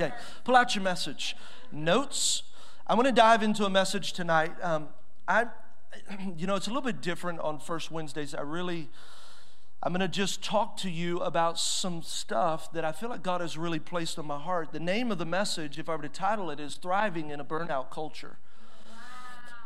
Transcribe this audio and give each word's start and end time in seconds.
Okay, 0.00 0.14
pull 0.44 0.56
out 0.56 0.74
your 0.74 0.82
message 0.82 1.36
notes. 1.70 2.42
I 2.86 2.94
want 2.94 3.06
to 3.06 3.12
dive 3.12 3.42
into 3.42 3.66
a 3.66 3.70
message 3.70 4.14
tonight. 4.14 4.52
Um, 4.62 4.88
I, 5.28 5.44
you 6.38 6.46
know, 6.46 6.54
it's 6.54 6.68
a 6.68 6.70
little 6.70 6.80
bit 6.80 7.02
different 7.02 7.38
on 7.40 7.58
first 7.58 7.90
Wednesdays. 7.90 8.34
I 8.34 8.40
really, 8.40 8.88
I'm 9.82 9.92
going 9.92 10.00
to 10.00 10.08
just 10.08 10.42
talk 10.42 10.78
to 10.78 10.90
you 10.90 11.18
about 11.18 11.58
some 11.58 12.02
stuff 12.02 12.72
that 12.72 12.82
I 12.82 12.92
feel 12.92 13.10
like 13.10 13.22
God 13.22 13.42
has 13.42 13.58
really 13.58 13.78
placed 13.78 14.18
on 14.18 14.26
my 14.26 14.38
heart. 14.38 14.72
The 14.72 14.80
name 14.80 15.12
of 15.12 15.18
the 15.18 15.26
message, 15.26 15.78
if 15.78 15.90
I 15.90 15.96
were 15.96 16.02
to 16.02 16.08
title 16.08 16.50
it, 16.50 16.58
is 16.58 16.76
Thriving 16.76 17.28
in 17.28 17.38
a 17.38 17.44
Burnout 17.44 17.90
Culture. 17.90 18.38
Wow. 18.88 18.96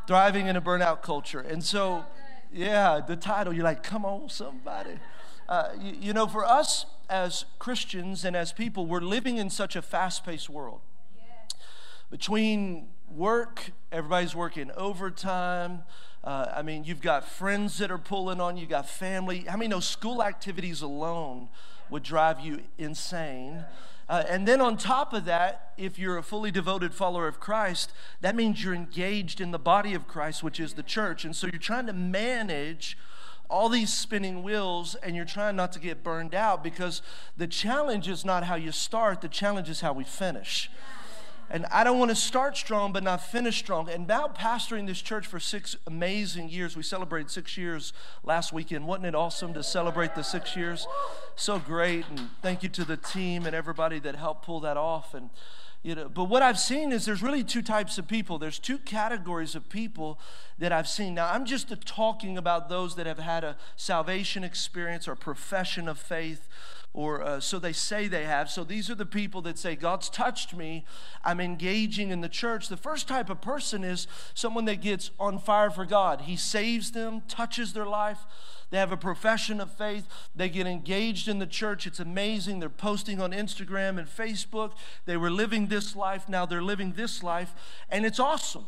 Thriving 0.08 0.48
in 0.48 0.56
a 0.56 0.60
Burnout 0.60 1.00
Culture. 1.00 1.40
And 1.40 1.62
so, 1.62 2.06
yeah, 2.52 2.98
the 2.98 3.14
title, 3.14 3.52
you're 3.52 3.62
like, 3.62 3.84
come 3.84 4.04
on, 4.04 4.28
somebody. 4.30 4.98
Uh, 5.48 5.70
you, 5.80 5.96
you 6.00 6.12
know, 6.12 6.26
for 6.26 6.44
us 6.44 6.86
as 7.08 7.44
Christians 7.58 8.24
and 8.24 8.34
as 8.34 8.52
people, 8.52 8.86
we're 8.86 9.00
living 9.00 9.36
in 9.36 9.50
such 9.50 9.76
a 9.76 9.82
fast 9.82 10.24
paced 10.24 10.48
world. 10.48 10.80
Between 12.10 12.88
work, 13.10 13.72
everybody's 13.90 14.34
working 14.34 14.70
overtime. 14.76 15.82
Uh, 16.22 16.46
I 16.54 16.62
mean, 16.62 16.84
you've 16.84 17.02
got 17.02 17.28
friends 17.28 17.78
that 17.78 17.90
are 17.90 17.98
pulling 17.98 18.40
on 18.40 18.56
you, 18.56 18.66
got 18.66 18.88
family. 18.88 19.44
How 19.48 19.56
many 19.56 19.68
know 19.68 19.80
school 19.80 20.22
activities 20.22 20.80
alone 20.80 21.48
would 21.90 22.02
drive 22.02 22.40
you 22.40 22.60
insane? 22.78 23.64
Uh, 24.08 24.22
and 24.28 24.46
then 24.46 24.60
on 24.60 24.76
top 24.76 25.12
of 25.12 25.24
that, 25.24 25.72
if 25.76 25.98
you're 25.98 26.18
a 26.18 26.22
fully 26.22 26.50
devoted 26.50 26.94
follower 26.94 27.26
of 27.26 27.40
Christ, 27.40 27.92
that 28.20 28.36
means 28.36 28.62
you're 28.62 28.74
engaged 28.74 29.40
in 29.40 29.50
the 29.50 29.58
body 29.58 29.94
of 29.94 30.06
Christ, 30.06 30.42
which 30.42 30.60
is 30.60 30.74
the 30.74 30.82
church. 30.82 31.24
And 31.24 31.34
so 31.34 31.46
you're 31.46 31.58
trying 31.58 31.86
to 31.86 31.92
manage 31.92 32.98
all 33.48 33.68
these 33.68 33.92
spinning 33.92 34.42
wheels 34.42 34.94
and 34.96 35.14
you're 35.14 35.24
trying 35.24 35.56
not 35.56 35.72
to 35.72 35.78
get 35.78 36.02
burned 36.02 36.34
out 36.34 36.64
because 36.64 37.02
the 37.36 37.46
challenge 37.46 38.08
is 38.08 38.24
not 38.24 38.44
how 38.44 38.54
you 38.54 38.72
start, 38.72 39.20
the 39.20 39.28
challenge 39.28 39.68
is 39.68 39.80
how 39.80 39.92
we 39.92 40.04
finish. 40.04 40.70
And 41.50 41.66
I 41.66 41.84
don't 41.84 41.98
want 41.98 42.10
to 42.10 42.16
start 42.16 42.56
strong 42.56 42.92
but 42.92 43.02
not 43.02 43.20
finish 43.20 43.58
strong. 43.58 43.88
And 43.88 44.08
now, 44.08 44.28
pastoring 44.28 44.86
this 44.86 45.00
church 45.00 45.26
for 45.26 45.38
six 45.38 45.76
amazing 45.86 46.48
years, 46.48 46.76
we 46.76 46.82
celebrated 46.82 47.30
six 47.30 47.56
years 47.56 47.92
last 48.22 48.52
weekend. 48.52 48.86
Wasn't 48.86 49.06
it 49.06 49.14
awesome 49.14 49.52
to 49.54 49.62
celebrate 49.62 50.14
the 50.14 50.22
six 50.22 50.56
years? 50.56 50.86
So 51.36 51.58
great. 51.58 52.06
And 52.08 52.30
thank 52.40 52.62
you 52.62 52.68
to 52.70 52.84
the 52.84 52.96
team 52.96 53.44
and 53.46 53.54
everybody 53.54 53.98
that 54.00 54.16
helped 54.16 54.44
pull 54.44 54.60
that 54.60 54.76
off. 54.76 55.14
And 55.14 55.30
you 55.84 55.94
know, 55.94 56.08
but 56.08 56.24
what 56.24 56.42
I've 56.42 56.58
seen 56.58 56.92
is 56.92 57.04
there's 57.04 57.22
really 57.22 57.44
two 57.44 57.60
types 57.60 57.98
of 57.98 58.08
people. 58.08 58.38
There's 58.38 58.58
two 58.58 58.78
categories 58.78 59.54
of 59.54 59.68
people 59.68 60.18
that 60.58 60.72
I've 60.72 60.88
seen. 60.88 61.14
Now, 61.14 61.30
I'm 61.30 61.44
just 61.44 61.70
talking 61.84 62.38
about 62.38 62.70
those 62.70 62.96
that 62.96 63.06
have 63.06 63.18
had 63.18 63.44
a 63.44 63.56
salvation 63.76 64.44
experience 64.44 65.06
or 65.06 65.14
profession 65.14 65.86
of 65.86 65.98
faith, 65.98 66.48
or 66.94 67.22
uh, 67.22 67.40
so 67.40 67.58
they 67.58 67.74
say 67.74 68.08
they 68.08 68.24
have. 68.24 68.48
So 68.50 68.64
these 68.64 68.88
are 68.88 68.94
the 68.94 69.04
people 69.04 69.42
that 69.42 69.58
say, 69.58 69.76
God's 69.76 70.08
touched 70.08 70.54
me. 70.54 70.86
I'm 71.22 71.40
engaging 71.40 72.08
in 72.10 72.22
the 72.22 72.28
church. 72.30 72.68
The 72.68 72.76
first 72.78 73.06
type 73.06 73.28
of 73.28 73.42
person 73.42 73.84
is 73.84 74.06
someone 74.32 74.64
that 74.64 74.80
gets 74.80 75.10
on 75.20 75.38
fire 75.38 75.70
for 75.70 75.84
God. 75.84 76.22
He 76.22 76.36
saves 76.36 76.92
them, 76.92 77.22
touches 77.28 77.74
their 77.74 77.86
life 77.86 78.24
they 78.74 78.80
have 78.80 78.90
a 78.90 78.96
profession 78.96 79.60
of 79.60 79.70
faith. 79.70 80.08
They 80.34 80.48
get 80.48 80.66
engaged 80.66 81.28
in 81.28 81.38
the 81.38 81.46
church. 81.46 81.86
It's 81.86 82.00
amazing. 82.00 82.58
They're 82.58 82.68
posting 82.68 83.20
on 83.20 83.30
Instagram 83.30 84.00
and 84.00 84.08
Facebook. 84.08 84.72
They 85.04 85.16
were 85.16 85.30
living 85.30 85.68
this 85.68 85.94
life. 85.94 86.28
Now 86.28 86.44
they're 86.44 86.60
living 86.60 86.94
this 86.96 87.22
life. 87.22 87.54
And 87.88 88.04
it's 88.04 88.18
awesome. 88.18 88.64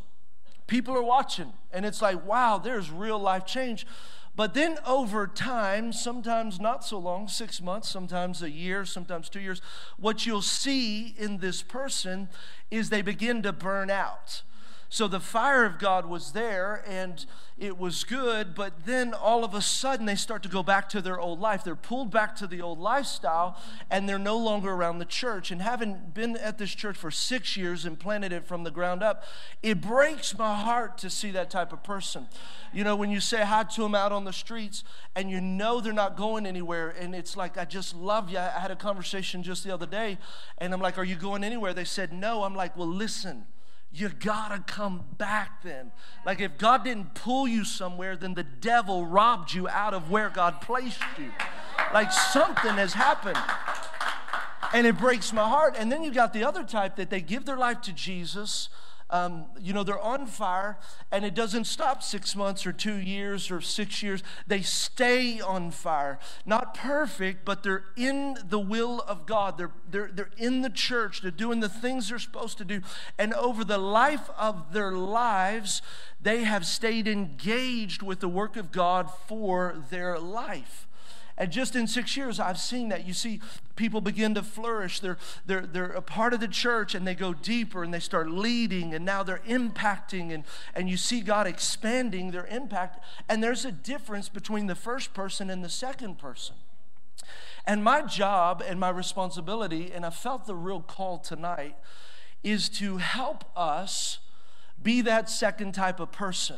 People 0.69 0.97
are 0.97 1.03
watching. 1.03 1.53
And 1.73 1.85
it's 1.85 2.01
like, 2.01 2.25
wow, 2.25 2.57
there's 2.59 2.89
real 2.89 3.19
life 3.19 3.47
change. 3.47 3.85
But 4.37 4.53
then 4.53 4.77
over 4.87 5.27
time, 5.27 5.95
sometimes 5.95 6.61
not 6.61 6.85
so 6.85 6.99
long, 6.99 7.27
six 7.27 7.63
months, 7.63 7.89
sometimes 7.89 8.43
a 8.43 8.51
year, 8.51 8.85
sometimes 8.85 9.31
two 9.31 9.41
years, 9.41 9.63
what 9.97 10.27
you'll 10.27 10.43
see 10.43 11.15
in 11.19 11.39
this 11.39 11.63
person 11.63 12.29
is 12.71 12.91
they 12.91 13.01
begin 13.01 13.43
to 13.43 13.53
burn 13.53 13.91
out. 13.91 14.43
So 14.89 15.09
the 15.09 15.21
fire 15.21 15.65
of 15.65 15.79
God 15.79 16.07
was 16.07 16.33
there 16.33 16.85
and 16.87 17.25
it 17.59 17.79
was 17.79 18.05
good, 18.05 18.55
but 18.55 18.85
then 18.85 19.15
all 19.15 19.43
of 19.43 19.55
a 19.55 19.63
sudden 19.63 20.05
they 20.07 20.15
start 20.15 20.43
to 20.43 20.49
go 20.49 20.63
back 20.63 20.89
to 20.91 21.01
their 21.01 21.19
old 21.19 21.41
life. 21.41 21.65
They're 21.65 21.75
pulled 21.75 22.11
back 22.11 22.37
to 22.37 22.47
the 22.47 22.61
old 22.61 22.79
lifestyle 22.79 23.59
and 23.91 24.09
they're 24.09 24.19
no 24.19 24.37
longer 24.37 24.71
around 24.71 24.99
the 24.99 25.07
church. 25.07 25.51
And 25.51 25.61
having 25.63 26.13
been 26.13 26.37
at 26.37 26.59
this 26.59 26.75
church 26.75 26.97
for 26.97 27.11
six 27.11 27.57
years 27.57 27.85
and 27.85 27.99
planted 27.99 28.33
it 28.33 28.47
from 28.47 28.63
the 28.63 28.71
ground 28.71 29.03
up, 29.03 29.25
it 29.63 29.81
breaks 29.81 30.37
my 30.39 30.55
heart 30.55 30.99
to 30.99 31.11
see 31.11 31.31
that 31.31 31.51
type 31.51 31.73
of 31.73 31.83
person. 31.83 32.27
You 32.73 32.85
know, 32.85 32.95
when 32.95 33.11
you 33.11 33.21
say 33.21 33.43
hi 33.43 33.65
to 33.65 33.83
them 33.83 33.95
out 33.95 34.13
on 34.13 34.25
the 34.25 34.35
streets 34.35 34.85
and 35.17 35.31
you 35.31 35.41
know 35.41 35.81
they're 35.81 35.95
not 35.95 36.17
going 36.17 36.45
anywhere, 36.47 36.91
and 36.91 37.15
it's 37.15 37.37
like, 37.37 37.57
I 37.57 37.65
just 37.65 37.95
love 37.95 38.29
you. 38.31 38.39
I 38.39 38.61
had 38.61 38.71
a 38.71 38.77
conversation 38.77 39.43
just 39.43 39.65
the 39.65 39.73
other 39.73 39.87
day 39.87 40.19
and 40.59 40.75
I'm 40.75 40.81
like, 40.81 40.99
Are 40.99 41.05
you 41.05 41.17
going 41.17 41.43
anywhere? 41.43 41.73
They 41.73 41.85
said, 41.85 42.13
No. 42.13 42.45
I'm 42.45 42.55
like, 42.55 42.77
Well, 42.77 42.87
listen 42.87 43.47
you 43.99 44.11
gotta 44.11 44.59
come 44.67 45.05
back 45.17 45.63
then. 45.63 45.91
Like 46.25 46.41
if 46.41 46.59
God 46.59 46.85
didn't 46.85 47.15
pull 47.15 47.49
you 47.49 47.65
somewhere, 47.65 48.17
then 48.17 48.35
the 48.35 48.45
devil 48.45 49.07
robbed 49.07 49.55
you 49.55 49.69
out 49.69 49.95
of 49.95 50.11
where 50.11 50.29
God 50.29 50.61
placed 50.61 51.01
you. 51.19 51.31
Like 51.95 52.13
something 52.13 52.75
has 52.75 52.93
happened. 52.93 53.39
And 54.75 54.87
it 54.87 54.99
breaks 54.99 55.33
my 55.33 55.49
heart. 55.49 55.77
And 55.79 55.91
then 55.91 56.03
you 56.03 56.13
got 56.13 56.33
the 56.33 56.45
other 56.45 56.63
type 56.65 56.97
that 56.97 57.09
they 57.09 57.21
give 57.21 57.47
their 57.47 57.57
life 57.57 57.81
to 57.83 57.93
Jesus 57.93 58.69
um, 59.09 59.47
you 59.61 59.73
know, 59.73 59.85
they're 59.85 60.01
on 60.01 60.27
fire, 60.27 60.79
and 61.13 61.25
it 61.25 61.35
doesn't 61.35 61.65
stop 61.65 62.03
six 62.03 62.35
months 62.35 62.67
or 62.67 62.73
two 62.73 62.97
years 62.97 63.51
or 63.51 63.61
six 63.61 64.03
years. 64.03 64.23
They 64.47 64.63
stay 64.63 65.41
on 65.41 65.71
fire. 65.71 66.19
Not 66.45 66.75
perfect, 66.75 67.45
but 67.45 67.63
they're 67.63 67.85
in 67.97 68.37
the 68.49 68.59
will 68.59 69.01
of 69.03 69.25
God. 69.25 69.59
They're, 69.59 69.73
they're, 69.89 70.11
they're 70.13 70.31
in 70.37 70.63
the 70.63 70.71
church. 70.71 71.23
They're 71.23 71.31
doing 71.31 71.61
the 71.61 71.69
things 71.69 72.09
they're 72.09 72.19
supposed 72.19 72.59
to 72.59 72.65
do. 72.65 72.81
And 73.17 73.33
over 73.35 73.65
the 73.65 73.79
life 73.79 74.29
of 74.37 74.73
their 74.73 74.93
lives, 74.93 75.83
they 76.21 76.43
have 76.43 76.67
stayed 76.67 77.07
engaged 77.07 78.03
with 78.03 78.19
the 78.21 78.29
work 78.29 78.57
of 78.57 78.73
God 78.73 79.11
for 79.29 79.85
their 79.91 80.19
life. 80.19 80.86
And 81.39 81.53
just 81.53 81.77
in 81.77 81.87
six 81.87 82.17
years, 82.17 82.41
I've 82.41 82.59
seen 82.59 82.89
that. 82.89 83.07
You 83.07 83.13
see 83.13 83.41
people 83.77 84.01
begin 84.01 84.35
to 84.35 84.43
flourish. 84.43 85.01
They're, 85.01 85.19
they're, 85.45 85.67
they're 85.67 85.85
a 85.87 86.01
part 86.01 86.33
of 86.33 86.41
the 86.41 86.49
church 86.49 86.95
and 86.95 87.07
they 87.07 87.15
go 87.15 87.35
deeper 87.35 87.85
and 87.85 87.93
they 87.93 88.01
start 88.01 88.31
leading 88.31 88.95
and 88.95 89.05
now 89.05 89.23
they're 89.23 89.43
impacting. 89.47 90.33
And, 90.33 90.45
and 90.75 90.89
you 90.89 90.97
see 90.97 91.21
God 91.21 91.47
expanding 91.47 92.31
their 92.31 92.47
impact. 92.47 93.05
And 93.29 93.43
there's 93.43 93.65
a 93.67 93.73
difference 93.73 94.29
between 94.29 94.67
the 94.67 94.75
first 94.75 95.13
person 95.13 95.51
and 95.51 95.63
the 95.63 95.69
second 95.69 96.19
person. 96.19 96.57
And 97.67 97.85
my 97.85 98.03
job 98.03 98.63
and 98.67 98.81
my 98.81 98.91
responsibility, 98.91 99.91
and 99.93 100.07
I 100.07 100.11
felt 100.11 100.47
the 100.47 100.55
real 100.55 100.81
call 100.81 101.19
tonight, 101.19 101.77
is 102.43 102.69
to 102.69 102.99
help 102.99 103.45
us 103.57 104.21
be 104.83 105.01
that 105.03 105.29
second 105.29 105.73
type 105.73 106.01
of 106.01 106.13
person 106.13 106.57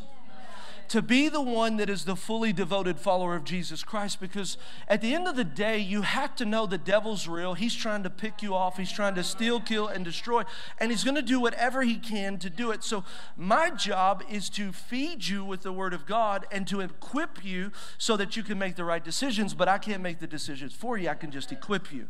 to 0.89 1.03
be 1.03 1.29
the 1.29 1.41
one 1.41 1.77
that 1.77 1.89
is 1.89 2.05
the 2.05 2.15
fully 2.15 2.51
devoted 2.51 2.99
follower 2.99 3.35
of 3.35 3.43
Jesus 3.43 3.83
Christ 3.83 4.19
because 4.19 4.57
at 4.87 5.01
the 5.01 5.13
end 5.13 5.27
of 5.27 5.35
the 5.35 5.43
day, 5.43 5.77
you 5.77 6.01
have 6.01 6.35
to 6.37 6.45
know 6.45 6.65
the 6.65 6.79
devil's 6.79 7.27
real. 7.27 7.53
He's 7.53 7.75
trying 7.75 8.01
to 8.03 8.09
pick 8.09 8.41
you 8.41 8.55
off, 8.55 8.77
he's 8.77 8.91
trying 8.91 9.13
to 9.15 9.23
steal, 9.23 9.59
kill, 9.59 9.87
and 9.87 10.03
destroy, 10.03 10.43
and 10.79 10.91
he's 10.91 11.03
going 11.03 11.15
to 11.15 11.21
do 11.21 11.39
whatever 11.39 11.83
he 11.83 11.95
can 11.95 12.39
to 12.39 12.49
do 12.49 12.71
it. 12.71 12.83
So, 12.83 13.03
my 13.37 13.69
job 13.69 14.23
is 14.29 14.49
to 14.51 14.71
feed 14.71 15.27
you 15.27 15.45
with 15.45 15.61
the 15.61 15.71
Word 15.71 15.93
of 15.93 16.07
God 16.07 16.47
and 16.51 16.67
to 16.67 16.81
equip 16.81 17.45
you 17.45 17.71
so 17.99 18.17
that 18.17 18.35
you 18.35 18.41
can 18.41 18.57
make 18.57 18.75
the 18.75 18.83
right 18.83 19.03
decisions, 19.03 19.53
but 19.53 19.67
I 19.67 19.77
can't 19.77 20.01
make 20.01 20.19
the 20.19 20.27
decisions 20.27 20.73
for 20.73 20.97
you, 20.97 21.09
I 21.09 21.13
can 21.13 21.29
just 21.29 21.51
equip 21.51 21.93
you. 21.93 22.07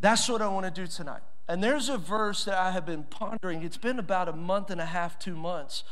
That's 0.00 0.28
what 0.28 0.42
I 0.42 0.48
want 0.48 0.66
to 0.66 0.72
do 0.72 0.86
tonight. 0.86 1.22
And 1.48 1.62
there's 1.62 1.88
a 1.88 1.96
verse 1.96 2.44
that 2.44 2.58
I 2.58 2.72
have 2.72 2.84
been 2.84 3.04
pondering. 3.04 3.62
It's 3.62 3.76
been 3.76 4.00
about 4.00 4.28
a 4.28 4.32
month 4.32 4.70
and 4.70 4.80
a 4.80 4.86
half, 4.86 5.18
two 5.18 5.36
months. 5.36 5.84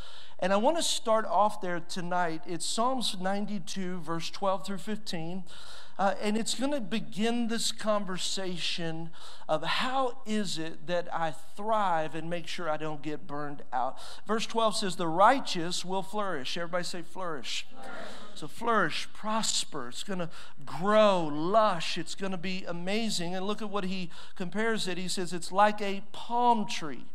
And 0.44 0.52
I 0.52 0.56
want 0.56 0.76
to 0.76 0.82
start 0.82 1.24
off 1.24 1.62
there 1.62 1.80
tonight. 1.80 2.42
It's 2.46 2.66
Psalms 2.66 3.16
92, 3.18 4.00
verse 4.00 4.28
12 4.28 4.66
through 4.66 4.76
15. 4.76 5.42
Uh, 5.98 6.12
and 6.20 6.36
it's 6.36 6.54
going 6.54 6.72
to 6.72 6.82
begin 6.82 7.48
this 7.48 7.72
conversation 7.72 9.08
of 9.48 9.64
how 9.64 10.18
is 10.26 10.58
it 10.58 10.86
that 10.86 11.08
I 11.10 11.30
thrive 11.56 12.14
and 12.14 12.28
make 12.28 12.46
sure 12.46 12.68
I 12.68 12.76
don't 12.76 13.00
get 13.00 13.26
burned 13.26 13.62
out. 13.72 13.96
Verse 14.26 14.44
12 14.44 14.76
says, 14.76 14.96
The 14.96 15.08
righteous 15.08 15.82
will 15.82 16.02
flourish. 16.02 16.58
Everybody 16.58 16.84
say, 16.84 17.00
flourish. 17.00 17.66
flourish. 17.70 17.90
So, 18.34 18.46
flourish, 18.46 19.08
prosper. 19.14 19.88
It's 19.88 20.04
going 20.04 20.18
to 20.18 20.28
grow, 20.66 21.24
lush. 21.24 21.96
It's 21.96 22.14
going 22.14 22.32
to 22.32 22.36
be 22.36 22.66
amazing. 22.68 23.34
And 23.34 23.46
look 23.46 23.62
at 23.62 23.70
what 23.70 23.84
he 23.84 24.10
compares 24.36 24.88
it. 24.88 24.98
He 24.98 25.08
says, 25.08 25.32
It's 25.32 25.50
like 25.50 25.80
a 25.80 26.02
palm 26.12 26.66
tree 26.66 27.06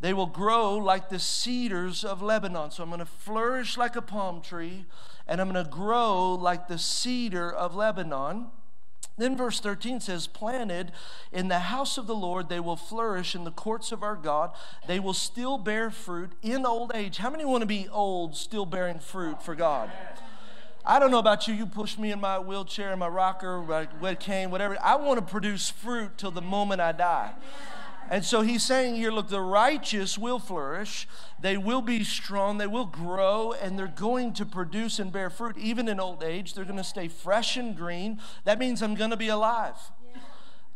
they 0.00 0.12
will 0.12 0.26
grow 0.26 0.76
like 0.76 1.08
the 1.08 1.18
cedars 1.18 2.04
of 2.04 2.20
Lebanon. 2.20 2.70
So 2.70 2.82
I'm 2.82 2.90
going 2.90 2.98
to 3.00 3.06
flourish 3.06 3.78
like 3.78 3.96
a 3.96 4.02
palm 4.02 4.42
tree, 4.42 4.84
and 5.26 5.40
I'm 5.40 5.50
going 5.50 5.64
to 5.64 5.70
grow 5.70 6.34
like 6.34 6.68
the 6.68 6.78
cedar 6.78 7.50
of 7.50 7.74
Lebanon. 7.74 8.46
Then 9.18 9.34
verse 9.36 9.60
13 9.60 10.00
says, 10.00 10.26
Planted 10.26 10.92
in 11.32 11.48
the 11.48 11.60
house 11.60 11.96
of 11.96 12.06
the 12.06 12.14
Lord, 12.14 12.50
they 12.50 12.60
will 12.60 12.76
flourish 12.76 13.34
in 13.34 13.44
the 13.44 13.50
courts 13.50 13.90
of 13.90 14.02
our 14.02 14.16
God. 14.16 14.50
They 14.86 15.00
will 15.00 15.14
still 15.14 15.56
bear 15.56 15.90
fruit 15.90 16.32
in 16.42 16.66
old 16.66 16.92
age. 16.94 17.16
How 17.16 17.30
many 17.30 17.46
want 17.46 17.62
to 17.62 17.66
be 17.66 17.88
old, 17.90 18.36
still 18.36 18.66
bearing 18.66 18.98
fruit 18.98 19.42
for 19.42 19.54
God? 19.54 19.90
I 20.84 20.98
don't 20.98 21.10
know 21.10 21.18
about 21.18 21.48
you. 21.48 21.54
You 21.54 21.66
push 21.66 21.96
me 21.96 22.12
in 22.12 22.20
my 22.20 22.38
wheelchair, 22.38 22.92
in 22.92 22.98
my 22.98 23.08
rocker, 23.08 23.62
my 23.62 23.88
wet 24.00 24.20
cane, 24.20 24.50
whatever. 24.50 24.76
I 24.82 24.96
want 24.96 25.18
to 25.18 25.24
produce 25.24 25.70
fruit 25.70 26.18
till 26.18 26.30
the 26.30 26.42
moment 26.42 26.82
I 26.82 26.92
die. 26.92 27.32
And 28.08 28.24
so 28.24 28.42
he's 28.42 28.62
saying 28.62 28.96
here, 28.96 29.10
look, 29.10 29.28
the 29.28 29.40
righteous 29.40 30.16
will 30.16 30.38
flourish, 30.38 31.08
they 31.40 31.56
will 31.56 31.82
be 31.82 32.04
strong, 32.04 32.58
they 32.58 32.66
will 32.66 32.86
grow, 32.86 33.52
and 33.52 33.78
they're 33.78 33.86
going 33.86 34.32
to 34.34 34.46
produce 34.46 34.98
and 34.98 35.12
bear 35.12 35.30
fruit. 35.30 35.56
Even 35.58 35.88
in 35.88 35.98
old 35.98 36.22
age, 36.22 36.54
they're 36.54 36.64
going 36.64 36.76
to 36.76 36.84
stay 36.84 37.08
fresh 37.08 37.56
and 37.56 37.76
green. 37.76 38.20
That 38.44 38.58
means 38.58 38.82
I'm 38.82 38.94
going 38.94 39.10
to 39.10 39.16
be 39.16 39.28
alive. 39.28 39.76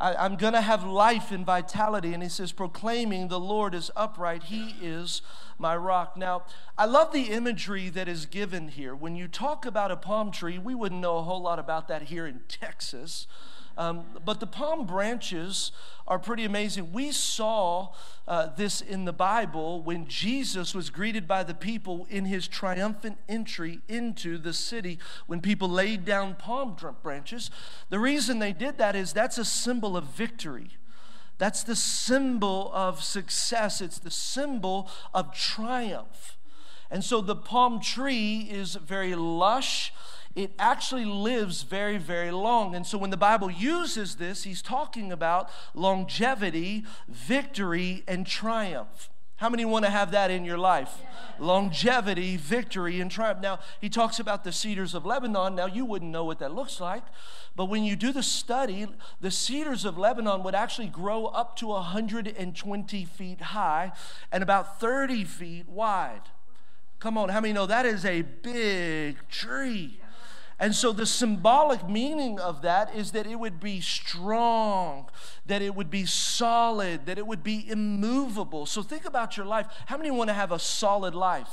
I, 0.00 0.24
am 0.24 0.36
going 0.36 0.54
to 0.54 0.62
have 0.62 0.82
life 0.82 1.30
and 1.30 1.44
vitality. 1.44 2.14
And 2.14 2.22
he 2.22 2.28
says, 2.28 2.52
proclaiming 2.52 3.28
the 3.28 3.38
Lord 3.38 3.74
is 3.74 3.90
upright, 3.94 4.44
he 4.44 4.74
is 4.80 5.20
my 5.58 5.76
rock. 5.76 6.16
Now, 6.16 6.44
I 6.78 6.86
love 6.86 7.12
the 7.12 7.24
imagery 7.24 7.90
that 7.90 8.08
is 8.08 8.24
given 8.24 8.68
here. 8.68 8.94
When 8.94 9.14
you 9.14 9.28
talk 9.28 9.66
about 9.66 9.90
a 9.90 9.96
palm 9.96 10.30
tree, 10.32 10.58
we 10.58 10.74
wouldn't 10.74 11.00
know 11.00 11.18
a 11.18 11.22
whole 11.22 11.42
lot 11.42 11.58
about 11.58 11.86
that 11.88 12.04
here 12.04 12.26
in 12.26 12.40
Texas. 12.48 13.26
Um, 13.80 14.04
but 14.26 14.40
the 14.40 14.46
palm 14.46 14.84
branches 14.84 15.72
are 16.06 16.18
pretty 16.18 16.44
amazing. 16.44 16.92
We 16.92 17.12
saw 17.12 17.94
uh, 18.28 18.48
this 18.54 18.82
in 18.82 19.06
the 19.06 19.12
Bible 19.14 19.80
when 19.80 20.06
Jesus 20.06 20.74
was 20.74 20.90
greeted 20.90 21.26
by 21.26 21.44
the 21.44 21.54
people 21.54 22.06
in 22.10 22.26
his 22.26 22.46
triumphant 22.46 23.16
entry 23.26 23.80
into 23.88 24.36
the 24.36 24.52
city 24.52 24.98
when 25.28 25.40
people 25.40 25.66
laid 25.66 26.04
down 26.04 26.34
palm 26.34 26.76
branches. 27.02 27.50
The 27.88 27.98
reason 27.98 28.38
they 28.38 28.52
did 28.52 28.76
that 28.76 28.94
is 28.94 29.14
that's 29.14 29.38
a 29.38 29.46
symbol 29.46 29.96
of 29.96 30.04
victory. 30.04 30.72
That's 31.38 31.62
the 31.62 31.74
symbol 31.74 32.70
of 32.74 33.02
success. 33.02 33.80
It's 33.80 33.98
the 33.98 34.10
symbol 34.10 34.90
of 35.14 35.32
triumph. 35.34 36.36
And 36.90 37.02
so 37.02 37.22
the 37.22 37.36
palm 37.36 37.80
tree 37.80 38.46
is 38.50 38.74
very 38.74 39.14
lush 39.14 39.94
it 40.34 40.52
actually 40.58 41.04
lives 41.04 41.62
very, 41.62 41.98
very 41.98 42.30
long. 42.30 42.74
And 42.74 42.86
so 42.86 42.96
when 42.98 43.10
the 43.10 43.16
Bible 43.16 43.50
uses 43.50 44.16
this, 44.16 44.44
he's 44.44 44.62
talking 44.62 45.10
about 45.10 45.50
longevity, 45.74 46.84
victory, 47.08 48.04
and 48.06 48.26
triumph. 48.26 49.10
How 49.36 49.48
many 49.48 49.64
want 49.64 49.86
to 49.86 49.90
have 49.90 50.10
that 50.10 50.30
in 50.30 50.44
your 50.44 50.58
life? 50.58 50.98
Longevity, 51.38 52.36
victory, 52.36 53.00
and 53.00 53.10
triumph. 53.10 53.40
Now, 53.40 53.58
he 53.80 53.88
talks 53.88 54.20
about 54.20 54.44
the 54.44 54.52
cedars 54.52 54.94
of 54.94 55.06
Lebanon. 55.06 55.54
Now, 55.54 55.64
you 55.64 55.86
wouldn't 55.86 56.10
know 56.10 56.26
what 56.26 56.40
that 56.40 56.54
looks 56.54 56.78
like, 56.78 57.04
but 57.56 57.64
when 57.64 57.82
you 57.82 57.96
do 57.96 58.12
the 58.12 58.22
study, 58.22 58.86
the 59.18 59.30
cedars 59.30 59.86
of 59.86 59.96
Lebanon 59.96 60.42
would 60.42 60.54
actually 60.54 60.88
grow 60.88 61.24
up 61.24 61.56
to 61.56 61.68
120 61.68 63.04
feet 63.06 63.40
high 63.40 63.92
and 64.30 64.42
about 64.42 64.78
30 64.78 65.24
feet 65.24 65.66
wide. 65.66 66.28
Come 66.98 67.16
on, 67.16 67.30
how 67.30 67.40
many 67.40 67.54
know 67.54 67.64
that 67.64 67.86
is 67.86 68.04
a 68.04 68.20
big 68.20 69.26
tree? 69.30 69.99
And 70.60 70.74
so, 70.74 70.92
the 70.92 71.06
symbolic 71.06 71.88
meaning 71.88 72.38
of 72.38 72.60
that 72.62 72.94
is 72.94 73.12
that 73.12 73.26
it 73.26 73.36
would 73.36 73.60
be 73.60 73.80
strong, 73.80 75.08
that 75.46 75.62
it 75.62 75.74
would 75.74 75.90
be 75.90 76.04
solid, 76.04 77.06
that 77.06 77.16
it 77.16 77.26
would 77.26 77.42
be 77.42 77.66
immovable. 77.66 78.66
So, 78.66 78.82
think 78.82 79.06
about 79.06 79.38
your 79.38 79.46
life. 79.46 79.66
How 79.86 79.96
many 79.96 80.10
want 80.10 80.28
to 80.28 80.34
have 80.34 80.52
a 80.52 80.58
solid 80.58 81.14
life? 81.14 81.48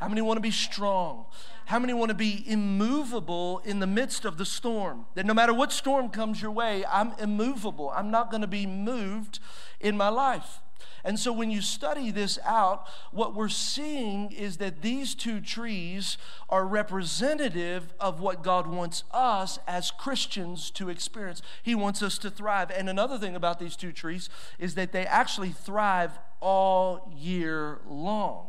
How 0.00 0.08
many 0.08 0.20
want 0.20 0.36
to 0.36 0.42
be 0.42 0.50
strong? 0.50 1.26
How 1.66 1.78
many 1.78 1.94
want 1.94 2.10
to 2.10 2.14
be 2.14 2.44
immovable 2.46 3.62
in 3.64 3.80
the 3.80 3.86
midst 3.86 4.24
of 4.24 4.36
the 4.36 4.44
storm? 4.44 5.06
That 5.14 5.24
no 5.24 5.34
matter 5.34 5.54
what 5.54 5.72
storm 5.72 6.10
comes 6.10 6.42
your 6.42 6.50
way, 6.50 6.84
I'm 6.86 7.12
immovable. 7.18 7.90
I'm 7.90 8.10
not 8.10 8.30
going 8.30 8.42
to 8.42 8.46
be 8.46 8.66
moved 8.66 9.38
in 9.80 9.96
my 9.96 10.08
life. 10.08 10.60
And 11.04 11.18
so 11.18 11.32
when 11.32 11.50
you 11.50 11.60
study 11.60 12.10
this 12.10 12.38
out, 12.44 12.86
what 13.12 13.34
we're 13.34 13.50
seeing 13.50 14.32
is 14.32 14.56
that 14.56 14.80
these 14.80 15.14
two 15.14 15.40
trees 15.40 16.16
are 16.48 16.66
representative 16.66 17.92
of 18.00 18.20
what 18.20 18.42
God 18.42 18.66
wants 18.66 19.04
us 19.10 19.58
as 19.66 19.90
Christians 19.90 20.70
to 20.72 20.88
experience. 20.88 21.42
He 21.62 21.74
wants 21.74 22.02
us 22.02 22.16
to 22.18 22.30
thrive. 22.30 22.70
And 22.70 22.88
another 22.88 23.18
thing 23.18 23.36
about 23.36 23.58
these 23.58 23.76
two 23.76 23.92
trees 23.92 24.30
is 24.58 24.74
that 24.76 24.92
they 24.92 25.04
actually 25.04 25.50
thrive 25.50 26.18
all 26.40 27.12
year 27.14 27.80
long. 27.86 28.48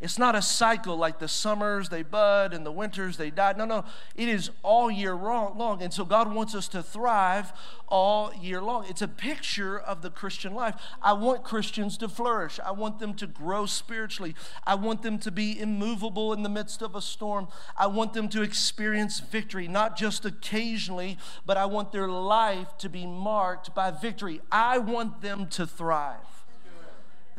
It's 0.00 0.18
not 0.18 0.34
a 0.34 0.40
cycle 0.40 0.96
like 0.96 1.18
the 1.18 1.28
summers 1.28 1.90
they 1.90 2.02
bud 2.02 2.54
and 2.54 2.64
the 2.64 2.72
winters 2.72 3.18
they 3.18 3.30
die. 3.30 3.52
No, 3.56 3.66
no. 3.66 3.84
It 4.16 4.30
is 4.30 4.50
all 4.62 4.90
year 4.90 5.14
long. 5.14 5.82
And 5.82 5.92
so 5.92 6.06
God 6.06 6.32
wants 6.32 6.54
us 6.54 6.68
to 6.68 6.82
thrive 6.82 7.52
all 7.86 8.32
year 8.40 8.62
long. 8.62 8.86
It's 8.88 9.02
a 9.02 9.08
picture 9.08 9.78
of 9.78 10.00
the 10.00 10.08
Christian 10.08 10.54
life. 10.54 10.74
I 11.02 11.12
want 11.12 11.44
Christians 11.44 11.98
to 11.98 12.08
flourish. 12.08 12.58
I 12.64 12.70
want 12.70 12.98
them 12.98 13.12
to 13.14 13.26
grow 13.26 13.66
spiritually. 13.66 14.34
I 14.66 14.74
want 14.74 15.02
them 15.02 15.18
to 15.18 15.30
be 15.30 15.60
immovable 15.60 16.32
in 16.32 16.42
the 16.42 16.48
midst 16.48 16.80
of 16.80 16.94
a 16.94 17.02
storm. 17.02 17.48
I 17.76 17.86
want 17.86 18.14
them 18.14 18.30
to 18.30 18.40
experience 18.40 19.20
victory, 19.20 19.68
not 19.68 19.98
just 19.98 20.24
occasionally, 20.24 21.18
but 21.44 21.58
I 21.58 21.66
want 21.66 21.92
their 21.92 22.08
life 22.08 22.78
to 22.78 22.88
be 22.88 23.04
marked 23.04 23.74
by 23.74 23.90
victory. 23.90 24.40
I 24.50 24.78
want 24.78 25.20
them 25.20 25.46
to 25.48 25.66
thrive. 25.66 26.39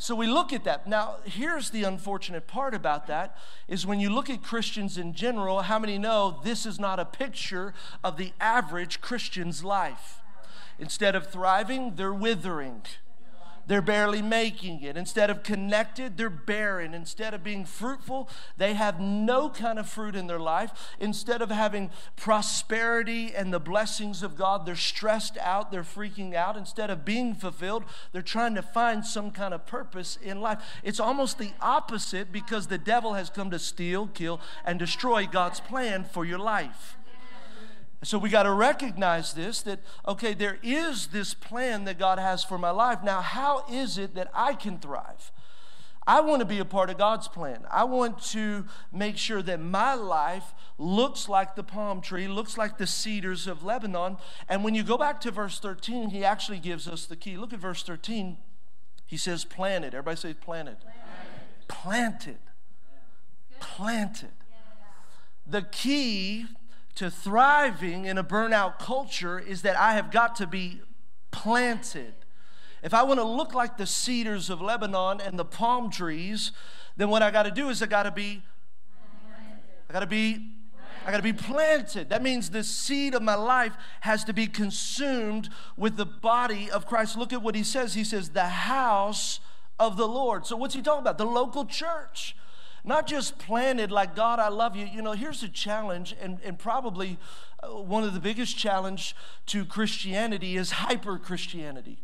So 0.01 0.15
we 0.15 0.25
look 0.25 0.51
at 0.51 0.63
that. 0.63 0.87
Now, 0.87 1.17
here's 1.25 1.69
the 1.69 1.83
unfortunate 1.83 2.47
part 2.47 2.73
about 2.73 3.05
that 3.05 3.37
is 3.67 3.85
when 3.85 3.99
you 3.99 4.09
look 4.09 4.31
at 4.31 4.41
Christians 4.41 4.97
in 4.97 5.13
general, 5.13 5.61
how 5.61 5.77
many 5.77 5.99
know 5.99 6.39
this 6.43 6.65
is 6.65 6.79
not 6.79 6.99
a 6.99 7.05
picture 7.05 7.75
of 8.03 8.17
the 8.17 8.33
average 8.41 8.99
Christian's 8.99 9.63
life? 9.63 10.21
Instead 10.79 11.13
of 11.13 11.27
thriving, 11.27 11.97
they're 11.97 12.11
withering 12.11 12.81
they're 13.71 13.81
barely 13.81 14.21
making 14.21 14.81
it. 14.81 14.97
Instead 14.97 15.29
of 15.29 15.43
connected, 15.43 16.17
they're 16.17 16.29
barren. 16.29 16.93
Instead 16.93 17.33
of 17.33 17.41
being 17.41 17.63
fruitful, 17.63 18.29
they 18.57 18.73
have 18.73 18.99
no 18.99 19.47
kind 19.47 19.79
of 19.79 19.87
fruit 19.87 20.13
in 20.13 20.27
their 20.27 20.39
life. 20.39 20.73
Instead 20.99 21.41
of 21.41 21.49
having 21.49 21.89
prosperity 22.17 23.33
and 23.33 23.53
the 23.53 23.61
blessings 23.61 24.23
of 24.23 24.35
God, 24.35 24.65
they're 24.65 24.75
stressed 24.75 25.37
out, 25.37 25.71
they're 25.71 25.83
freaking 25.83 26.33
out. 26.35 26.57
Instead 26.57 26.89
of 26.89 27.05
being 27.05 27.33
fulfilled, 27.33 27.85
they're 28.11 28.21
trying 28.21 28.55
to 28.55 28.61
find 28.61 29.05
some 29.05 29.31
kind 29.31 29.53
of 29.53 29.65
purpose 29.65 30.17
in 30.21 30.41
life. 30.41 30.61
It's 30.83 30.99
almost 30.99 31.37
the 31.37 31.53
opposite 31.61 32.29
because 32.33 32.67
the 32.67 32.77
devil 32.77 33.13
has 33.13 33.29
come 33.29 33.51
to 33.51 33.59
steal, 33.59 34.07
kill, 34.07 34.41
and 34.65 34.79
destroy 34.79 35.25
God's 35.25 35.61
plan 35.61 36.03
for 36.03 36.25
your 36.25 36.39
life. 36.39 36.97
So 38.03 38.17
we 38.17 38.29
got 38.29 38.43
to 38.43 38.51
recognize 38.51 39.33
this 39.33 39.61
that, 39.61 39.79
okay, 40.07 40.33
there 40.33 40.57
is 40.63 41.07
this 41.07 41.33
plan 41.33 41.85
that 41.85 41.99
God 41.99 42.17
has 42.17 42.43
for 42.43 42.57
my 42.57 42.71
life. 42.71 42.99
Now, 43.03 43.21
how 43.21 43.63
is 43.71 43.97
it 43.97 44.15
that 44.15 44.31
I 44.33 44.55
can 44.55 44.79
thrive? 44.79 45.31
I 46.07 46.21
want 46.21 46.39
to 46.39 46.45
be 46.45 46.57
a 46.57 46.65
part 46.65 46.89
of 46.89 46.97
God's 46.97 47.27
plan. 47.27 47.63
I 47.69 47.83
want 47.83 48.19
to 48.31 48.65
make 48.91 49.17
sure 49.17 49.43
that 49.43 49.59
my 49.59 49.93
life 49.93 50.55
looks 50.79 51.29
like 51.29 51.55
the 51.55 51.63
palm 51.63 52.01
tree, 52.01 52.27
looks 52.27 52.57
like 52.57 52.79
the 52.79 52.87
cedars 52.87 53.45
of 53.45 53.63
Lebanon. 53.63 54.17
And 54.49 54.63
when 54.63 54.73
you 54.73 54.81
go 54.81 54.97
back 54.97 55.21
to 55.21 55.31
verse 55.31 55.59
13, 55.59 56.09
he 56.09 56.25
actually 56.25 56.57
gives 56.57 56.87
us 56.87 57.05
the 57.05 57.15
key. 57.15 57.37
Look 57.37 57.53
at 57.53 57.59
verse 57.59 57.83
13. 57.83 58.37
He 59.05 59.17
says, 59.17 59.45
planted. 59.45 59.93
Everybody 59.93 60.17
say 60.17 60.33
planted. 60.33 60.77
Planted. 61.67 61.67
Planted. 61.67 62.37
planted. 63.59 64.31
The 65.45 65.61
key 65.61 66.47
to 66.95 67.09
thriving 67.09 68.05
in 68.05 68.17
a 68.17 68.23
burnout 68.23 68.79
culture 68.79 69.39
is 69.39 69.61
that 69.61 69.77
I 69.77 69.93
have 69.93 70.11
got 70.11 70.35
to 70.37 70.47
be 70.47 70.81
planted. 71.31 72.13
If 72.83 72.93
I 72.93 73.03
want 73.03 73.19
to 73.19 73.25
look 73.25 73.53
like 73.53 73.77
the 73.77 73.85
cedars 73.85 74.49
of 74.49 74.61
Lebanon 74.61 75.21
and 75.21 75.37
the 75.37 75.45
palm 75.45 75.91
trees, 75.91 76.51
then 76.97 77.09
what 77.09 77.21
I 77.21 77.31
got 77.31 77.43
to 77.43 77.51
do 77.51 77.69
is 77.69 77.81
I 77.81 77.85
got 77.85 78.03
to 78.03 78.11
be 78.11 78.43
I 79.89 79.93
got 79.93 79.99
to 79.99 80.07
be 80.07 80.51
I 81.05 81.11
got 81.11 81.17
to 81.17 81.23
be 81.23 81.33
planted. 81.33 82.09
That 82.09 82.21
means 82.21 82.51
the 82.51 82.63
seed 82.63 83.15
of 83.15 83.23
my 83.23 83.35
life 83.35 83.75
has 84.01 84.23
to 84.25 84.33
be 84.33 84.45
consumed 84.47 85.49
with 85.75 85.97
the 85.97 86.05
body 86.05 86.69
of 86.69 86.85
Christ. 86.85 87.17
Look 87.17 87.33
at 87.33 87.41
what 87.41 87.55
he 87.55 87.63
says. 87.63 87.95
He 87.95 88.03
says, 88.03 88.29
the 88.29 88.45
house 88.45 89.39
of 89.79 89.97
the 89.97 90.07
Lord. 90.07 90.45
So, 90.45 90.55
what's 90.55 90.75
he 90.75 90.81
talking 90.81 91.01
about? 91.01 91.17
The 91.17 91.25
local 91.25 91.65
church. 91.65 92.35
Not 92.83 93.07
just 93.07 93.37
planted 93.37 93.91
like, 93.91 94.15
God, 94.15 94.39
I 94.39 94.49
love 94.49 94.75
you. 94.75 94.85
You 94.85 95.01
know, 95.01 95.11
here's 95.11 95.43
a 95.43 95.49
challenge, 95.49 96.15
and, 96.21 96.39
and 96.43 96.57
probably 96.57 97.17
uh, 97.61 97.67
one 97.67 98.03
of 98.03 98.13
the 98.13 98.19
biggest 98.19 98.57
challenge 98.57 99.15
to 99.47 99.65
Christianity 99.65 100.57
is 100.57 100.71
hyper 100.71 101.17
Christianity. 101.17 101.99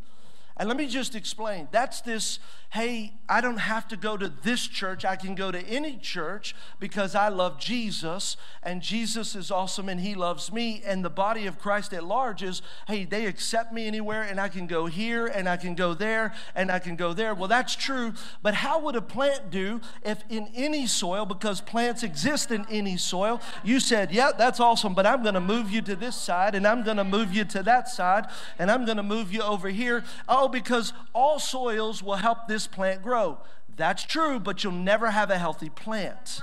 And 0.57 0.67
let 0.67 0.77
me 0.77 0.87
just 0.87 1.15
explain. 1.15 1.67
That's 1.71 2.01
this 2.01 2.39
hey, 2.71 3.13
I 3.29 3.39
don't 3.39 3.59
have 3.59 3.87
to 3.87 3.97
go 3.97 4.17
to 4.17 4.27
this 4.27 4.67
church. 4.67 5.05
I 5.05 5.15
can 5.15 5.35
go 5.35 5.51
to 5.51 5.59
any 5.67 5.97
church 5.97 6.53
because 6.79 7.15
I 7.15 7.29
love 7.29 7.59
Jesus 7.59 8.35
and 8.61 8.81
Jesus 8.81 9.35
is 9.35 9.51
awesome 9.51 9.87
and 9.87 10.01
he 10.01 10.15
loves 10.15 10.51
me. 10.51 10.81
And 10.85 11.03
the 11.03 11.09
body 11.09 11.45
of 11.45 11.59
Christ 11.59 11.93
at 11.93 12.03
large 12.03 12.43
is 12.43 12.61
hey, 12.87 13.05
they 13.05 13.25
accept 13.25 13.71
me 13.71 13.87
anywhere 13.87 14.21
and 14.21 14.39
I 14.39 14.49
can 14.49 14.67
go 14.67 14.87
here 14.87 15.27
and 15.27 15.47
I 15.47 15.55
can 15.55 15.75
go 15.75 15.93
there 15.93 16.33
and 16.55 16.69
I 16.69 16.79
can 16.79 16.97
go 16.97 17.13
there. 17.13 17.33
Well, 17.33 17.47
that's 17.47 17.75
true. 17.75 18.13
But 18.41 18.55
how 18.55 18.79
would 18.81 18.95
a 18.95 19.01
plant 19.01 19.49
do 19.49 19.79
if 20.03 20.23
in 20.29 20.49
any 20.53 20.87
soil, 20.87 21.25
because 21.25 21.61
plants 21.61 22.03
exist 22.03 22.51
in 22.51 22.65
any 22.69 22.97
soil, 22.97 23.41
you 23.63 23.79
said, 23.79 24.11
yeah, 24.11 24.31
that's 24.37 24.59
awesome, 24.59 24.93
but 24.93 25.05
I'm 25.05 25.23
going 25.23 25.35
to 25.35 25.39
move 25.39 25.71
you 25.71 25.81
to 25.83 25.95
this 25.95 26.15
side 26.15 26.53
and 26.53 26.67
I'm 26.67 26.83
going 26.83 26.97
to 26.97 27.03
move 27.05 27.33
you 27.33 27.45
to 27.45 27.63
that 27.63 27.87
side 27.87 28.25
and 28.59 28.69
I'm 28.69 28.83
going 28.83 28.97
to 28.97 29.03
move 29.03 29.31
you 29.31 29.41
over 29.41 29.69
here? 29.69 30.03
Oh, 30.27 30.46
because 30.47 30.93
all 31.13 31.39
soils 31.39 32.01
will 32.01 32.15
help 32.15 32.47
this 32.47 32.67
plant 32.67 33.01
grow. 33.01 33.39
That's 33.75 34.03
true, 34.03 34.39
but 34.39 34.63
you'll 34.63 34.73
never 34.73 35.11
have 35.11 35.29
a 35.29 35.37
healthy 35.37 35.69
plant. 35.69 36.41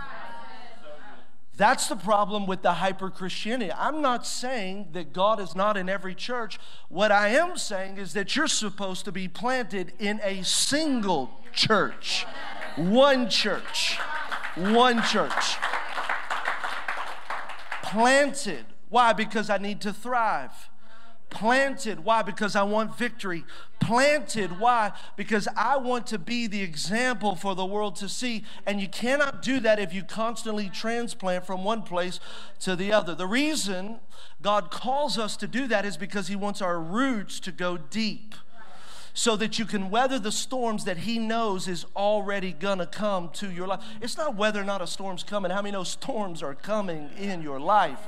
That's 1.57 1.87
the 1.87 1.97
problem 1.97 2.47
with 2.47 2.63
the 2.63 2.75
hyper 2.75 3.11
Christianity. 3.11 3.71
I'm 3.73 4.03
not 4.03 4.27
saying 4.27 4.89
that 4.93 5.13
God 5.13 5.39
is 5.39 5.55
not 5.55 5.77
in 5.77 5.89
every 5.89 6.15
church. 6.15 6.59
What 6.89 7.13
I 7.13 7.29
am 7.29 7.57
saying 7.57 7.97
is 7.97 8.13
that 8.15 8.35
you're 8.35 8.49
supposed 8.49 9.05
to 9.05 9.13
be 9.13 9.29
planted 9.29 9.93
in 10.01 10.21
a 10.25 10.43
single 10.43 11.31
church, 11.53 12.27
one 12.75 13.31
church, 13.31 13.99
one 14.57 15.01
church. 15.05 15.57
Planted. 17.83 18.65
Why? 18.89 19.13
Because 19.13 19.49
I 19.49 19.59
need 19.59 19.81
to 19.83 19.93
thrive. 19.93 20.71
Planted. 21.35 22.05
Why? 22.05 22.23
Because 22.23 22.55
I 22.55 22.63
want 22.63 22.97
victory. 22.97 23.45
Planted. 23.81 24.61
Why? 24.61 24.93
Because 25.17 25.49
I 25.57 25.77
want 25.77 26.07
to 26.07 26.19
be 26.19 26.47
the 26.47 26.63
example 26.63 27.35
for 27.35 27.57
the 27.57 27.67
world 27.67 27.97
to 27.97 28.09
see. 28.09 28.45
And 28.65 28.81
you 28.81 28.89
cannot 28.89 29.43
do 29.43 29.59
that 29.61 29.81
if 29.81 29.93
you 29.93 30.05
constantly 30.05 30.71
transplant 30.71 31.45
from 31.45 31.65
one 31.65 31.83
place 31.83 32.21
to 32.61 32.77
the 32.77 32.93
other. 32.93 33.17
The 33.17 33.27
reason 33.27 33.99
God 34.41 34.71
calls 34.71 35.19
us 35.19 35.37
to 35.39 35.49
do 35.49 35.67
that 35.67 35.85
is 35.85 35.97
because 35.97 36.29
He 36.29 36.37
wants 36.37 36.63
our 36.63 36.81
roots 36.81 37.41
to 37.41 37.53
go 37.53 37.77
deep 37.77 38.37
so 39.13 39.37
that 39.37 39.59
you 39.59 39.65
can 39.65 39.91
weather 39.91 40.19
the 40.21 40.33
storms 40.33 40.85
that 40.85 40.99
He 40.99 41.19
knows 41.19 41.67
is 41.67 41.85
already 41.97 42.53
gonna 42.53 42.87
come 42.87 43.29
to 43.31 43.51
your 43.51 43.67
life. 43.67 43.81
It's 44.01 44.17
not 44.17 44.37
whether 44.37 44.61
or 44.61 44.65
not 44.65 44.83
a 44.83 44.87
storm's 44.87 45.25
coming, 45.25 45.51
how 45.51 45.63
many 45.63 45.73
know 45.73 45.85
storms 45.85 46.43
are 46.43 46.55
coming 46.55 47.11
in 47.19 47.43
your 47.43 47.59
life? 47.59 48.01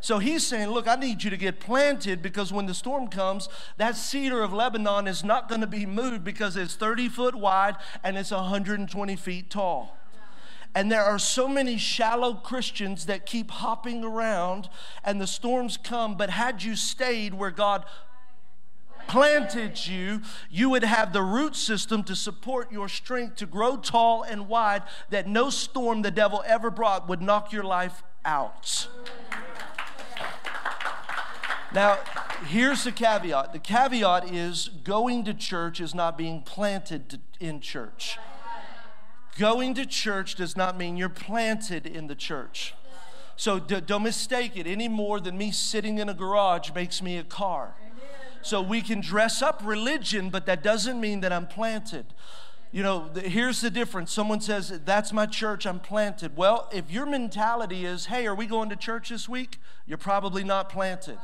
So 0.00 0.18
he's 0.18 0.46
saying, 0.46 0.68
Look, 0.68 0.88
I 0.88 0.96
need 0.96 1.22
you 1.22 1.30
to 1.30 1.36
get 1.36 1.60
planted 1.60 2.22
because 2.22 2.52
when 2.52 2.66
the 2.66 2.74
storm 2.74 3.08
comes, 3.08 3.48
that 3.76 3.96
cedar 3.96 4.42
of 4.42 4.52
Lebanon 4.52 5.06
is 5.06 5.24
not 5.24 5.48
going 5.48 5.60
to 5.60 5.66
be 5.66 5.86
moved 5.86 6.24
because 6.24 6.56
it's 6.56 6.74
30 6.74 7.08
foot 7.08 7.34
wide 7.34 7.76
and 8.02 8.16
it's 8.16 8.30
120 8.30 9.16
feet 9.16 9.50
tall. 9.50 9.96
And 10.74 10.92
there 10.92 11.02
are 11.02 11.18
so 11.18 11.48
many 11.48 11.78
shallow 11.78 12.34
Christians 12.34 13.06
that 13.06 13.26
keep 13.26 13.50
hopping 13.50 14.04
around 14.04 14.68
and 15.02 15.20
the 15.20 15.26
storms 15.26 15.76
come. 15.76 16.16
But 16.16 16.30
had 16.30 16.62
you 16.62 16.76
stayed 16.76 17.34
where 17.34 17.50
God 17.50 17.84
planted 19.08 19.86
you, 19.86 20.20
you 20.50 20.68
would 20.70 20.84
have 20.84 21.12
the 21.12 21.22
root 21.22 21.56
system 21.56 22.04
to 22.04 22.14
support 22.14 22.70
your 22.70 22.88
strength 22.88 23.36
to 23.36 23.46
grow 23.46 23.76
tall 23.76 24.22
and 24.22 24.48
wide 24.48 24.82
that 25.10 25.26
no 25.26 25.50
storm 25.50 26.02
the 26.02 26.10
devil 26.10 26.44
ever 26.46 26.70
brought 26.70 27.08
would 27.08 27.22
knock 27.22 27.52
your 27.52 27.64
life 27.64 28.02
out. 28.24 28.88
Now, 31.74 31.98
here's 32.46 32.84
the 32.84 32.92
caveat 32.92 33.52
the 33.52 33.58
caveat 33.58 34.32
is 34.32 34.70
going 34.84 35.24
to 35.24 35.34
church 35.34 35.80
is 35.80 35.94
not 35.94 36.16
being 36.16 36.42
planted 36.42 37.20
in 37.40 37.60
church. 37.60 38.18
Going 39.38 39.74
to 39.74 39.86
church 39.86 40.34
does 40.34 40.56
not 40.56 40.76
mean 40.76 40.96
you're 40.96 41.08
planted 41.08 41.86
in 41.86 42.06
the 42.06 42.14
church. 42.14 42.74
So 43.36 43.60
don't 43.60 44.02
mistake 44.02 44.56
it 44.56 44.66
any 44.66 44.88
more 44.88 45.20
than 45.20 45.38
me 45.38 45.52
sitting 45.52 45.98
in 45.98 46.08
a 46.08 46.14
garage 46.14 46.72
makes 46.74 47.00
me 47.00 47.18
a 47.18 47.22
car. 47.22 47.76
So 48.42 48.60
we 48.60 48.82
can 48.82 49.00
dress 49.00 49.42
up 49.42 49.60
religion, 49.62 50.30
but 50.30 50.46
that 50.46 50.62
doesn't 50.62 51.00
mean 51.00 51.20
that 51.20 51.32
I'm 51.32 51.46
planted. 51.46 52.06
You 52.70 52.82
know, 52.82 53.10
here's 53.14 53.60
the 53.60 53.70
difference. 53.70 54.12
Someone 54.12 54.40
says, 54.40 54.80
That's 54.84 55.12
my 55.12 55.26
church, 55.26 55.66
I'm 55.66 55.80
planted. 55.80 56.36
Well, 56.36 56.68
if 56.72 56.90
your 56.90 57.06
mentality 57.06 57.86
is, 57.86 58.06
Hey, 58.06 58.26
are 58.26 58.34
we 58.34 58.46
going 58.46 58.68
to 58.68 58.76
church 58.76 59.08
this 59.08 59.28
week? 59.28 59.58
You're 59.86 59.98
probably 59.98 60.44
not 60.44 60.68
planted. 60.68 61.18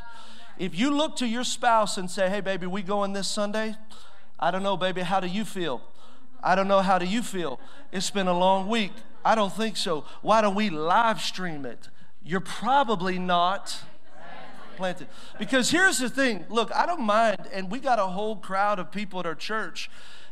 If 0.58 0.78
you 0.78 0.90
look 0.90 1.16
to 1.16 1.26
your 1.26 1.44
spouse 1.44 1.98
and 1.98 2.10
say, 2.10 2.28
hey, 2.28 2.40
baby, 2.40 2.66
we 2.66 2.82
going 2.82 3.12
this 3.12 3.26
Sunday? 3.26 3.74
I 4.38 4.50
don't 4.50 4.62
know, 4.62 4.76
baby, 4.76 5.00
how 5.00 5.18
do 5.18 5.26
you 5.26 5.44
feel? 5.44 5.82
I 6.42 6.54
don't 6.54 6.68
know, 6.68 6.80
how 6.80 6.98
do 6.98 7.06
you 7.06 7.22
feel? 7.22 7.58
It's 7.90 8.10
been 8.10 8.28
a 8.28 8.38
long 8.38 8.68
week. 8.68 8.92
I 9.24 9.34
don't 9.34 9.52
think 9.52 9.76
so. 9.76 10.04
Why 10.22 10.42
don't 10.42 10.54
we 10.54 10.70
live 10.70 11.20
stream 11.20 11.66
it? 11.66 11.88
You're 12.22 12.40
probably 12.40 13.18
not 13.18 13.80
planted. 14.76 15.08
Because 15.38 15.70
here's 15.70 15.98
the 15.98 16.08
thing 16.08 16.44
look, 16.48 16.70
I 16.72 16.86
don't 16.86 17.02
mind, 17.02 17.48
and 17.52 17.70
we 17.70 17.80
got 17.80 17.98
a 17.98 18.06
whole 18.06 18.36
crowd 18.36 18.78
of 18.78 18.92
people 18.92 19.20
at 19.20 19.26
our 19.26 19.34
church 19.34 19.90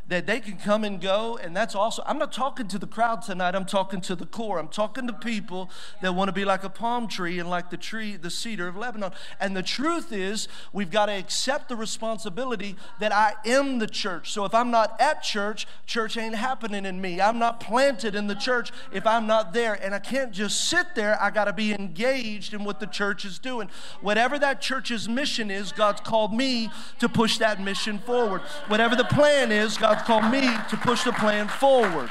that 0.09 0.27
they 0.27 0.39
can 0.41 0.57
come 0.57 0.83
and 0.83 0.99
go, 0.99 1.37
and 1.37 1.55
that's 1.55 1.75
also, 1.75 2.03
I'm 2.05 2.17
not 2.17 2.33
talking 2.33 2.67
to 2.67 2.77
the 2.77 2.87
crowd 2.87 3.21
tonight, 3.21 3.55
I'm 3.55 3.65
talking 3.65 4.01
to 4.01 4.15
the 4.15 4.25
core. 4.25 4.59
I'm 4.59 4.67
talking 4.67 5.07
to 5.07 5.13
people 5.13 5.69
that 6.01 6.13
want 6.13 6.27
to 6.27 6.33
be 6.33 6.43
like 6.43 6.63
a 6.63 6.69
palm 6.69 7.07
tree 7.07 7.39
and 7.39 7.49
like 7.49 7.69
the 7.69 7.77
tree, 7.77 8.17
the 8.17 8.29
cedar 8.29 8.67
of 8.67 8.75
Lebanon. 8.75 9.11
And 9.39 9.55
the 9.55 9.63
truth 9.63 10.11
is, 10.11 10.49
we've 10.73 10.91
got 10.91 11.05
to 11.05 11.13
accept 11.13 11.69
the 11.69 11.75
responsibility 11.77 12.75
that 12.99 13.13
I 13.13 13.33
am 13.45 13.79
the 13.79 13.87
church. 13.87 14.31
So 14.31 14.43
if 14.43 14.53
I'm 14.53 14.71
not 14.71 14.99
at 14.99 15.23
church, 15.23 15.67
church 15.85 16.17
ain't 16.17 16.35
happening 16.35 16.85
in 16.85 16.99
me. 16.99 17.21
I'm 17.21 17.39
not 17.39 17.61
planted 17.61 18.13
in 18.13 18.27
the 18.27 18.35
church 18.35 18.71
if 18.91 19.07
I'm 19.07 19.25
not 19.25 19.53
there. 19.53 19.73
And 19.73 19.95
I 19.95 19.99
can't 19.99 20.33
just 20.33 20.69
sit 20.69 20.95
there, 20.95 21.21
I 21.21 21.31
got 21.31 21.45
to 21.45 21.53
be 21.53 21.73
engaged 21.73 22.53
in 22.53 22.65
what 22.65 22.81
the 22.81 22.87
church 22.87 23.23
is 23.23 23.39
doing. 23.39 23.69
Whatever 24.01 24.37
that 24.39 24.59
church's 24.59 25.07
mission 25.07 25.49
is, 25.49 25.71
God's 25.71 26.01
called 26.01 26.33
me 26.33 26.69
to 26.99 27.07
push 27.07 27.37
that 27.37 27.61
mission 27.61 27.99
forward. 27.99 28.41
Whatever 28.67 28.95
the 28.97 29.05
plan 29.05 29.51
is, 29.51 29.77
God 29.77 29.92
God's 29.93 30.07
called 30.07 30.31
me 30.31 30.41
to 30.69 30.77
push 30.77 31.03
the 31.03 31.11
plan 31.11 31.47
forward. 31.47 32.09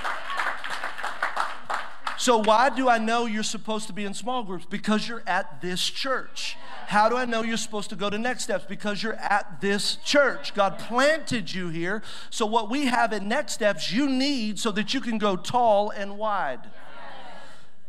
So, 2.17 2.39
why 2.39 2.71
do 2.71 2.89
I 2.89 2.99
know 2.99 3.27
you're 3.27 3.43
supposed 3.43 3.89
to 3.89 3.93
be 3.93 4.05
in 4.05 4.15
small 4.15 4.45
groups? 4.45 4.65
Because 4.65 5.09
you're 5.09 5.25
at 5.27 5.61
this 5.61 5.91
church. 5.91 6.57
How 6.87 7.09
do 7.09 7.17
I 7.17 7.25
know 7.25 7.43
you're 7.43 7.57
supposed 7.57 7.91
to 7.91 7.97
go 7.97 8.09
to 8.09 8.17
next 8.19 8.45
steps? 8.45 8.65
Because 8.69 9.03
you're 9.03 9.15
at 9.15 9.61
this 9.61 9.97
church. 9.97 10.55
God 10.55 10.79
planted 10.79 11.53
you 11.53 11.71
here. 11.71 12.05
So, 12.31 12.47
what 12.47 12.71
we 12.71 12.87
have 12.87 13.13
at 13.13 13.25
next 13.25 13.55
steps, 13.55 13.91
you 13.91 14.09
need 14.09 14.61
so 14.61 14.71
that 14.71 14.95
you 14.95 15.01
can 15.01 15.19
go 15.19 15.35
tall 15.35 15.91
and 15.91 16.17
wide. 16.17 16.61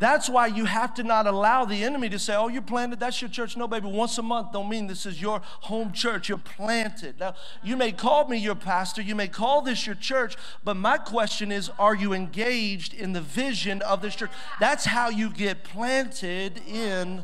That's 0.04 0.28
why 0.28 0.48
you 0.48 0.66
have 0.66 0.94
to 0.96 1.04
not 1.04 1.28
allow 1.28 1.64
the 1.64 1.82
enemy 1.82 2.10
to 2.10 2.20
say, 2.20 2.36
oh, 2.36 2.50
you're 2.50 2.62
planted, 2.62 3.00
that's 3.00 3.22
your 3.22 3.30
church. 3.30 3.56
No, 3.56 3.70
baby, 3.70 3.88
once 3.88 4.18
a 4.18 4.22
month 4.22 4.52
don't 4.52 4.68
mean 4.68 4.88
this 4.88 5.06
is 5.06 5.22
your 5.22 5.40
home 5.62 5.94
church. 5.94 6.28
You're 6.28 6.40
planted. 6.40 7.22
Now, 7.22 7.36
you 7.64 7.78
may 7.78 7.94
call 7.94 8.28
me 8.28 8.36
your 8.36 8.54
pastor, 8.54 9.02
you 9.02 9.16
may 9.16 9.30
call 9.30 9.62
this 9.62 9.86
your 9.86 9.96
church, 9.96 10.36
but 10.62 10.76
my 10.76 10.98
question 10.98 11.54
is, 11.54 11.72
are 11.80 11.96
you 11.96 12.12
engaged 12.12 12.94
in 12.94 13.14
the 13.14 13.22
vision 13.22 13.82
of 13.84 14.02
this 14.02 14.14
church? 14.14 14.32
That's 14.60 14.84
how 14.84 15.08
you 15.08 15.30
get 15.30 15.64
planted 15.64 16.62
in 16.68 17.24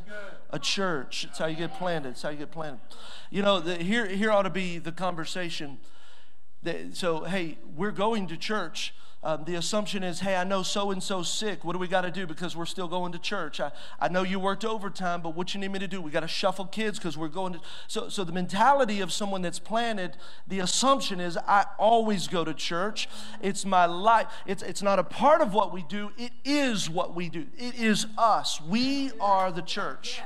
a 0.49 0.57
church. 0.57 1.25
It's 1.25 1.37
how 1.37 1.47
you 1.47 1.57
get 1.57 1.73
planted. 1.73 2.11
It's 2.11 2.21
how 2.21 2.29
you 2.29 2.37
get 2.37 2.51
planted. 2.51 2.79
You 3.29 3.41
know, 3.41 3.59
the, 3.59 3.75
here, 3.75 4.05
here 4.05 4.31
ought 4.31 4.43
to 4.43 4.49
be 4.49 4.77
the 4.77 4.93
conversation. 4.93 5.79
That, 6.63 6.95
so, 6.95 7.25
hey, 7.25 7.57
we're 7.75 7.91
going 7.91 8.27
to 8.27 8.37
church 8.37 8.93
um, 9.21 9.43
the 9.43 9.55
assumption 9.55 10.01
is, 10.01 10.21
hey, 10.21 10.37
I 10.37 10.45
know 10.45 10.63
so 10.63 10.91
and 10.91 11.03
so 11.03 11.23
sick. 11.23 11.65
What 11.65 11.73
do 11.73 11.79
we 11.79 11.89
got 11.89 12.01
to 12.01 12.11
do 12.11 12.25
because 12.25 12.55
we're 12.55 12.65
still 12.65 12.87
going 12.87 13.11
to 13.11 13.19
church? 13.19 13.59
I, 13.59 13.71
I 13.99 14.07
know 14.07 14.23
you 14.23 14.39
worked 14.39 14.63
overtime, 14.63 15.21
but 15.21 15.35
what 15.35 15.53
you 15.53 15.59
need 15.59 15.73
me 15.73 15.79
to 15.79 15.89
do? 15.89 16.01
We 16.01 16.09
got 16.09 16.21
to 16.21 16.27
shuffle 16.27 16.65
kids 16.65 16.97
because 16.97 17.17
we're 17.17 17.27
going 17.27 17.53
to. 17.53 17.59
So, 17.87 18.07
so 18.07 18.23
the 18.23 18.31
mentality 18.31 19.01
of 19.01 19.11
someone 19.11 19.41
that's 19.41 19.59
planted, 19.59 20.15
the 20.47 20.59
assumption 20.59 21.19
is, 21.19 21.37
I 21.37 21.65
always 21.77 22.29
go 22.29 22.45
to 22.45 22.53
church. 22.53 23.09
It's 23.41 23.65
my 23.65 23.85
life. 23.85 24.27
It's, 24.45 24.63
it's 24.63 24.81
not 24.81 24.99
a 24.99 25.03
part 25.03 25.41
of 25.41 25.53
what 25.53 25.73
we 25.73 25.83
do, 25.83 26.11
it 26.17 26.31
is 26.45 26.89
what 26.89 27.13
we 27.13 27.27
do. 27.27 27.45
It 27.57 27.75
is 27.75 28.05
us. 28.17 28.61
We 28.61 29.11
are 29.19 29.51
the 29.51 29.61
church. 29.61 30.21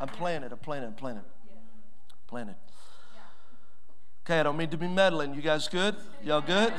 I'm 0.00 0.08
planted, 0.08 0.50
I'm 0.50 0.58
planted, 0.58 0.88
I'm 0.88 0.94
planted. 0.94 1.22
Planted. 2.26 2.56
Okay, 4.26 4.40
I 4.40 4.42
don't 4.42 4.56
mean 4.56 4.70
to 4.70 4.76
be 4.76 4.88
meddling. 4.88 5.34
You 5.34 5.42
guys 5.42 5.68
good? 5.68 5.94
Y'all 6.24 6.40
good? 6.40 6.72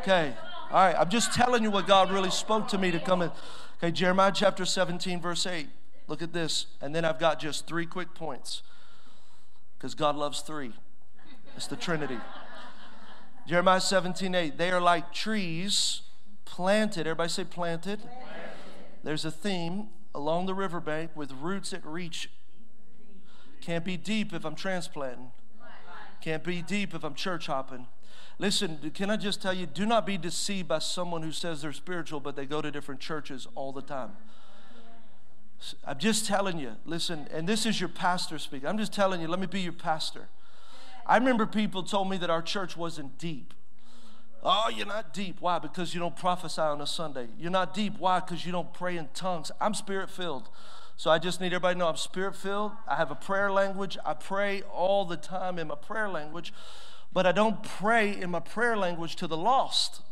Okay. 0.00 0.34
All 0.72 0.84
right, 0.84 0.96
I'm 0.98 1.08
just 1.08 1.32
telling 1.32 1.62
you 1.62 1.70
what 1.70 1.86
God 1.86 2.10
really 2.10 2.30
spoke 2.30 2.66
to 2.68 2.78
me 2.78 2.90
to 2.90 2.98
come 2.98 3.22
in. 3.22 3.30
Okay, 3.78 3.92
Jeremiah 3.92 4.32
chapter 4.34 4.64
17, 4.64 5.20
verse 5.20 5.46
8. 5.46 5.68
Look 6.08 6.22
at 6.22 6.32
this. 6.32 6.66
And 6.80 6.92
then 6.92 7.04
I've 7.04 7.20
got 7.20 7.38
just 7.38 7.68
three 7.68 7.86
quick 7.86 8.14
points 8.14 8.62
because 9.78 9.94
God 9.94 10.16
loves 10.16 10.40
three. 10.40 10.72
It's 11.56 11.68
the 11.68 11.76
Trinity. 11.76 12.18
Jeremiah 13.46 13.80
17, 13.80 14.34
8. 14.34 14.58
They 14.58 14.70
are 14.72 14.80
like 14.80 15.12
trees 15.12 16.02
planted. 16.44 17.06
Everybody 17.06 17.28
say 17.28 17.44
planted. 17.44 18.00
planted. 18.00 18.10
There's 19.04 19.24
a 19.24 19.30
theme 19.30 19.88
along 20.16 20.46
the 20.46 20.54
riverbank 20.54 21.12
with 21.14 21.30
roots 21.32 21.70
that 21.70 21.84
reach. 21.84 22.28
Can't 23.60 23.84
be 23.84 23.96
deep 23.96 24.32
if 24.32 24.44
I'm 24.44 24.56
transplanting. 24.56 25.30
Can't 26.20 26.42
be 26.42 26.60
deep 26.60 26.92
if 26.92 27.04
I'm 27.04 27.14
church 27.14 27.46
hopping. 27.46 27.86
Listen, 28.38 28.78
can 28.94 29.10
I 29.10 29.16
just 29.16 29.40
tell 29.40 29.54
you, 29.54 29.64
do 29.64 29.86
not 29.86 30.04
be 30.04 30.18
deceived 30.18 30.68
by 30.68 30.78
someone 30.78 31.22
who 31.22 31.32
says 31.32 31.62
they're 31.62 31.72
spiritual, 31.72 32.20
but 32.20 32.36
they 32.36 32.44
go 32.44 32.60
to 32.60 32.70
different 32.70 33.00
churches 33.00 33.46
all 33.54 33.72
the 33.72 33.80
time. 33.80 34.10
I'm 35.86 35.98
just 35.98 36.26
telling 36.26 36.58
you, 36.58 36.72
listen, 36.84 37.28
and 37.32 37.48
this 37.48 37.64
is 37.64 37.80
your 37.80 37.88
pastor 37.88 38.38
speaking. 38.38 38.68
I'm 38.68 38.76
just 38.76 38.92
telling 38.92 39.22
you, 39.22 39.28
let 39.28 39.40
me 39.40 39.46
be 39.46 39.60
your 39.60 39.72
pastor. 39.72 40.28
I 41.06 41.16
remember 41.16 41.46
people 41.46 41.82
told 41.82 42.10
me 42.10 42.18
that 42.18 42.28
our 42.28 42.42
church 42.42 42.76
wasn't 42.76 43.16
deep. 43.16 43.54
Oh, 44.42 44.70
you're 44.74 44.86
not 44.86 45.14
deep. 45.14 45.36
Why? 45.40 45.58
Because 45.58 45.94
you 45.94 46.00
don't 46.00 46.14
prophesy 46.14 46.60
on 46.60 46.82
a 46.82 46.86
Sunday. 46.86 47.28
You're 47.38 47.50
not 47.50 47.72
deep. 47.72 47.98
Why? 47.98 48.20
Because 48.20 48.44
you 48.44 48.52
don't 48.52 48.72
pray 48.74 48.98
in 48.98 49.08
tongues. 49.14 49.50
I'm 49.60 49.72
spirit 49.72 50.10
filled. 50.10 50.50
So 50.96 51.10
I 51.10 51.18
just 51.18 51.40
need 51.40 51.48
everybody 51.48 51.74
to 51.74 51.78
know 51.78 51.88
I'm 51.88 51.96
spirit 51.96 52.36
filled. 52.36 52.72
I 52.86 52.96
have 52.96 53.10
a 53.10 53.14
prayer 53.14 53.50
language. 53.50 53.96
I 54.04 54.12
pray 54.12 54.62
all 54.62 55.04
the 55.06 55.16
time 55.16 55.58
in 55.58 55.68
my 55.68 55.74
prayer 55.74 56.08
language 56.08 56.52
but 57.16 57.24
I 57.24 57.32
don't 57.32 57.62
pray 57.62 58.20
in 58.20 58.30
my 58.30 58.40
prayer 58.40 58.76
language 58.76 59.16
to 59.16 59.26
the 59.26 59.38
lost. 59.38 60.02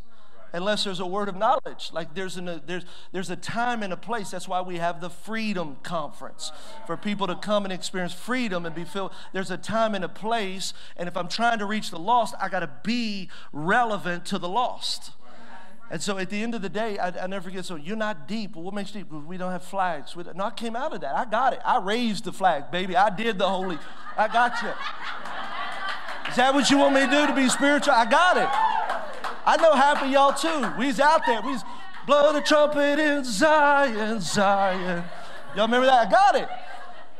unless 0.53 0.85
there's 0.85 0.99
a 0.99 1.05
word 1.05 1.29
of 1.29 1.35
knowledge. 1.35 1.91
Like 1.93 2.15
there's, 2.15 2.37
an, 2.37 2.47
a, 2.47 2.61
there's, 2.65 2.83
there's 3.11 3.29
a 3.29 3.35
time 3.35 3.83
and 3.83 3.93
a 3.93 3.97
place. 3.97 4.31
That's 4.31 4.47
why 4.47 4.61
we 4.61 4.77
have 4.77 5.01
the 5.01 5.09
Freedom 5.11 5.77
Conference 5.83 6.51
for 6.87 6.97
people 6.97 7.27
to 7.27 7.35
come 7.35 7.63
and 7.63 7.71
experience 7.71 8.13
freedom 8.13 8.65
and 8.65 8.73
be 8.73 8.85
filled. 8.85 9.11
There's 9.33 9.51
a 9.51 9.57
time 9.57 9.93
and 9.93 10.03
a 10.03 10.09
place. 10.09 10.73
And 10.97 11.07
if 11.07 11.15
I'm 11.15 11.27
trying 11.27 11.59
to 11.59 11.65
reach 11.65 11.91
the 11.91 11.99
lost, 11.99 12.33
I 12.41 12.49
got 12.49 12.61
to 12.61 12.71
be 12.83 13.29
relevant 13.53 14.25
to 14.27 14.39
the 14.39 14.49
lost. 14.49 15.11
And 15.91 16.01
so 16.01 16.17
at 16.17 16.31
the 16.31 16.41
end 16.41 16.55
of 16.55 16.63
the 16.63 16.69
day, 16.69 16.97
I, 16.97 17.09
I 17.09 17.27
never 17.27 17.49
forget. 17.49 17.65
So 17.65 17.75
you're 17.75 17.95
not 17.95 18.27
deep. 18.27 18.55
Well, 18.55 18.63
what 18.63 18.73
makes 18.73 18.89
deep? 18.91 19.11
We 19.11 19.37
don't 19.37 19.51
have 19.51 19.63
flags. 19.63 20.15
We, 20.15 20.23
no, 20.33 20.45
I 20.45 20.51
came 20.51 20.75
out 20.75 20.91
of 20.91 21.01
that. 21.01 21.15
I 21.15 21.25
got 21.25 21.53
it. 21.53 21.59
I 21.63 21.77
raised 21.77 22.23
the 22.23 22.33
flag, 22.33 22.71
baby. 22.71 22.95
I 22.95 23.15
did 23.15 23.37
the 23.37 23.47
holy. 23.47 23.77
I 24.17 24.27
got 24.27 24.59
you. 24.63 24.71
Is 26.29 26.35
that 26.37 26.53
what 26.53 26.69
you 26.69 26.77
want 26.77 26.95
me 26.95 27.01
to 27.01 27.07
do 27.07 27.27
to 27.27 27.33
be 27.33 27.47
spiritual? 27.49 27.93
I 27.93 28.05
got 28.05 28.37
it. 28.37 28.49
I 29.45 29.57
know 29.57 29.73
half 29.73 30.01
of 30.03 30.09
y'all 30.09 30.33
too. 30.33 30.73
We's 30.77 30.99
out 30.99 31.21
there. 31.25 31.41
We's 31.41 31.63
blow 32.05 32.33
the 32.33 32.41
trumpet 32.41 32.99
in 32.99 33.23
Zion, 33.23 34.19
Zion. 34.19 35.03
Y'all 35.55 35.65
remember 35.65 35.85
that? 35.87 36.07
I 36.07 36.11
got 36.11 36.35
it. 36.35 36.49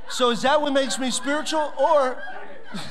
So 0.10 0.30
is 0.32 0.42
that 0.42 0.62
what 0.62 0.74
makes 0.74 1.00
me 1.00 1.12
spiritual? 1.12 1.74
Or 1.80 2.18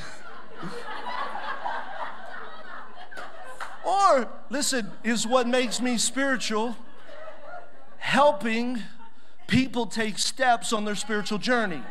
Or, 3.85 4.27
listen, 4.49 4.91
is 5.03 5.27
what 5.27 5.47
makes 5.47 5.79
me 5.79 5.99
spiritual 5.99 6.75
helping 7.99 8.81
people 9.47 9.85
take 9.85 10.17
steps 10.17 10.73
on 10.73 10.85
their 10.85 10.95
spiritual 10.95 11.37
journey. 11.37 11.83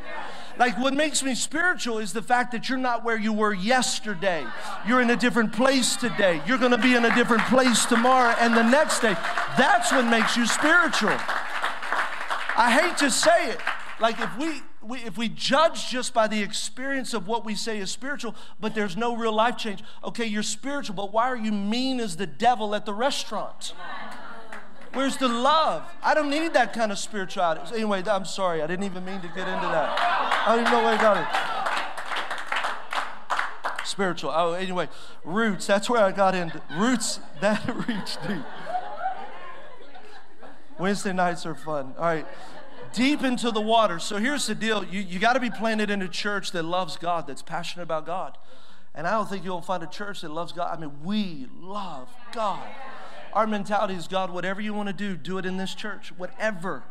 Like, 0.57 0.79
what 0.79 0.95
makes 0.95 1.23
me 1.23 1.35
spiritual 1.35 1.99
is 1.99 2.13
the 2.13 2.23
fact 2.23 2.53
that 2.53 2.69
you're 2.69 2.79
not 2.79 3.05
where 3.05 3.19
you 3.19 3.33
were 3.33 3.53
yesterday. 3.53 4.47
You're 4.87 5.01
in 5.01 5.11
a 5.11 5.17
different 5.17 5.53
place 5.53 5.97
today. 5.97 6.41
You're 6.47 6.59
gonna 6.59 6.79
be 6.79 6.95
in 6.95 7.05
a 7.05 7.15
different 7.15 7.43
place 7.45 7.85
tomorrow 7.87 8.35
and 8.39 8.57
the 8.57 8.63
next 8.63 9.01
day. 9.01 9.15
That's 9.59 9.91
what 9.91 10.05
makes 10.07 10.37
you 10.37 10.47
spiritual. 10.47 11.17
I 12.57 12.79
hate 12.81 12.97
to 12.99 13.11
say 13.11 13.51
it. 13.51 13.61
Like, 14.01 14.21
if 14.21 14.37
we, 14.39 14.63
we, 14.81 14.99
if 14.99 15.19
we 15.19 15.29
judge 15.29 15.89
just 15.89 16.15
by 16.15 16.29
the 16.29 16.41
experience 16.43 17.15
of 17.15 17.27
what 17.27 17.45
we 17.45 17.57
say 17.57 17.79
is 17.79 17.91
spiritual, 17.91 18.37
but 18.61 18.75
there's 18.75 18.97
no 18.97 19.17
real 19.17 19.33
life 19.33 19.57
change, 19.57 19.83
okay, 20.05 20.27
you're 20.27 20.43
spiritual, 20.45 20.95
but 20.95 21.13
why 21.13 21.25
are 21.25 21.37
you 21.37 21.53
mean 21.53 21.99
as 21.99 22.17
the 22.17 22.27
devil 22.27 22.75
at 22.75 22.87
the 22.87 22.95
restaurant? 22.95 23.73
Where's 24.95 25.17
the 25.17 25.29
love? 25.29 25.83
I 26.03 26.15
don't 26.15 26.31
need 26.31 26.55
that 26.55 26.73
kind 26.73 26.91
of 26.91 26.99
spirituality. 26.99 27.61
Anyway, 27.75 28.03
I'm 28.07 28.25
sorry, 28.25 28.63
I 28.63 28.67
didn't 28.67 28.85
even 28.85 29.05
mean 29.05 29.21
to 29.21 29.29
get 29.29 29.47
into 29.49 29.67
that. 29.67 29.99
I 30.47 30.55
don't 30.55 30.61
even 30.61 30.73
know 30.73 30.83
where 30.83 30.97
I 30.97 31.01
got 31.01 31.17
it. 33.81 33.87
Spiritual. 33.87 34.33
Oh, 34.35 34.53
anyway, 34.55 34.89
roots, 35.25 35.67
that's 35.67 35.91
where 35.91 36.03
I 36.03 36.13
got 36.13 36.35
into. 36.35 36.63
Roots, 36.77 37.21
that 37.41 37.63
reach 37.89 38.17
deep. 38.27 38.45
Wednesday 40.79 41.13
nights 41.13 41.45
are 41.47 41.55
fun. 41.55 41.95
All 41.99 42.05
right 42.05 42.27
deep 42.95 43.23
into 43.23 43.51
the 43.51 43.61
water. 43.61 43.99
So 43.99 44.17
here's 44.17 44.47
the 44.47 44.55
deal 44.55 44.85
you, 44.85 45.01
you 45.01 45.19
got 45.19 45.35
to 45.35 45.41
be 45.41 45.51
planted 45.51 45.91
in 45.91 46.01
a 46.01 46.09
church 46.09 46.53
that 46.53 46.63
loves 46.63 46.97
God, 46.97 47.27
that's 47.27 47.43
passionate 47.43 47.83
about 47.83 48.07
God. 48.07 48.39
And 48.95 49.07
I 49.07 49.11
don't 49.13 49.29
think 49.29 49.45
you'll 49.45 49.61
find 49.61 49.83
a 49.83 49.89
church 49.89 50.21
that 50.21 50.31
loves 50.31 50.53
God. 50.53 50.73
I 50.73 50.81
mean, 50.81 51.03
we 51.03 51.49
love 51.61 52.09
God. 52.33 52.63
Our 53.35 53.47
mentality 53.49 53.95
is 53.95 54.07
God, 54.07 54.31
whatever 54.31 54.61
you 54.61 54.73
want 54.73 54.89
to 54.89 54.93
do, 54.93 55.17
do 55.17 55.39
it 55.39 55.45
in 55.45 55.57
this 55.57 55.75
church, 55.75 56.13
whatever. 56.17 56.85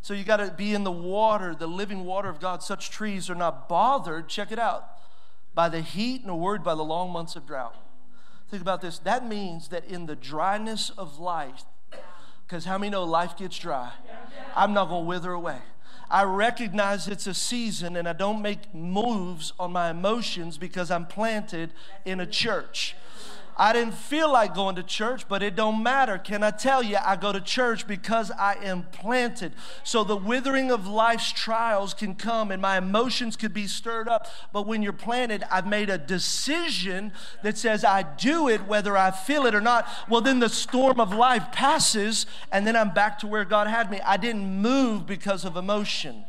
So 0.00 0.14
you 0.14 0.24
got 0.24 0.38
to 0.38 0.50
be 0.50 0.74
in 0.74 0.82
the 0.82 0.90
water, 0.90 1.54
the 1.54 1.66
living 1.66 2.06
water 2.06 2.30
of 2.30 2.40
God. 2.40 2.62
Such 2.62 2.90
trees 2.90 3.28
are 3.28 3.34
not 3.34 3.68
bothered, 3.68 4.26
check 4.26 4.50
it 4.50 4.58
out, 4.58 4.88
by 5.54 5.68
the 5.68 5.82
heat 5.82 6.24
nor 6.24 6.38
worried 6.40 6.64
by 6.64 6.74
the 6.74 6.82
long 6.82 7.10
months 7.10 7.36
of 7.36 7.46
drought. 7.46 7.76
Think 8.50 8.62
about 8.62 8.80
this. 8.80 8.98
That 8.98 9.28
means 9.28 9.68
that 9.68 9.84
in 9.84 10.06
the 10.06 10.16
dryness 10.16 10.90
of 10.96 11.18
life, 11.18 11.64
because 12.46 12.64
how 12.64 12.78
many 12.78 12.90
know 12.90 13.04
life 13.04 13.36
gets 13.36 13.58
dry? 13.58 13.92
I'm 14.56 14.72
not 14.72 14.88
going 14.88 15.04
to 15.04 15.08
wither 15.08 15.32
away. 15.32 15.58
I 16.10 16.24
recognize 16.24 17.06
it's 17.06 17.28
a 17.28 17.34
season 17.34 17.94
and 17.94 18.08
I 18.08 18.12
don't 18.12 18.42
make 18.42 18.74
moves 18.74 19.52
on 19.60 19.70
my 19.70 19.90
emotions 19.90 20.58
because 20.58 20.90
I'm 20.90 21.06
planted 21.06 21.72
in 22.04 22.18
a 22.18 22.26
church. 22.26 22.96
I 23.60 23.74
didn't 23.74 23.92
feel 23.92 24.32
like 24.32 24.54
going 24.54 24.76
to 24.76 24.82
church, 24.82 25.28
but 25.28 25.42
it 25.42 25.54
don't 25.54 25.82
matter. 25.82 26.16
Can 26.16 26.42
I 26.42 26.50
tell 26.50 26.82
you, 26.82 26.96
I 26.96 27.14
go 27.16 27.30
to 27.30 27.42
church 27.42 27.86
because 27.86 28.30
I 28.30 28.54
am 28.54 28.84
planted. 28.84 29.52
So 29.84 30.02
the 30.02 30.16
withering 30.16 30.70
of 30.70 30.86
life's 30.86 31.30
trials 31.30 31.92
can 31.92 32.14
come 32.14 32.50
and 32.50 32.62
my 32.62 32.78
emotions 32.78 33.36
could 33.36 33.52
be 33.52 33.66
stirred 33.66 34.08
up. 34.08 34.28
But 34.50 34.66
when 34.66 34.82
you're 34.82 34.94
planted, 34.94 35.44
I've 35.50 35.66
made 35.66 35.90
a 35.90 35.98
decision 35.98 37.12
that 37.42 37.58
says 37.58 37.84
I 37.84 38.02
do 38.02 38.48
it 38.48 38.66
whether 38.66 38.96
I 38.96 39.10
feel 39.10 39.44
it 39.44 39.54
or 39.54 39.60
not. 39.60 39.86
Well, 40.08 40.22
then 40.22 40.40
the 40.40 40.48
storm 40.48 40.98
of 40.98 41.12
life 41.12 41.52
passes 41.52 42.24
and 42.50 42.66
then 42.66 42.76
I'm 42.76 42.94
back 42.94 43.18
to 43.18 43.26
where 43.26 43.44
God 43.44 43.66
had 43.66 43.90
me. 43.90 44.00
I 44.06 44.16
didn't 44.16 44.62
move 44.62 45.06
because 45.06 45.44
of 45.44 45.58
emotion. 45.58 46.24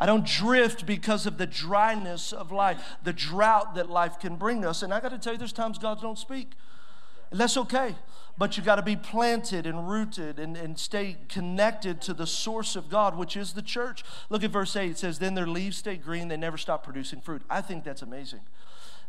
I 0.00 0.06
don't 0.06 0.24
drift 0.24 0.86
because 0.86 1.26
of 1.26 1.36
the 1.36 1.46
dryness 1.46 2.32
of 2.32 2.50
life, 2.50 2.82
the 3.04 3.12
drought 3.12 3.74
that 3.74 3.90
life 3.90 4.18
can 4.18 4.36
bring 4.36 4.64
us. 4.64 4.82
And 4.82 4.94
I 4.94 4.98
got 4.98 5.10
to 5.10 5.18
tell 5.18 5.34
you, 5.34 5.38
there's 5.38 5.52
times 5.52 5.78
God 5.78 6.00
don't 6.00 6.18
speak. 6.18 6.52
And 7.30 7.38
that's 7.38 7.58
okay. 7.58 7.94
But 8.38 8.56
you 8.56 8.62
got 8.62 8.76
to 8.76 8.82
be 8.82 8.96
planted 8.96 9.66
and 9.66 9.90
rooted 9.90 10.38
and, 10.38 10.56
and 10.56 10.78
stay 10.78 11.18
connected 11.28 12.00
to 12.02 12.14
the 12.14 12.26
source 12.26 12.76
of 12.76 12.88
God, 12.88 13.14
which 13.16 13.36
is 13.36 13.52
the 13.52 13.60
church. 13.60 14.02
Look 14.30 14.42
at 14.42 14.50
verse 14.50 14.74
8. 14.74 14.92
It 14.92 14.98
says, 14.98 15.18
Then 15.18 15.34
their 15.34 15.46
leaves 15.46 15.76
stay 15.76 15.96
green, 15.96 16.28
they 16.28 16.38
never 16.38 16.56
stop 16.56 16.82
producing 16.82 17.20
fruit. 17.20 17.42
I 17.50 17.60
think 17.60 17.84
that's 17.84 18.02
amazing 18.02 18.40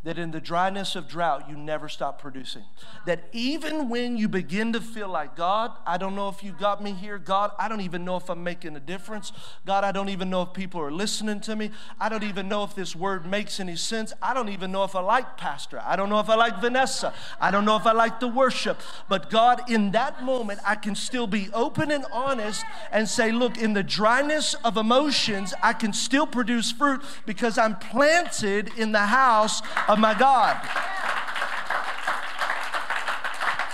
that 0.03 0.17
in 0.17 0.31
the 0.31 0.41
dryness 0.41 0.95
of 0.95 1.07
drought, 1.07 1.47
you 1.47 1.55
never 1.55 1.87
stop 1.87 2.19
producing. 2.19 2.63
That 3.05 3.25
even 3.33 3.87
when 3.87 4.17
you 4.17 4.27
begin 4.27 4.73
to 4.73 4.81
feel 4.81 5.07
like, 5.07 5.35
God, 5.35 5.73
I 5.85 5.97
don't 5.97 6.15
know 6.15 6.27
if 6.27 6.43
you 6.43 6.53
got 6.53 6.81
me 6.81 6.93
here. 6.93 7.19
God, 7.19 7.51
I 7.59 7.67
don't 7.67 7.81
even 7.81 8.03
know 8.03 8.15
if 8.15 8.27
I'm 8.27 8.43
making 8.43 8.75
a 8.75 8.79
difference. 8.79 9.31
God, 9.63 9.83
I 9.83 9.91
don't 9.91 10.09
even 10.09 10.31
know 10.31 10.41
if 10.41 10.53
people 10.53 10.81
are 10.81 10.91
listening 10.91 11.39
to 11.41 11.55
me. 11.55 11.69
I 11.99 12.09
don't 12.09 12.23
even 12.23 12.49
know 12.49 12.63
if 12.63 12.73
this 12.73 12.95
word 12.95 13.27
makes 13.27 13.59
any 13.59 13.75
sense. 13.75 14.11
I 14.23 14.33
don't 14.33 14.49
even 14.49 14.71
know 14.71 14.83
if 14.83 14.95
I 14.95 15.01
like 15.01 15.37
Pastor. 15.37 15.79
I 15.85 15.95
don't 15.95 16.09
know 16.09 16.19
if 16.19 16.29
I 16.29 16.35
like 16.35 16.59
Vanessa. 16.59 17.13
I 17.39 17.51
don't 17.51 17.65
know 17.65 17.75
if 17.75 17.85
I 17.85 17.91
like 17.91 18.19
the 18.19 18.27
worship. 18.27 18.79
But 19.07 19.29
God, 19.29 19.69
in 19.69 19.91
that 19.91 20.23
moment, 20.23 20.61
I 20.65 20.75
can 20.75 20.95
still 20.95 21.27
be 21.27 21.49
open 21.53 21.91
and 21.91 22.05
honest 22.11 22.65
and 22.91 23.07
say, 23.07 23.31
look, 23.31 23.55
in 23.59 23.73
the 23.73 23.83
dryness 23.83 24.55
of 24.63 24.77
emotions, 24.77 25.53
I 25.61 25.73
can 25.73 25.93
still 25.93 26.25
produce 26.25 26.71
fruit 26.71 27.03
because 27.27 27.59
I'm 27.59 27.75
planted 27.75 28.71
in 28.79 28.93
the 28.93 28.99
house 28.99 29.61
of 29.91 29.99
my 29.99 30.13
God. 30.17 30.55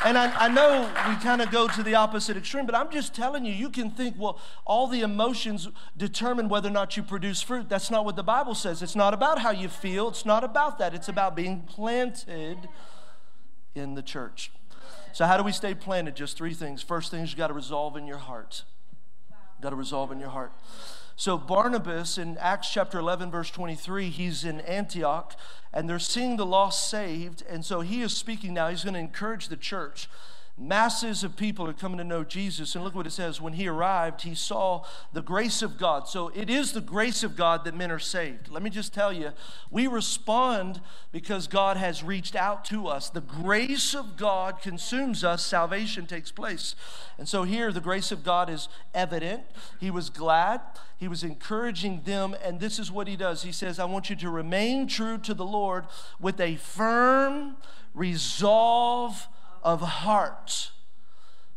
And 0.04 0.18
I, 0.18 0.46
I, 0.46 0.48
know 0.48 0.90
we 1.10 1.16
kind 1.18 1.42
of 1.42 1.52
go 1.52 1.68
to 1.68 1.84
the 1.84 1.96
opposite 1.96 2.38
extreme, 2.38 2.66
but 2.66 2.74
I'm 2.74 2.90
just 2.90 3.14
telling 3.14 3.46
you, 3.46 3.54
you 3.54 3.70
can 3.70 3.92
think, 3.92 4.16
well, 4.18 4.40
all 4.66 4.88
the 4.88 5.02
emotions 5.02 5.68
determine 5.96 6.50
whether 6.50 6.70
or 6.70 6.72
not 6.72 6.98
you 6.98 7.04
produce 7.04 7.42
fruit. 7.42 7.68
That's 7.68 7.92
not 7.92 8.06
what 8.06 8.16
the 8.16 8.24
Bible 8.24 8.56
says. 8.56 8.82
It's 8.82 8.96
not 8.96 9.14
about 9.14 9.40
how 9.40 9.52
you 9.52 9.68
feel, 9.70 10.08
it's 10.08 10.26
not 10.26 10.44
about 10.44 10.80
that. 10.80 10.94
It's 10.94 11.10
about 11.10 11.36
being 11.36 11.62
planted 11.62 12.70
in 13.76 13.96
the 13.96 14.02
church. 14.02 14.52
So, 15.14 15.26
how 15.26 15.38
do 15.38 15.44
we 15.44 15.52
stay 15.52 15.76
planted? 15.76 16.16
Just 16.16 16.38
three 16.38 16.54
things. 16.54 16.82
First 16.82 17.12
thing 17.12 17.22
is 17.22 17.32
you 17.32 17.38
got 17.38 17.48
to 17.48 17.54
resolve 17.54 17.98
in 17.98 18.08
your 18.08 18.18
heart. 18.18 18.64
Got 19.62 19.72
to 19.72 19.76
resolve 19.76 20.12
in 20.12 20.20
your 20.20 20.30
heart. 20.30 20.52
So, 21.20 21.36
Barnabas 21.36 22.20
in 22.20 22.38
Acts 22.38 22.70
chapter 22.70 23.00
11, 23.00 23.32
verse 23.32 23.50
23, 23.50 24.12
he's 24.12 24.44
in 24.44 24.62
Antioch 24.62 25.36
and 25.74 25.90
they're 25.90 25.98
seeing 25.98 26.38
the 26.38 26.46
lost 26.46 26.92
saved. 26.92 27.44
And 27.50 27.66
so 27.66 27.82
he 27.82 28.04
is 28.04 28.16
speaking 28.16 28.54
now. 28.54 28.70
He's 28.70 28.84
going 28.84 28.94
to 28.94 29.00
encourage 29.00 29.48
the 29.48 29.58
church. 29.58 30.08
Masses 30.60 31.24
of 31.24 31.38
people 31.38 31.68
are 31.68 31.74
coming 31.74 32.00
to 32.00 32.04
know 32.04 32.24
Jesus. 32.24 32.74
And 32.74 32.84
look 32.84 32.96
what 32.96 33.06
it 33.06 33.12
says 33.12 33.40
when 33.40 33.54
he 33.54 33.68
arrived, 33.68 34.24
he 34.24 34.34
saw 34.34 34.84
the 35.14 35.22
grace 35.22 35.62
of 35.62 35.78
God. 35.78 36.08
So 36.08 36.32
it 36.34 36.50
is 36.50 36.72
the 36.72 36.82
grace 36.82 37.22
of 37.22 37.36
God 37.36 37.64
that 37.66 37.76
men 37.76 37.92
are 37.92 38.00
saved. 38.00 38.50
Let 38.50 38.64
me 38.64 38.72
just 38.72 38.92
tell 38.92 39.14
you, 39.14 39.34
we 39.70 39.86
respond 39.86 40.82
because 41.12 41.46
God 41.46 41.78
has 41.78 42.04
reached 42.04 42.36
out 42.36 42.66
to 42.66 42.88
us. 42.88 43.08
The 43.12 43.22
grace 43.22 43.94
of 43.94 44.18
God 44.18 44.60
consumes 44.60 45.24
us, 45.24 45.46
salvation 45.46 46.08
takes 46.08 46.32
place. 46.32 46.74
And 47.20 47.30
so 47.30 47.44
here, 47.44 47.72
the 47.72 47.80
grace 47.80 48.12
of 48.12 48.24
God 48.24 48.50
is 48.50 48.68
evident. 48.96 49.44
He 49.80 49.92
was 49.92 50.10
glad, 50.10 50.62
he 50.98 51.08
was 51.08 51.24
encouraging 51.24 52.02
them. 52.04 52.36
And 52.44 52.60
this 52.60 52.80
is 52.80 52.92
what 52.92 53.08
he 53.08 53.16
does 53.16 53.44
He 53.44 53.52
says, 53.52 53.78
I 53.78 53.86
want 53.86 54.10
you 54.10 54.16
to 54.16 54.30
remain 54.32 54.88
true 54.88 55.20
to 55.20 55.36
the 55.36 55.46
Lord 55.46 55.86
with 56.20 56.40
a 56.40 56.56
firm 56.56 57.58
resolve 57.94 59.28
of 59.64 59.82
heart. 59.82 60.72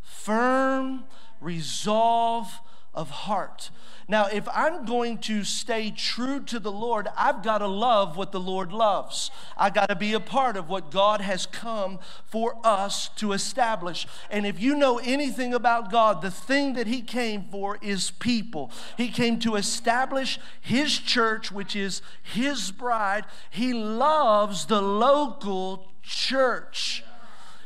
Firm 0.03 1.05
resolve 1.41 2.61
of 2.93 3.11
heart. 3.11 3.71
Now, 4.09 4.27
if 4.27 4.49
I'm 4.53 4.85
going 4.85 5.19
to 5.19 5.45
stay 5.45 5.93
true 5.93 6.43
to 6.47 6.59
the 6.59 6.73
Lord, 6.73 7.07
I've 7.17 7.45
got 7.45 7.59
to 7.59 7.69
love 7.69 8.17
what 8.17 8.33
the 8.33 8.41
Lord 8.41 8.73
loves. 8.73 9.31
I 9.57 9.71
got 9.71 9.89
to 9.89 9.95
be 9.95 10.13
a 10.15 10.21
part 10.21 10.57
of 10.57 10.69
what 10.69 10.91
God 10.91 11.21
has 11.21 11.47
come 11.47 12.01
for 12.25 12.57
us 12.65 13.09
to 13.17 13.33
establish. 13.33 14.09
And 14.29 14.45
if 14.45 14.61
you 14.61 14.75
know 14.75 14.99
anything 14.99 15.55
about 15.55 15.93
God, 15.93 16.23
the 16.23 16.31
thing 16.31 16.73
that 16.73 16.89
He 16.89 17.03
came 17.03 17.45
for 17.53 17.79
is 17.81 18.11
people. 18.11 18.73
He 18.97 19.09
came 19.09 19.39
to 19.41 19.55
establish 19.55 20.41
His 20.61 20.99
church, 20.99 21.53
which 21.53 21.77
is 21.77 22.03
His 22.21 22.73
bride. 22.73 23.27
He 23.49 23.73
loves 23.73 24.67
the 24.67 24.83
local 24.83 25.87
church. 26.03 27.05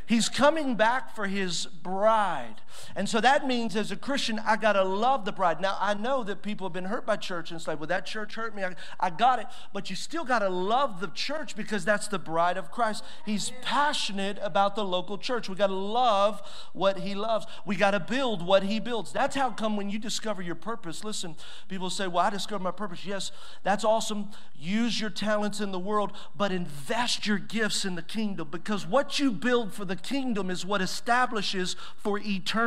He's 0.07 0.29
coming 0.29 0.75
back 0.77 1.15
for 1.15 1.27
his 1.27 1.67
bride. 1.67 2.57
And 2.97 3.09
so 3.09 3.21
that 3.21 3.47
means 3.47 3.77
as 3.77 3.91
a 3.91 3.97
Christian, 3.97 4.41
I 4.45 4.57
got 4.57 4.73
to 4.73 4.85
love 4.85 5.25
the 5.25 5.33
bride. 5.33 5.61
Now, 5.61 5.77
I 5.81 5.95
know 5.95 6.25
that 6.25 6.43
people 6.43 6.67
have 6.67 6.73
been 6.73 6.87
hurt 6.87 7.07
by 7.07 7.17
church 7.17 7.51
and 7.51 7.59
it's 7.59 7.69
like, 7.69 7.79
well, 7.79 7.87
that 7.89 8.07
church 8.07 8.35
hurt 8.35 8.55
me. 8.55 8.65
I, 8.65 8.75
I 8.99 9.11
got 9.11 9.39
it. 9.39 9.47
But 9.73 9.91
you 9.91 9.97
still 9.97 10.25
got 10.25 10.41
to 10.41 10.49
love 10.49 11.01
the 11.01 11.09
church 11.09 11.57
because 11.57 11.85
that's 11.85 12.09
the 12.09 12.19
bride 12.19 12.57
of 12.57 12.71
Christ. 12.71 13.05
He's 13.25 13.53
passionate 13.63 14.39
about 14.43 14.75
the 14.75 14.85
local 14.85 15.19
church. 15.19 15.49
We 15.49 15.55
got 15.55 15.69
to 15.69 15.75
love 15.75 16.43
what 16.73 16.99
he 16.99 17.15
loves. 17.15 17.47
We 17.65 17.77
got 17.77 17.93
to 17.93 18.01
build 18.01 18.45
what 18.45 18.65
he 18.65 18.81
builds. 18.81 19.13
That's 19.13 19.37
how 19.37 19.51
come 19.51 19.77
when 19.77 19.91
you 19.91 19.99
discover 19.99 20.43
your 20.43 20.55
purpose, 20.55 21.05
listen, 21.05 21.37
people 21.69 21.91
say, 21.91 22.07
well, 22.07 22.25
I 22.25 22.31
discovered 22.31 22.65
my 22.65 22.71
purpose. 22.71 23.05
Yes, 23.05 23.31
that's 23.63 23.85
awesome. 23.85 24.31
Use 24.59 25.01
your 25.01 25.11
talents 25.11 25.61
in 25.61 25.73
the 25.73 25.79
world, 25.79 26.13
but 26.37 26.53
invest 26.53 27.27
your 27.27 27.39
gifts 27.39 27.85
in 27.85 27.95
the 27.95 28.03
kingdom 28.03 28.49
because 28.51 28.87
what 28.87 29.19
you 29.19 29.31
build 29.31 29.73
for 29.73 29.85
the 29.85 29.97
kingdom 29.97 30.51
is 30.51 30.65
what 30.65 30.81
establishes 30.81 31.77
for 31.97 32.19
eternity. 32.19 32.64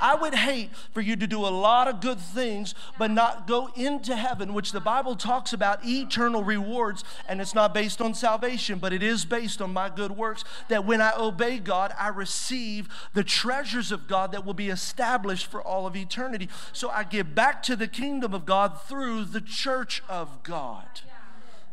I 0.00 0.14
would 0.14 0.34
hate 0.34 0.70
for 0.92 1.00
you 1.00 1.16
to 1.16 1.26
do 1.26 1.40
a 1.40 1.48
lot 1.48 1.88
of 1.88 2.00
good 2.00 2.20
things, 2.20 2.74
but 2.98 3.10
not 3.10 3.46
go 3.46 3.70
into 3.76 4.16
heaven, 4.16 4.54
which 4.54 4.72
the 4.72 4.80
Bible 4.80 5.16
talks 5.16 5.52
about 5.52 5.84
eternal 5.84 6.44
rewards, 6.44 7.04
and 7.28 7.40
it's 7.40 7.54
not 7.54 7.74
based 7.74 8.00
on 8.00 8.14
salvation, 8.14 8.78
but 8.78 8.92
it 8.92 9.02
is 9.02 9.24
based 9.24 9.60
on 9.60 9.72
my 9.72 9.88
good 9.88 10.12
works. 10.12 10.44
That 10.68 10.84
when 10.84 11.00
I 11.00 11.12
obey 11.16 11.58
God, 11.58 11.94
I 11.98 12.08
receive 12.08 12.88
the 13.14 13.24
treasures 13.24 13.92
of 13.92 14.08
God 14.08 14.32
that 14.32 14.44
will 14.44 14.54
be 14.54 14.68
established 14.68 15.46
for 15.46 15.62
all 15.62 15.86
of 15.86 15.96
eternity. 15.96 16.48
So 16.72 16.90
I 16.90 17.04
give 17.04 17.34
back 17.34 17.62
to 17.64 17.76
the 17.76 17.88
kingdom 17.88 18.34
of 18.34 18.46
God 18.46 18.80
through 18.82 19.24
the 19.24 19.40
church 19.40 20.02
of 20.08 20.42
God. 20.42 20.86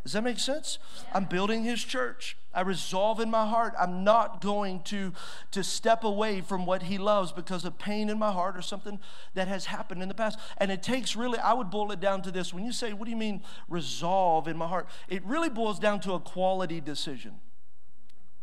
Does 0.04 0.14
that 0.14 0.24
make 0.24 0.40
sense? 0.40 0.80
I'm 1.14 1.26
building 1.26 1.64
his 1.64 1.84
church. 1.84 2.36
I 2.54 2.62
resolve 2.62 3.20
in 3.20 3.30
my 3.30 3.48
heart 3.48 3.74
I'm 3.80 4.04
not 4.04 4.42
going 4.42 4.82
to, 4.84 5.14
to 5.52 5.64
step 5.64 6.04
away 6.04 6.42
from 6.42 6.66
what 6.66 6.84
he 6.84 6.98
loves 6.98 7.32
because 7.32 7.66
of 7.66 7.78
pain 7.78 8.10
in 8.10 8.18
my 8.18 8.32
heart 8.32 8.58
or 8.58 8.62
something 8.62 9.00
that 9.36 9.48
has 9.48 9.66
happened 9.66 10.02
in 10.02 10.08
the 10.08 10.14
past. 10.14 10.40
And 10.58 10.72
it 10.72 10.84
takes 10.84 11.16
really, 11.16 11.40
I 11.40 11.54
would 11.54 11.70
boil 11.70 11.92
it 11.92 12.00
down 12.00 12.22
to 12.24 12.32
this. 12.32 12.54
When 12.54 12.66
you 12.66 12.72
say, 12.72 12.94
What 12.94 13.06
do 13.06 13.12
you 13.12 13.18
mean 13.18 13.42
resolve 13.70 14.48
in 14.48 14.58
my 14.58 14.68
heart? 14.68 14.88
It 15.08 15.24
really 15.26 15.50
boils 15.50 15.80
down 15.80 16.00
to 16.02 16.14
a 16.14 16.20
quality 16.20 16.82
decision. 16.82 17.40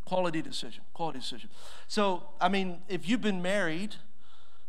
Quality 0.05 0.40
decision. 0.40 0.85
Quality 0.94 1.18
decision. 1.18 1.51
So, 1.87 2.23
I 2.40 2.49
mean, 2.49 2.79
if 2.88 3.09
you've 3.09 3.21
been 3.21 3.42
married 3.42 3.97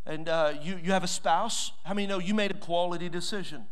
and 0.04 0.28
uh, 0.28 0.54
you, 0.60 0.78
you 0.82 0.92
have 0.92 1.04
a 1.04 1.08
spouse, 1.08 1.72
how 1.84 1.94
many 1.94 2.06
know 2.06 2.18
you 2.18 2.34
made 2.34 2.50
a 2.50 2.58
quality 2.58 3.08
decision? 3.08 3.66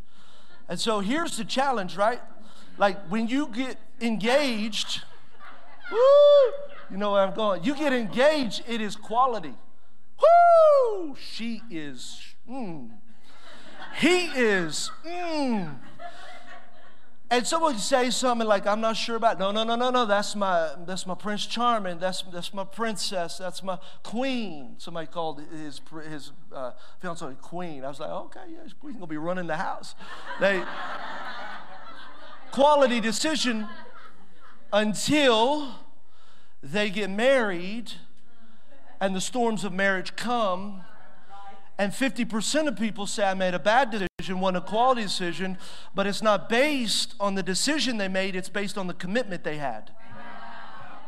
And 0.68 0.78
so 0.78 1.00
here's 1.00 1.36
the 1.36 1.44
challenge, 1.44 1.96
right? 1.96 2.20
Like 2.78 3.06
when 3.08 3.28
you 3.28 3.48
get 3.48 3.76
engaged, 4.00 5.02
woo, 5.90 5.98
you 6.90 6.96
know 6.96 7.12
where 7.12 7.22
I'm 7.22 7.34
going. 7.34 7.64
You 7.64 7.74
get 7.74 7.92
engaged, 7.92 8.62
it 8.66 8.80
is 8.80 8.96
quality. 8.96 9.54
Woo! 10.20 11.16
She 11.16 11.62
is, 11.70 12.20
mm. 12.48 12.90
He 13.96 14.26
is, 14.26 14.90
mm. 15.06 15.76
And 17.30 17.46
someone 17.46 17.72
can 17.72 17.80
say 17.80 18.08
something 18.10 18.48
like, 18.48 18.66
I'm 18.66 18.80
not 18.80 18.96
sure 18.96 19.16
about, 19.16 19.38
no, 19.38 19.50
no, 19.50 19.62
no, 19.62 19.76
no, 19.76 19.90
no, 19.90 20.06
that's 20.06 20.34
my, 20.34 20.70
that's 20.86 21.06
my 21.06 21.14
Prince 21.14 21.44
Charming, 21.44 21.98
that's, 21.98 22.22
that's 22.32 22.54
my 22.54 22.64
princess, 22.64 23.36
that's 23.36 23.62
my 23.62 23.78
queen. 24.02 24.76
Somebody 24.78 25.08
called 25.08 25.42
his, 25.52 25.82
his 26.08 26.32
uh, 26.54 26.72
fiance 27.02 27.26
queen. 27.42 27.84
I 27.84 27.88
was 27.88 28.00
like, 28.00 28.10
okay, 28.10 28.40
yeah, 28.50 28.60
queen's 28.80 28.96
gonna 28.96 29.08
be 29.08 29.18
running 29.18 29.46
the 29.46 29.56
house. 29.56 29.94
They, 30.40 30.62
quality 32.50 33.00
decision 33.00 33.66
until 34.72 35.74
they 36.62 36.90
get 36.90 37.10
married 37.10 37.92
and 39.00 39.14
the 39.14 39.20
storms 39.20 39.64
of 39.64 39.72
marriage 39.72 40.16
come. 40.16 40.82
And 41.78 41.92
50% 41.92 42.66
of 42.66 42.76
people 42.76 43.06
say, 43.06 43.24
I 43.24 43.34
made 43.34 43.54
a 43.54 43.58
bad 43.58 43.90
decision, 43.90 44.40
one 44.40 44.56
a 44.56 44.60
quality 44.60 45.02
decision, 45.02 45.58
but 45.94 46.08
it's 46.08 46.22
not 46.22 46.48
based 46.48 47.14
on 47.20 47.36
the 47.36 47.42
decision 47.42 47.98
they 47.98 48.08
made, 48.08 48.34
it's 48.34 48.48
based 48.48 48.76
on 48.76 48.88
the 48.88 48.94
commitment 48.94 49.44
they 49.44 49.58
had. 49.58 49.92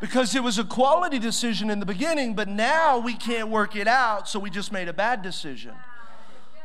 Because 0.01 0.35
it 0.35 0.43
was 0.43 0.59
a 0.59 0.65
quality 0.65 1.19
decision 1.19 1.71
in 1.71 1.81
the 1.81 1.87
beginning, 1.87 2.35
but 2.35 2.49
now 2.49 2.99
we 2.99 3.15
can't 3.15 3.49
work 3.49 3.75
it 3.75 3.89
out, 3.89 4.29
so 4.29 4.39
we 4.39 4.49
just 4.49 4.71
made 4.71 4.89
a 4.89 4.93
bad 4.93 5.23
decision. 5.23 5.75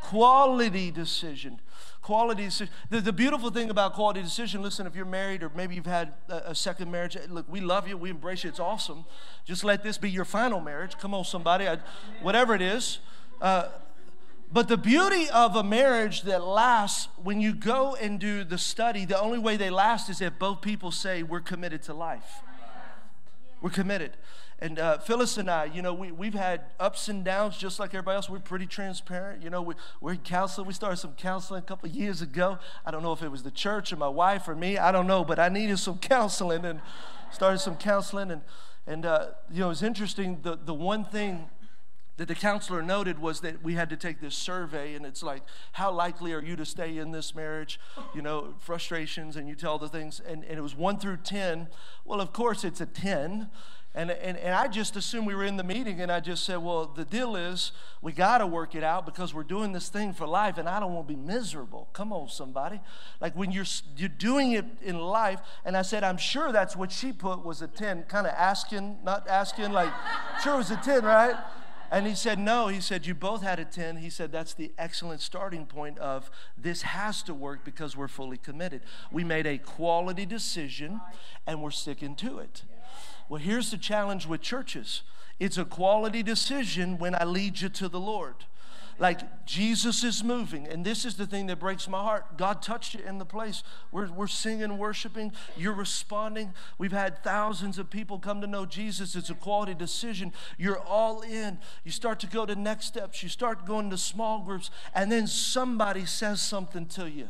Quality 0.01 0.91
decision 0.91 1.59
quality 2.05 2.43
decision. 2.43 2.71
The, 2.91 3.01
the 3.01 3.11
beautiful 3.11 3.49
thing 3.49 3.71
about 3.71 3.93
quality 3.93 4.21
decision, 4.21 4.61
listen, 4.61 4.85
if 4.85 4.95
you're 4.95 5.05
married 5.05 5.41
or 5.41 5.49
maybe 5.55 5.73
you've 5.73 5.87
had 5.87 6.13
a, 6.29 6.51
a, 6.51 6.55
second 6.55 6.91
marriage, 6.91 7.17
look, 7.29 7.47
we 7.49 7.61
love 7.61 7.87
you, 7.87 7.97
we 7.97 8.11
embrace 8.11 8.43
you, 8.43 8.49
it's 8.51 8.59
awesome. 8.59 9.05
Just 9.43 9.63
let 9.63 9.81
this 9.81 9.97
be 9.97 10.11
your 10.11 10.23
final 10.23 10.61
marriage. 10.61 10.99
Come 10.99 11.15
on, 11.15 11.25
somebody, 11.25 11.67
I, 11.67 11.79
whatever 12.21 12.53
it 12.53 12.61
is. 12.61 12.99
Uh, 13.41 13.69
but 14.53 14.67
the 14.67 14.77
beauty 14.77 15.27
of 15.31 15.55
a 15.55 15.63
marriage 15.63 16.21
that 16.21 16.43
lasts, 16.43 17.07
when 17.23 17.41
you 17.41 17.55
go 17.55 17.95
and 17.95 18.19
do 18.19 18.43
the 18.43 18.59
study, 18.59 19.03
the 19.05 19.19
only 19.19 19.39
way 19.39 19.57
they 19.57 19.71
last 19.71 20.07
is 20.07 20.21
if 20.21 20.37
both 20.37 20.61
people 20.61 20.91
say, 20.91 21.23
We're 21.23 21.41
committed 21.41 21.81
to 21.83 21.95
life. 21.95 22.43
We're 23.61 23.69
committed. 23.69 24.17
And 24.59 24.79
uh, 24.79 24.99
Phyllis 24.99 25.37
and 25.37 25.49
I, 25.49 25.65
you 25.65 25.81
know, 25.81 25.93
we, 25.93 26.11
we've 26.11 26.33
had 26.33 26.61
ups 26.79 27.09
and 27.09 27.25
downs 27.25 27.57
just 27.57 27.77
like 27.77 27.89
everybody 27.89 28.15
else. 28.15 28.29
We're 28.29 28.39
pretty 28.39 28.65
transparent. 28.65 29.43
You 29.43 29.49
know, 29.49 29.61
we, 29.61 29.75
we're 29.99 30.13
in 30.13 30.19
counseling. 30.19 30.67
We 30.67 30.73
started 30.73 30.97
some 30.97 31.13
counseling 31.13 31.59
a 31.59 31.65
couple 31.65 31.89
years 31.89 32.21
ago. 32.21 32.59
I 32.85 32.91
don't 32.91 33.03
know 33.03 33.11
if 33.11 33.21
it 33.21 33.29
was 33.29 33.43
the 33.43 33.51
church 33.51 33.91
or 33.91 33.97
my 33.97 34.07
wife 34.07 34.47
or 34.47 34.55
me. 34.55 34.77
I 34.77 34.93
don't 34.93 35.07
know, 35.07 35.25
but 35.25 35.39
I 35.39 35.49
needed 35.49 35.77
some 35.79 35.97
counseling 35.97 36.63
and 36.63 36.79
started 37.31 37.59
some 37.59 37.75
counseling. 37.75 38.31
And, 38.31 38.41
and 38.87 39.05
uh, 39.05 39.27
you 39.51 39.59
know, 39.59 39.71
it's 39.71 39.83
interesting. 39.83 40.39
The, 40.41 40.57
the 40.57 40.73
one 40.73 41.03
thing 41.03 41.49
that 42.17 42.27
the 42.27 42.35
counselor 42.35 42.81
noted 42.81 43.19
was 43.19 43.41
that 43.41 43.61
we 43.63 43.73
had 43.73 43.89
to 43.89 43.97
take 43.97 44.21
this 44.21 44.35
survey 44.35 44.95
and 44.95 45.05
it's 45.05 45.21
like 45.21 45.43
how 45.73 45.91
likely 45.91 46.33
are 46.33 46.41
you 46.41 46.55
to 46.55 46.65
stay 46.65 46.97
in 46.97 47.11
this 47.11 47.35
marriage 47.35 47.79
you 48.13 48.21
know 48.21 48.53
frustrations 48.59 49.35
and 49.35 49.49
you 49.49 49.55
tell 49.55 49.77
the 49.77 49.89
things 49.89 50.21
and, 50.25 50.43
and 50.45 50.57
it 50.57 50.61
was 50.61 50.75
1 50.75 50.99
through 50.99 51.17
10 51.17 51.67
well 52.05 52.21
of 52.21 52.31
course 52.33 52.63
it's 52.63 52.81
a 52.81 52.85
10 52.85 53.49
and, 53.95 54.11
and, 54.11 54.37
and 54.37 54.53
I 54.53 54.67
just 54.67 54.97
assumed 54.97 55.25
we 55.25 55.35
were 55.35 55.45
in 55.45 55.55
the 55.55 55.63
meeting, 55.63 56.01
and 56.01 56.11
I 56.11 56.19
just 56.19 56.43
said, 56.43 56.57
Well, 56.57 56.85
the 56.85 57.05
deal 57.05 57.37
is 57.37 57.71
we 58.01 58.11
got 58.11 58.39
to 58.39 58.47
work 58.47 58.75
it 58.75 58.83
out 58.83 59.05
because 59.05 59.33
we're 59.33 59.43
doing 59.43 59.71
this 59.71 59.87
thing 59.87 60.11
for 60.11 60.27
life, 60.27 60.57
and 60.57 60.67
I 60.67 60.81
don't 60.81 60.93
want 60.93 61.07
to 61.07 61.13
be 61.13 61.19
miserable. 61.19 61.87
Come 61.93 62.11
on, 62.11 62.27
somebody. 62.27 62.81
Like 63.21 63.37
when 63.37 63.53
you're, 63.53 63.65
you're 63.95 64.09
doing 64.09 64.51
it 64.51 64.65
in 64.81 64.99
life, 64.99 65.39
and 65.63 65.77
I 65.77 65.81
said, 65.81 66.03
I'm 66.03 66.17
sure 66.17 66.51
that's 66.51 66.75
what 66.75 66.91
she 66.91 67.13
put 67.13 67.45
was 67.45 67.61
a 67.61 67.67
10, 67.67 68.03
kind 68.03 68.27
of 68.27 68.33
asking, 68.33 68.97
not 69.01 69.29
asking, 69.29 69.71
like, 69.71 69.93
sure 70.43 70.55
it 70.55 70.57
was 70.57 70.71
a 70.71 70.77
10, 70.77 71.05
right? 71.05 71.35
And 71.91 72.07
he 72.07 72.15
said, 72.15 72.39
No. 72.39 72.67
He 72.67 72.81
said, 72.81 73.05
You 73.05 73.13
both 73.13 73.41
had 73.41 73.59
a 73.59 73.65
10. 73.65 73.97
He 73.97 74.09
said, 74.09 74.31
That's 74.31 74.53
the 74.53 74.71
excellent 74.77 75.21
starting 75.21 75.65
point 75.65 75.97
of 75.99 76.29
this 76.57 76.83
has 76.83 77.23
to 77.23 77.33
work 77.33 77.63
because 77.63 77.95
we're 77.95 78.07
fully 78.07 78.37
committed. 78.37 78.81
We 79.11 79.23
made 79.23 79.45
a 79.45 79.57
quality 79.57 80.25
decision 80.25 81.01
and 81.45 81.61
we're 81.61 81.71
sticking 81.71 82.15
to 82.15 82.39
it. 82.39 82.63
Well, 83.29 83.41
here's 83.41 83.71
the 83.71 83.77
challenge 83.77 84.27
with 84.27 84.41
churches 84.41 85.03
it's 85.39 85.57
a 85.57 85.65
quality 85.65 86.23
decision 86.23 86.97
when 86.97 87.13
I 87.13 87.25
lead 87.25 87.59
you 87.59 87.69
to 87.69 87.89
the 87.89 87.99
Lord. 87.99 88.45
Like 88.97 89.45
Jesus 89.45 90.05
is 90.05 90.23
moving, 90.23 90.67
and 90.67 90.85
this 90.85 91.03
is 91.03 91.15
the 91.15 91.27
thing 91.27 91.47
that 91.47 91.59
breaks 91.59 91.87
my 91.89 92.01
heart. 92.01 92.37
God 92.37 92.61
touched 92.61 92.93
you 92.93 93.01
in 93.05 93.17
the 93.17 93.25
place. 93.25 93.61
We're, 93.91 94.09
we're 94.09 94.27
singing, 94.27 94.77
worshiping, 94.77 95.33
you're 95.57 95.73
responding. 95.73 96.53
We've 96.77 96.93
had 96.93 97.21
thousands 97.21 97.77
of 97.77 97.89
people 97.89 98.19
come 98.19 98.39
to 98.39 98.47
know 98.47 98.65
Jesus. 98.65 99.15
It's 99.15 99.29
a 99.29 99.35
quality 99.35 99.73
decision. 99.73 100.31
You're 100.57 100.79
all 100.79 101.21
in. 101.21 101.59
You 101.83 101.91
start 101.91 102.21
to 102.21 102.27
go 102.27 102.45
to 102.45 102.55
next 102.55 102.85
steps, 102.85 103.21
you 103.21 103.27
start 103.27 103.65
going 103.65 103.89
to 103.89 103.97
small 103.97 104.39
groups, 104.39 104.71
and 104.93 105.11
then 105.11 105.27
somebody 105.27 106.05
says 106.05 106.41
something 106.41 106.85
to 106.87 107.09
you, 107.09 107.27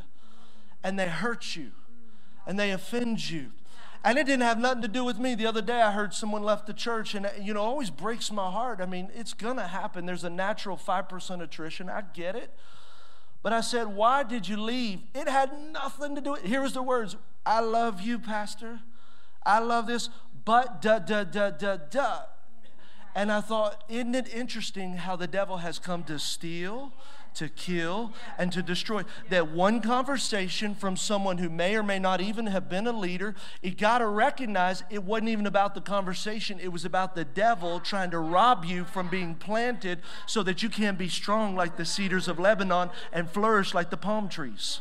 and 0.84 0.99
they 0.99 1.08
hurt 1.08 1.56
you, 1.56 1.71
and 2.45 2.60
they 2.60 2.69
offend 2.71 3.30
you 3.30 3.51
and 4.05 4.19
it 4.19 4.27
didn't 4.27 4.43
have 4.43 4.59
nothing 4.59 4.83
to 4.83 4.87
do 4.87 5.03
with 5.03 5.17
me. 5.17 5.33
The 5.33 5.47
other 5.47 5.63
day 5.63 5.81
I 5.81 5.91
heard 5.91 6.13
someone 6.13 6.43
left 6.43 6.67
the 6.67 6.73
church, 6.73 7.15
and 7.15 7.29
you 7.41 7.55
know, 7.55 7.61
always 7.61 7.89
breaks 7.89 8.31
my 8.31 8.51
heart. 8.51 8.79
I 8.79 8.85
mean, 8.85 9.09
it's 9.15 9.33
gonna 9.33 9.67
happen. 9.67 10.05
There's 10.05 10.23
a 10.23 10.29
natural 10.29 10.77
5% 10.77 11.41
attrition. 11.41 11.89
I 11.89 12.03
get 12.13 12.35
it. 12.35 12.51
But 13.41 13.51
I 13.51 13.61
said, 13.61 13.87
Why 13.87 14.21
did 14.21 14.47
you 14.47 14.57
leave? 14.57 15.01
It 15.15 15.27
had 15.27 15.51
nothing 15.71 16.13
to 16.15 16.21
do 16.21 16.33
with 16.33 16.43
Here 16.43 16.61
was 16.61 16.73
the 16.73 16.83
words 16.83 17.15
I 17.45 17.59
love 17.61 17.99
you, 17.99 18.19
Pastor. 18.19 18.79
I 19.43 19.59
love 19.59 19.87
this, 19.87 20.09
but 20.45 20.81
da 20.81 20.99
da 20.99 21.23
da 21.23 21.49
da 21.49 21.77
da. 21.77 22.19
And 23.15 23.31
I 23.31 23.41
thought, 23.41 23.83
isn't 23.87 24.13
it 24.13 24.31
interesting 24.33 24.97
how 24.97 25.15
the 25.15 25.27
devil 25.27 25.57
has 25.57 25.79
come 25.79 26.03
to 26.03 26.19
steal, 26.19 26.91
to 27.35 27.49
kill, 27.49 28.13
and 28.37 28.51
to 28.51 28.61
destroy. 28.61 29.03
That 29.29 29.51
one 29.51 29.81
conversation 29.81 30.75
from 30.75 30.97
someone 30.97 31.37
who 31.37 31.49
may 31.49 31.75
or 31.75 31.83
may 31.83 31.99
not 31.99 32.21
even 32.21 32.47
have 32.47 32.69
been 32.69 32.87
a 32.87 32.91
leader, 32.91 33.35
you 33.61 33.71
got 33.71 33.99
to 33.99 34.07
recognize 34.07 34.83
it 34.89 35.03
wasn't 35.03 35.29
even 35.29 35.45
about 35.45 35.75
the 35.75 35.81
conversation, 35.81 36.59
it 36.59 36.71
was 36.71 36.85
about 36.85 37.15
the 37.15 37.25
devil 37.25 37.79
trying 37.79 38.11
to 38.11 38.19
rob 38.19 38.65
you 38.65 38.83
from 38.83 39.07
being 39.07 39.35
planted 39.35 39.99
so 40.25 40.43
that 40.43 40.63
you 40.63 40.69
can 40.69 40.95
be 40.95 41.09
strong 41.09 41.55
like 41.55 41.77
the 41.77 41.85
cedars 41.85 42.27
of 42.27 42.39
Lebanon 42.39 42.89
and 43.11 43.29
flourish 43.29 43.73
like 43.73 43.89
the 43.89 43.97
palm 43.97 44.29
trees. 44.29 44.79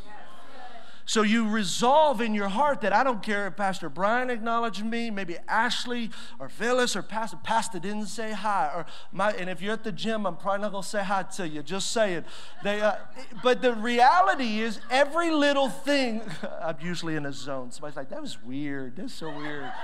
So 1.07 1.23
you 1.23 1.49
resolve 1.49 2.23
in 2.23 2.33
your 2.33 2.49
heart 2.49 2.81
that 2.81 2.95
I 2.95 3.05
don't 3.05 3.23
care 3.23 3.47
if 3.47 3.57
Pastor 3.57 3.91
Brian 3.91 4.31
acknowledged 4.31 4.83
me, 4.85 5.11
maybe 5.11 5.37
Ashley 5.47 6.11
or 6.39 6.49
Phyllis 6.49 6.97
or 6.97 7.03
Pastor 7.03 7.37
Pastor 7.43 7.79
didn't 7.79 8.07
say 8.07 8.33
hi, 8.33 8.71
or 8.75 8.87
my. 9.13 9.33
And 9.33 9.51
if 9.51 9.61
you're 9.61 9.75
at 9.75 9.85
the 9.85 9.93
gym, 9.93 10.27
I'm 10.27 10.37
probably 10.37 10.63
not 10.63 10.73
gonna 10.73 10.83
say 10.83 11.05
hi 11.05 11.23
to 11.23 11.47
you. 11.47 11.63
Just 11.63 11.93
say 11.93 12.15
it. 12.15 12.25
They, 12.63 12.81
uh, 12.81 12.97
but 13.43 13.61
the 13.61 13.75
reality 13.75 14.61
is, 14.61 14.81
every 14.91 15.31
little 15.31 15.69
thing. 15.69 16.23
I'm 16.63 16.79
usually 16.81 17.17
in 17.17 17.27
a 17.27 17.33
zone. 17.33 17.71
Somebody's 17.71 17.97
like, 17.97 18.09
"That 18.09 18.23
was 18.23 18.43
weird. 18.43 18.97
That's 18.97 19.13
so 19.13 19.29
weird." 19.29 19.71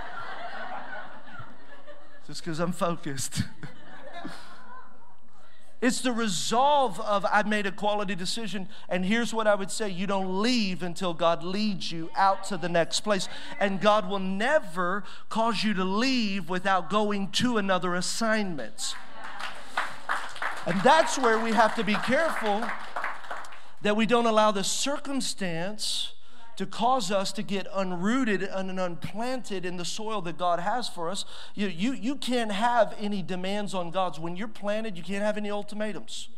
Just 2.26 2.42
because 2.42 2.60
I'm 2.60 2.72
focused. 2.72 3.42
It's 5.80 6.02
the 6.02 6.12
resolve 6.12 7.00
of 7.00 7.24
I've 7.24 7.46
made 7.46 7.66
a 7.66 7.72
quality 7.72 8.14
decision. 8.14 8.68
And 8.88 9.04
here's 9.04 9.32
what 9.32 9.46
I 9.46 9.54
would 9.54 9.70
say 9.70 9.88
you 9.88 10.06
don't 10.06 10.42
leave 10.42 10.82
until 10.82 11.14
God 11.14 11.42
leads 11.42 11.90
you 11.90 12.10
out 12.14 12.44
to 12.44 12.58
the 12.58 12.68
next 12.68 13.00
place. 13.00 13.28
And 13.58 13.80
God 13.80 14.08
will 14.08 14.18
never 14.18 15.04
cause 15.30 15.64
you 15.64 15.72
to 15.74 15.84
leave 15.84 16.50
without 16.50 16.90
going 16.90 17.30
to 17.32 17.56
another 17.56 17.94
assignment. 17.94 18.94
And 20.66 20.80
that's 20.82 21.18
where 21.18 21.38
we 21.38 21.52
have 21.52 21.74
to 21.76 21.84
be 21.84 21.94
careful 21.94 22.62
that 23.80 23.96
we 23.96 24.04
don't 24.04 24.26
allow 24.26 24.50
the 24.50 24.64
circumstance 24.64 26.12
to 26.60 26.66
cause 26.66 27.10
us 27.10 27.32
to 27.32 27.42
get 27.42 27.66
unrooted 27.72 28.42
and 28.54 28.78
unplanted 28.78 29.64
in 29.64 29.78
the 29.78 29.84
soil 29.86 30.20
that 30.20 30.36
God 30.36 30.60
has 30.60 30.90
for 30.90 31.08
us. 31.08 31.24
You, 31.54 31.68
you, 31.68 31.94
you 31.94 32.16
can't 32.16 32.52
have 32.52 32.94
any 33.00 33.22
demands 33.22 33.72
on 33.72 33.90
God's. 33.90 34.20
When 34.20 34.36
you're 34.36 34.46
planted, 34.46 34.94
you 34.94 35.02
can't 35.02 35.24
have 35.24 35.38
any 35.38 35.50
ultimatums. 35.50 36.28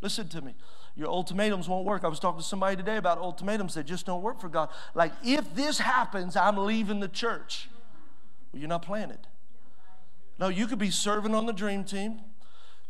Listen 0.00 0.28
to 0.28 0.40
me. 0.40 0.54
Your 0.94 1.08
ultimatums 1.08 1.68
won't 1.68 1.84
work. 1.84 2.04
I 2.04 2.06
was 2.06 2.20
talking 2.20 2.40
to 2.40 2.46
somebody 2.46 2.76
today 2.76 2.96
about 2.96 3.18
ultimatums 3.18 3.74
that 3.74 3.84
just 3.84 4.06
don't 4.06 4.22
work 4.22 4.40
for 4.40 4.48
God. 4.48 4.68
Like, 4.94 5.14
if 5.24 5.52
this 5.56 5.80
happens, 5.80 6.36
I'm 6.36 6.58
leaving 6.58 7.00
the 7.00 7.08
church. 7.08 7.68
Well, 8.52 8.60
you're 8.60 8.68
not 8.68 8.82
planted. 8.82 9.26
No, 10.38 10.46
you 10.46 10.68
could 10.68 10.78
be 10.78 10.92
serving 10.92 11.34
on 11.34 11.46
the 11.46 11.52
dream 11.52 11.82
team. 11.82 12.20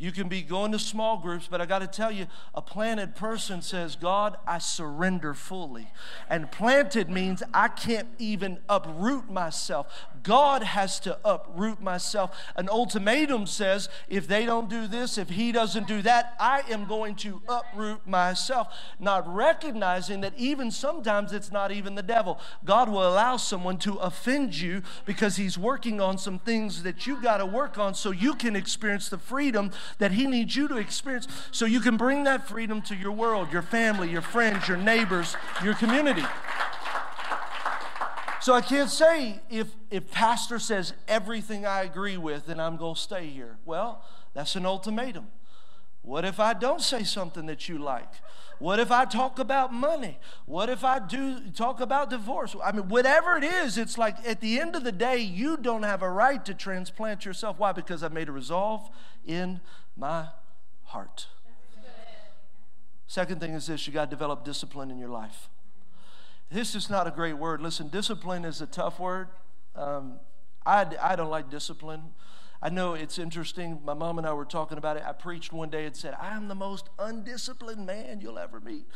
You 0.02 0.10
can 0.10 0.26
be 0.26 0.42
going 0.42 0.72
to 0.72 0.80
small 0.80 1.16
groups, 1.16 1.46
but 1.48 1.60
I 1.60 1.64
got 1.64 1.78
to 1.78 1.86
tell 1.86 2.10
you, 2.10 2.26
a 2.56 2.60
planted 2.60 3.14
person 3.14 3.62
says, 3.62 3.94
God, 3.94 4.36
I 4.48 4.58
surrender 4.58 5.32
fully. 5.32 5.92
And 6.28 6.50
planted 6.50 7.08
means 7.08 7.40
I 7.54 7.68
can't 7.68 8.08
even 8.18 8.58
uproot 8.68 9.30
myself. 9.30 9.86
God 10.22 10.62
has 10.62 11.00
to 11.00 11.18
uproot 11.24 11.80
myself. 11.80 12.36
An 12.56 12.68
ultimatum 12.68 13.46
says, 13.46 13.88
if 14.08 14.26
they 14.26 14.44
don't 14.44 14.68
do 14.68 14.86
this, 14.86 15.18
if 15.18 15.30
he 15.30 15.52
doesn't 15.52 15.86
do 15.86 16.02
that, 16.02 16.34
I 16.38 16.62
am 16.70 16.86
going 16.86 17.14
to 17.16 17.42
uproot 17.48 18.06
myself. 18.06 18.68
Not 18.98 19.32
recognizing 19.32 20.20
that 20.22 20.34
even 20.36 20.70
sometimes 20.70 21.32
it's 21.32 21.52
not 21.52 21.72
even 21.72 21.94
the 21.94 22.02
devil. 22.02 22.38
God 22.64 22.88
will 22.88 23.06
allow 23.06 23.36
someone 23.36 23.78
to 23.78 23.96
offend 23.96 24.58
you 24.58 24.82
because 25.04 25.36
he's 25.36 25.58
working 25.58 26.00
on 26.00 26.18
some 26.18 26.38
things 26.38 26.82
that 26.82 27.06
you 27.06 27.20
got 27.20 27.38
to 27.38 27.46
work 27.46 27.78
on 27.78 27.94
so 27.94 28.10
you 28.10 28.34
can 28.34 28.56
experience 28.56 29.08
the 29.08 29.18
freedom 29.18 29.70
that 29.98 30.12
He 30.12 30.26
needs 30.26 30.56
you 30.56 30.68
to 30.68 30.76
experience 30.76 31.28
so 31.50 31.64
you 31.64 31.80
can 31.80 31.96
bring 31.96 32.24
that 32.24 32.48
freedom 32.48 32.82
to 32.82 32.94
your 32.94 33.12
world, 33.12 33.52
your 33.52 33.62
family, 33.62 34.10
your 34.10 34.22
friends, 34.22 34.68
your 34.68 34.76
neighbors, 34.76 35.36
your 35.62 35.74
community. 35.74 36.24
So 38.42 38.54
I 38.54 38.60
can't 38.60 38.90
say 38.90 39.38
if, 39.50 39.68
if 39.88 40.10
pastor 40.10 40.58
says 40.58 40.94
everything 41.06 41.64
I 41.64 41.84
agree 41.84 42.16
with, 42.16 42.46
then 42.46 42.58
I'm 42.58 42.76
going 42.76 42.96
to 42.96 43.00
stay 43.00 43.28
here. 43.28 43.56
Well, 43.64 44.04
that's 44.34 44.56
an 44.56 44.66
ultimatum. 44.66 45.28
What 46.02 46.24
if 46.24 46.40
I 46.40 46.52
don't 46.52 46.80
say 46.80 47.04
something 47.04 47.46
that 47.46 47.68
you 47.68 47.78
like? 47.78 48.10
What 48.58 48.80
if 48.80 48.90
I 48.90 49.04
talk 49.04 49.38
about 49.38 49.72
money? 49.72 50.18
What 50.46 50.70
if 50.70 50.82
I 50.82 50.98
do 50.98 51.38
talk 51.50 51.80
about 51.80 52.10
divorce? 52.10 52.56
I 52.64 52.72
mean, 52.72 52.88
whatever 52.88 53.36
it 53.36 53.44
is, 53.44 53.78
it's 53.78 53.96
like 53.96 54.16
at 54.26 54.40
the 54.40 54.58
end 54.58 54.74
of 54.74 54.82
the 54.82 54.90
day, 54.90 55.18
you 55.18 55.56
don't 55.56 55.84
have 55.84 56.02
a 56.02 56.10
right 56.10 56.44
to 56.44 56.52
transplant 56.52 57.24
yourself. 57.24 57.60
Why? 57.60 57.70
Because 57.70 58.02
I 58.02 58.08
made 58.08 58.28
a 58.28 58.32
resolve 58.32 58.90
in 59.24 59.60
my 59.96 60.26
heart. 60.86 61.28
Second 63.06 63.40
thing 63.40 63.52
is 63.52 63.68
this 63.68 63.86
you 63.86 63.92
got 63.92 64.06
to 64.06 64.10
develop 64.10 64.44
discipline 64.44 64.90
in 64.90 64.98
your 64.98 65.10
life. 65.10 65.48
This 66.52 66.74
is 66.74 66.90
not 66.90 67.06
a 67.06 67.10
great 67.10 67.38
word. 67.38 67.62
Listen, 67.62 67.88
discipline 67.88 68.44
is 68.44 68.60
a 68.60 68.66
tough 68.66 69.00
word. 69.00 69.28
Um, 69.74 70.20
I, 70.66 70.86
I 71.00 71.16
don't 71.16 71.30
like 71.30 71.48
discipline. 71.48 72.10
I 72.60 72.68
know 72.68 72.92
it's 72.92 73.18
interesting. 73.18 73.80
My 73.82 73.94
mom 73.94 74.18
and 74.18 74.26
I 74.26 74.34
were 74.34 74.44
talking 74.44 74.76
about 74.76 74.98
it. 74.98 75.02
I 75.06 75.12
preached 75.12 75.50
one 75.54 75.70
day 75.70 75.86
and 75.86 75.96
said, 75.96 76.14
I 76.20 76.36
am 76.36 76.48
the 76.48 76.54
most 76.54 76.90
undisciplined 76.98 77.86
man 77.86 78.20
you'll 78.20 78.38
ever 78.38 78.60
meet. 78.60 78.86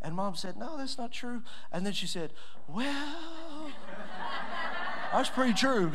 And 0.00 0.14
mom 0.14 0.36
said, 0.36 0.56
No, 0.56 0.78
that's 0.78 0.98
not 0.98 1.10
true. 1.10 1.42
And 1.72 1.84
then 1.84 1.94
she 1.94 2.06
said, 2.06 2.32
Well, 2.68 3.72
that's 5.12 5.30
pretty 5.30 5.54
true. 5.54 5.90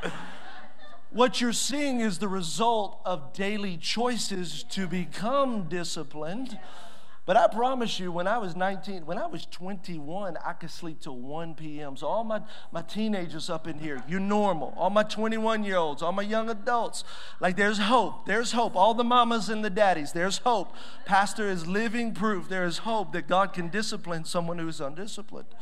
what 1.10 1.40
you're 1.40 1.52
seeing 1.52 1.98
is 1.98 2.18
the 2.18 2.28
result 2.28 3.00
of 3.04 3.32
daily 3.32 3.76
choices 3.76 4.62
to 4.70 4.86
become 4.86 5.64
disciplined. 5.64 6.56
But 7.30 7.36
I 7.36 7.46
promise 7.46 8.00
you, 8.00 8.10
when 8.10 8.26
I 8.26 8.38
was 8.38 8.56
19, 8.56 9.06
when 9.06 9.16
I 9.16 9.28
was 9.28 9.46
21, 9.46 10.36
I 10.44 10.52
could 10.52 10.68
sleep 10.68 10.98
till 11.00 11.16
1 11.16 11.54
p.m. 11.54 11.96
So 11.96 12.08
all 12.08 12.24
my, 12.24 12.40
my 12.72 12.82
teenagers 12.82 13.48
up 13.48 13.68
in 13.68 13.78
here, 13.78 14.02
you're 14.08 14.18
normal. 14.18 14.74
All 14.76 14.90
my 14.90 15.04
21 15.04 15.62
year 15.62 15.76
olds, 15.76 16.02
all 16.02 16.10
my 16.10 16.24
young 16.24 16.50
adults, 16.50 17.04
like 17.38 17.54
there's 17.54 17.78
hope. 17.78 18.26
There's 18.26 18.50
hope. 18.50 18.74
All 18.74 18.94
the 18.94 19.04
mamas 19.04 19.48
and 19.48 19.64
the 19.64 19.70
daddies, 19.70 20.10
there's 20.10 20.38
hope. 20.38 20.74
Pastor 21.04 21.48
is 21.48 21.68
living 21.68 22.14
proof. 22.14 22.48
There 22.48 22.64
is 22.64 22.78
hope 22.78 23.12
that 23.12 23.28
God 23.28 23.52
can 23.52 23.68
discipline 23.68 24.24
someone 24.24 24.58
who 24.58 24.66
is 24.66 24.80
undisciplined. 24.80 25.54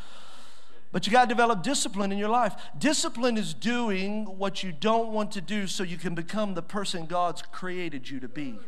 But 0.91 1.07
you 1.07 1.13
got 1.13 1.25
to 1.25 1.29
develop 1.29 1.63
discipline 1.63 2.13
in 2.13 2.17
your 2.17 2.31
life. 2.31 2.55
Discipline 2.79 3.37
is 3.37 3.53
doing 3.53 4.25
what 4.39 4.63
you 4.63 4.73
don't 4.73 5.13
want 5.13 5.33
to 5.33 5.43
do 5.43 5.67
so 5.67 5.83
you 5.83 5.99
can 5.99 6.15
become 6.15 6.55
the 6.55 6.63
person 6.63 7.05
God's 7.05 7.43
created 7.43 8.09
you 8.09 8.21
to 8.21 8.29
be. 8.29 8.59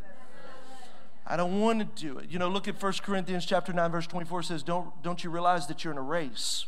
I 1.31 1.37
don't 1.37 1.61
want 1.61 1.79
to 1.79 2.03
do 2.03 2.19
it. 2.19 2.31
You 2.31 2.39
know, 2.39 2.49
look 2.49 2.69
at 2.69 2.83
1 2.83 2.93
Corinthians 3.03 3.47
chapter 3.47 3.73
9 3.73 3.91
verse 3.91 4.07
24 4.07 4.43
says, 4.43 4.63
"Don't 4.63 5.03
don't 5.03 5.23
you 5.23 5.31
realize 5.31 5.67
that 5.69 5.85
you're 5.85 5.93
in 5.93 5.99
a 5.99 6.03
race? 6.03 6.67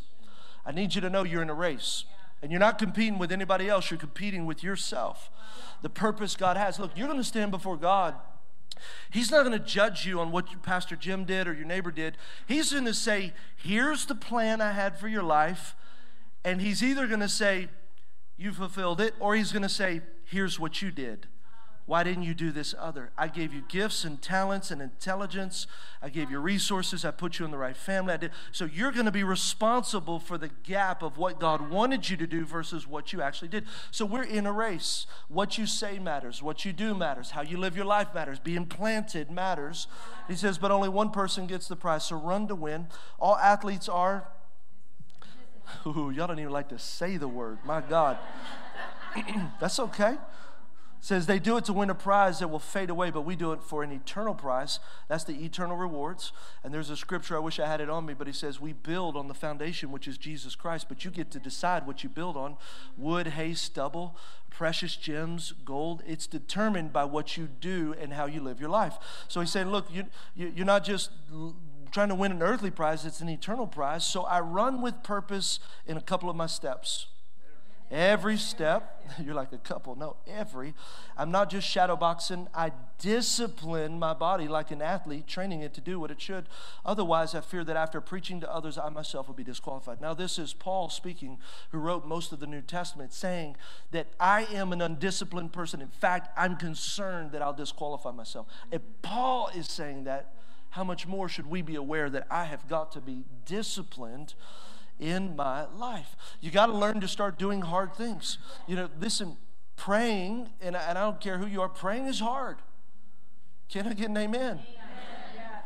I 0.64 0.72
need 0.72 0.94
you 0.94 1.00
to 1.00 1.10
know 1.10 1.24
you're 1.24 1.42
in 1.42 1.50
a 1.50 1.54
race." 1.54 2.04
And 2.40 2.50
you're 2.50 2.58
not 2.58 2.76
competing 2.76 3.18
with 3.18 3.30
anybody 3.30 3.68
else, 3.68 3.88
you're 3.88 4.00
competing 4.00 4.46
with 4.46 4.64
yourself. 4.64 5.30
The 5.82 5.88
purpose 5.88 6.34
God 6.34 6.56
has. 6.56 6.76
Look, 6.76 6.90
you're 6.96 7.06
going 7.06 7.20
to 7.20 7.24
stand 7.24 7.52
before 7.52 7.76
God 7.76 8.16
He's 9.10 9.30
not 9.30 9.44
going 9.44 9.58
to 9.58 9.64
judge 9.64 10.06
you 10.06 10.20
on 10.20 10.32
what 10.32 10.62
Pastor 10.62 10.96
Jim 10.96 11.24
did 11.24 11.46
or 11.46 11.52
your 11.52 11.64
neighbor 11.64 11.90
did. 11.90 12.16
He's 12.46 12.72
going 12.72 12.84
to 12.86 12.94
say, 12.94 13.32
Here's 13.56 14.06
the 14.06 14.14
plan 14.14 14.60
I 14.60 14.72
had 14.72 14.98
for 14.98 15.08
your 15.08 15.22
life. 15.22 15.74
And 16.44 16.60
he's 16.60 16.82
either 16.82 17.06
going 17.06 17.20
to 17.20 17.28
say, 17.28 17.68
You 18.36 18.52
fulfilled 18.52 19.00
it, 19.00 19.14
or 19.20 19.34
he's 19.34 19.52
going 19.52 19.62
to 19.62 19.68
say, 19.68 20.02
Here's 20.24 20.58
what 20.58 20.82
you 20.82 20.90
did. 20.90 21.26
Why 21.84 22.04
didn't 22.04 22.22
you 22.22 22.32
do 22.32 22.52
this 22.52 22.76
other? 22.78 23.10
I 23.18 23.26
gave 23.26 23.52
you 23.52 23.62
gifts 23.68 24.04
and 24.04 24.22
talents 24.22 24.70
and 24.70 24.80
intelligence. 24.80 25.66
I 26.00 26.10
gave 26.10 26.30
you 26.30 26.38
resources. 26.38 27.04
I 27.04 27.10
put 27.10 27.40
you 27.40 27.44
in 27.44 27.50
the 27.50 27.58
right 27.58 27.76
family. 27.76 28.14
I 28.14 28.18
did. 28.18 28.30
So 28.52 28.66
you're 28.66 28.92
going 28.92 29.06
to 29.06 29.12
be 29.12 29.24
responsible 29.24 30.20
for 30.20 30.38
the 30.38 30.50
gap 30.62 31.02
of 31.02 31.18
what 31.18 31.40
God 31.40 31.70
wanted 31.70 32.08
you 32.08 32.16
to 32.18 32.26
do 32.26 32.44
versus 32.46 32.86
what 32.86 33.12
you 33.12 33.20
actually 33.20 33.48
did. 33.48 33.64
So 33.90 34.06
we're 34.06 34.22
in 34.22 34.46
a 34.46 34.52
race. 34.52 35.06
What 35.28 35.58
you 35.58 35.66
say 35.66 35.98
matters. 35.98 36.40
What 36.40 36.64
you 36.64 36.72
do 36.72 36.94
matters. 36.94 37.30
How 37.30 37.42
you 37.42 37.58
live 37.58 37.74
your 37.76 37.84
life 37.84 38.14
matters. 38.14 38.38
Being 38.38 38.66
planted 38.66 39.28
matters. 39.28 39.88
He 40.28 40.36
says, 40.36 40.58
but 40.58 40.70
only 40.70 40.88
one 40.88 41.10
person 41.10 41.48
gets 41.48 41.66
the 41.66 41.76
prize. 41.76 42.04
So 42.04 42.16
run 42.16 42.46
to 42.46 42.54
win. 42.54 42.86
All 43.18 43.36
athletes 43.38 43.88
are. 43.88 44.28
Ooh, 45.86 46.12
y'all 46.14 46.28
don't 46.28 46.38
even 46.38 46.52
like 46.52 46.68
to 46.68 46.78
say 46.78 47.16
the 47.16 47.28
word. 47.28 47.58
My 47.64 47.80
God. 47.80 48.18
That's 49.60 49.80
okay 49.80 50.16
says 51.02 51.26
they 51.26 51.40
do 51.40 51.56
it 51.56 51.64
to 51.64 51.72
win 51.72 51.90
a 51.90 51.96
prize 51.96 52.38
that 52.38 52.46
will 52.46 52.60
fade 52.60 52.88
away, 52.88 53.10
but 53.10 53.22
we 53.22 53.34
do 53.34 53.50
it 53.50 53.60
for 53.60 53.82
an 53.82 53.90
eternal 53.90 54.36
prize. 54.36 54.78
That's 55.08 55.24
the 55.24 55.44
eternal 55.44 55.76
rewards. 55.76 56.32
And 56.62 56.72
there's 56.72 56.90
a 56.90 56.96
scripture, 56.96 57.34
I 57.34 57.40
wish 57.40 57.58
I 57.58 57.66
had 57.66 57.80
it 57.80 57.90
on 57.90 58.06
me, 58.06 58.14
but 58.14 58.28
he 58.28 58.32
says, 58.32 58.60
We 58.60 58.72
build 58.72 59.16
on 59.16 59.26
the 59.26 59.34
foundation, 59.34 59.90
which 59.90 60.06
is 60.06 60.16
Jesus 60.16 60.54
Christ, 60.54 60.86
but 60.88 61.04
you 61.04 61.10
get 61.10 61.32
to 61.32 61.40
decide 61.40 61.88
what 61.88 62.04
you 62.04 62.08
build 62.08 62.36
on 62.36 62.56
wood, 62.96 63.26
hay, 63.26 63.52
stubble, 63.52 64.16
precious 64.48 64.94
gems, 64.94 65.52
gold. 65.64 66.04
It's 66.06 66.28
determined 66.28 66.92
by 66.92 67.04
what 67.04 67.36
you 67.36 67.48
do 67.48 67.96
and 68.00 68.12
how 68.12 68.26
you 68.26 68.40
live 68.40 68.60
your 68.60 68.70
life. 68.70 68.96
So 69.26 69.40
he's 69.40 69.50
saying, 69.50 69.70
Look, 69.70 69.92
you, 69.92 70.04
you're 70.36 70.64
not 70.64 70.84
just 70.84 71.10
trying 71.90 72.10
to 72.10 72.14
win 72.14 72.30
an 72.30 72.42
earthly 72.42 72.70
prize, 72.70 73.04
it's 73.04 73.20
an 73.20 73.28
eternal 73.28 73.66
prize. 73.66 74.06
So 74.06 74.22
I 74.22 74.38
run 74.38 74.80
with 74.80 75.02
purpose 75.02 75.58
in 75.84 75.96
a 75.96 76.00
couple 76.00 76.30
of 76.30 76.36
my 76.36 76.46
steps. 76.46 77.08
Every 77.92 78.38
step, 78.38 79.04
you're 79.22 79.34
like 79.34 79.52
a 79.52 79.58
couple. 79.58 79.94
No, 79.96 80.16
every. 80.26 80.72
I'm 81.14 81.30
not 81.30 81.50
just 81.50 81.68
shadowboxing. 81.68 82.46
I 82.54 82.72
discipline 82.98 83.98
my 83.98 84.14
body 84.14 84.48
like 84.48 84.70
an 84.70 84.80
athlete, 84.80 85.26
training 85.26 85.60
it 85.60 85.74
to 85.74 85.82
do 85.82 86.00
what 86.00 86.10
it 86.10 86.18
should. 86.18 86.46
Otherwise, 86.86 87.34
I 87.34 87.42
fear 87.42 87.64
that 87.64 87.76
after 87.76 88.00
preaching 88.00 88.40
to 88.40 88.50
others, 88.50 88.78
I 88.78 88.88
myself 88.88 89.28
will 89.28 89.34
be 89.34 89.44
disqualified. 89.44 90.00
Now, 90.00 90.14
this 90.14 90.38
is 90.38 90.54
Paul 90.54 90.88
speaking, 90.88 91.36
who 91.70 91.78
wrote 91.78 92.06
most 92.06 92.32
of 92.32 92.40
the 92.40 92.46
New 92.46 92.62
Testament, 92.62 93.12
saying 93.12 93.56
that 93.90 94.06
I 94.18 94.44
am 94.44 94.72
an 94.72 94.80
undisciplined 94.80 95.52
person. 95.52 95.82
In 95.82 95.88
fact, 95.88 96.30
I'm 96.34 96.56
concerned 96.56 97.32
that 97.32 97.42
I'll 97.42 97.52
disqualify 97.52 98.12
myself. 98.12 98.46
If 98.70 98.80
Paul 99.02 99.50
is 99.54 99.68
saying 99.68 100.04
that, 100.04 100.32
how 100.70 100.84
much 100.84 101.06
more 101.06 101.28
should 101.28 101.46
we 101.46 101.60
be 101.60 101.74
aware 101.74 102.08
that 102.08 102.26
I 102.30 102.44
have 102.44 102.66
got 102.66 102.92
to 102.92 103.02
be 103.02 103.24
disciplined 103.44 104.32
in 104.98 105.36
my 105.36 105.66
life? 105.76 106.16
You 106.40 106.50
got 106.50 106.66
to 106.66 106.72
learn 106.72 107.00
to 107.00 107.08
start 107.08 107.38
doing 107.38 107.62
hard 107.62 107.94
things. 107.94 108.38
You 108.66 108.76
know, 108.76 108.88
listen, 109.00 109.36
praying, 109.76 110.50
and 110.60 110.76
I, 110.76 110.82
and 110.82 110.98
I 110.98 111.02
don't 111.02 111.20
care 111.20 111.38
who 111.38 111.46
you 111.46 111.60
are, 111.62 111.68
praying 111.68 112.06
is 112.06 112.20
hard. 112.20 112.58
Can 113.68 113.86
I 113.86 113.94
get 113.94 114.10
an 114.10 114.16
amen? 114.16 114.60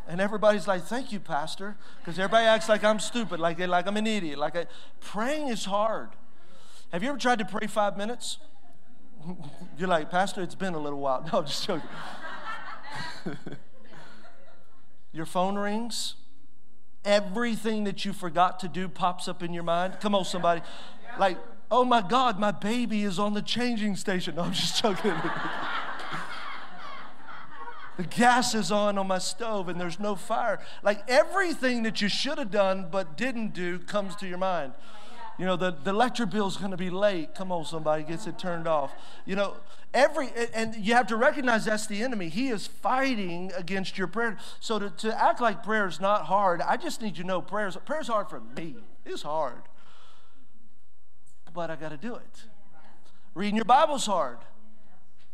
And 0.08 0.20
everybody's 0.20 0.68
like, 0.68 0.84
"Thank 0.84 1.10
you, 1.10 1.18
Pastor," 1.18 1.76
because 1.98 2.16
everybody 2.18 2.46
acts 2.46 2.68
like 2.68 2.84
I'm 2.84 3.00
stupid, 3.00 3.40
like 3.40 3.56
they 3.58 3.66
like 3.66 3.88
I'm 3.88 3.96
an 3.96 4.06
idiot. 4.06 4.38
Like 4.38 4.54
I, 4.54 4.66
praying 5.00 5.48
is 5.48 5.64
hard. 5.64 6.10
Have 6.92 7.02
you 7.02 7.08
ever 7.08 7.18
tried 7.18 7.40
to 7.40 7.44
pray 7.44 7.66
five 7.66 7.96
minutes? 7.96 8.38
You're 9.78 9.88
like, 9.88 10.10
Pastor, 10.10 10.42
it's 10.42 10.54
been 10.54 10.74
a 10.74 10.78
little 10.78 11.00
while. 11.00 11.22
No, 11.32 11.40
I'm 11.40 11.46
just 11.46 11.66
joking. 11.66 11.88
your 15.12 15.26
phone 15.26 15.56
rings. 15.56 16.14
Everything 17.06 17.84
that 17.84 18.04
you 18.04 18.12
forgot 18.12 18.60
to 18.60 18.68
do 18.68 18.88
pops 18.88 19.28
up 19.28 19.42
in 19.42 19.54
your 19.54 19.62
mind. 19.62 19.98
Come 20.00 20.14
on, 20.14 20.24
somebody. 20.26 20.60
Like, 21.18 21.38
oh 21.70 21.84
my 21.84 22.02
God, 22.02 22.38
my 22.38 22.50
baby 22.50 23.02
is 23.04 23.18
on 23.18 23.32
the 23.32 23.42
changing 23.42 23.96
station. 23.96 24.34
No, 24.34 24.42
I'm 24.42 24.52
just 24.52 24.82
joking. 24.82 25.14
the 27.96 28.02
gas 28.04 28.54
is 28.54 28.70
on 28.70 28.98
on 28.98 29.06
my 29.06 29.18
stove 29.18 29.68
and 29.68 29.80
there's 29.80 29.98
no 29.98 30.14
fire. 30.16 30.60
Like 30.82 31.08
everything 31.08 31.82
that 31.84 32.02
you 32.02 32.08
should 32.08 32.38
have 32.38 32.50
done 32.50 32.88
but 32.90 33.16
didn't 33.16 33.54
do 33.54 33.78
comes 33.78 34.14
to 34.16 34.28
your 34.28 34.38
mind. 34.38 34.72
You 35.38 35.44
know, 35.44 35.56
the, 35.56 35.76
the 35.84 35.90
electric 35.90 36.30
bill's 36.30 36.56
going 36.56 36.70
to 36.70 36.76
be 36.76 36.88
late. 36.88 37.34
Come 37.34 37.52
on, 37.52 37.64
somebody 37.64 38.02
gets 38.04 38.26
it 38.26 38.38
turned 38.38 38.66
off. 38.66 38.92
You 39.26 39.36
know, 39.36 39.56
every, 39.92 40.30
and 40.54 40.74
you 40.76 40.94
have 40.94 41.06
to 41.08 41.16
recognize 41.16 41.66
that's 41.66 41.86
the 41.86 42.02
enemy. 42.02 42.28
He 42.28 42.48
is 42.48 42.66
fighting 42.66 43.52
against 43.56 43.98
your 43.98 44.06
prayer. 44.06 44.38
So 44.60 44.78
to, 44.78 44.90
to 44.90 45.22
act 45.22 45.40
like 45.40 45.62
prayer 45.62 45.86
is 45.86 46.00
not 46.00 46.26
hard, 46.26 46.62
I 46.62 46.76
just 46.76 47.02
need 47.02 47.18
you 47.18 47.24
to 47.24 47.28
know 47.28 47.42
prayer's, 47.42 47.76
prayer's 47.76 48.08
hard 48.08 48.30
for 48.30 48.40
me. 48.56 48.76
It's 49.04 49.22
hard. 49.22 49.62
But 51.52 51.70
I 51.70 51.76
got 51.76 51.90
to 51.90 51.96
do 51.96 52.14
it. 52.14 52.44
Reading 53.34 53.56
your 53.56 53.64
Bible's 53.66 54.06
hard. 54.06 54.38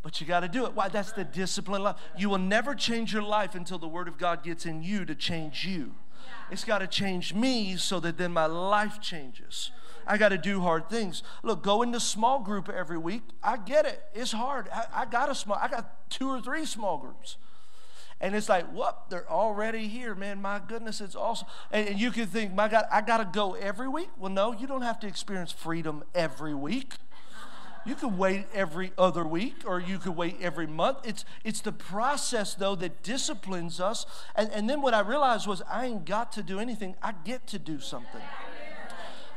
But 0.03 0.21
you 0.21 0.27
got 0.27 0.41
to 0.41 0.49
do 0.49 0.67
it. 0.67 0.75
Why? 0.75 0.89
That's 0.89 1.13
the 1.13 1.23
discipline 1.23 1.85
life. 1.85 1.97
You 2.19 2.29
will 2.29 2.39
never 2.39 2.75
change 2.75 3.13
your 3.13 3.23
life 3.23 3.55
until 3.55 3.79
the 3.79 3.87
Word 3.87 4.09
of 4.09 4.19
God 4.19 4.43
gets 4.43 4.67
in 4.67 4.83
you 4.83 5.05
to 5.05 5.15
change 5.15 5.65
you. 5.65 5.95
It's 6.51 6.65
got 6.65 6.79
to 6.79 6.89
change 6.89 7.33
me 7.33 7.77
so 7.77 8.01
that 8.01 8.19
then 8.19 8.33
my 8.33 8.47
life 8.47 9.01
changes. 9.01 9.71
I 10.07 10.19
got 10.19 10.31
to 10.31 10.39
do 10.39 10.61
hard 10.61 10.89
things. 10.89 11.23
Look, 11.43 11.63
go 11.63 11.83
into 11.83 12.01
small 12.01 12.41
group 12.41 12.69
every 12.69 12.99
week. 12.99 13.23
I 13.43 13.57
get 13.57 13.87
it. 13.87 14.03
It's 14.15 14.33
hard. 14.33 14.69
I, 14.73 15.03
I 15.03 15.05
got 15.07 15.31
a 15.31 15.35
small, 15.35 15.59
I 15.61 15.69
got 15.69 16.11
two 16.11 16.29
or 16.29 16.41
three 16.41 16.65
small 16.65 16.99
groups. 16.99 17.37
And 18.21 18.37
it's 18.37 18.49
like, 18.49 18.73
what? 18.73 19.11
They're 19.11 19.29
already 19.29 19.89
here, 19.89 20.15
man. 20.15 20.41
My 20.41 20.61
goodness, 20.65 21.01
it's 21.01 21.17
awesome. 21.17 21.49
And, 21.73 21.89
and 21.89 22.01
you 22.01 22.13
can 22.13 22.27
think, 22.27 22.55
my 22.55 22.69
God, 22.69 22.85
I 22.91 23.01
got 23.01 23.19
to 23.19 23.25
go 23.25 23.55
every 23.55 23.89
week. 23.89 24.11
Well, 24.17 24.31
no, 24.31 24.53
you 24.53 24.69
don't 24.69 24.83
have 24.83 25.01
to 25.01 25.09
experience 25.09 25.51
freedom 25.51 26.05
every 26.15 26.55
week. 26.55 26.95
You 27.85 27.97
could 27.97 28.17
wait 28.17 28.47
every 28.55 28.93
other 28.97 29.25
week 29.25 29.63
or 29.65 29.81
you 29.81 29.99
could 29.99 30.17
wait 30.17 30.37
every 30.41 30.69
month. 30.69 30.99
It's, 31.05 31.25
it's 31.43 31.61
the 31.61 31.73
process, 31.73 32.55
though, 32.55 32.77
that 32.77 33.03
disciplines 33.03 33.81
us. 33.81 34.07
And, 34.37 34.51
and 34.53 34.71
then 34.71 34.83
what 34.83 34.95
I 34.95 35.01
realized 35.01 35.49
was 35.49 35.63
I 35.69 35.87
ain't 35.87 36.05
got 36.05 36.31
to 36.33 36.45
do 36.45 36.61
anything, 36.61 36.95
I 37.03 37.13
get 37.25 37.49
to 37.49 37.59
do 37.59 37.81
something. 37.81 38.21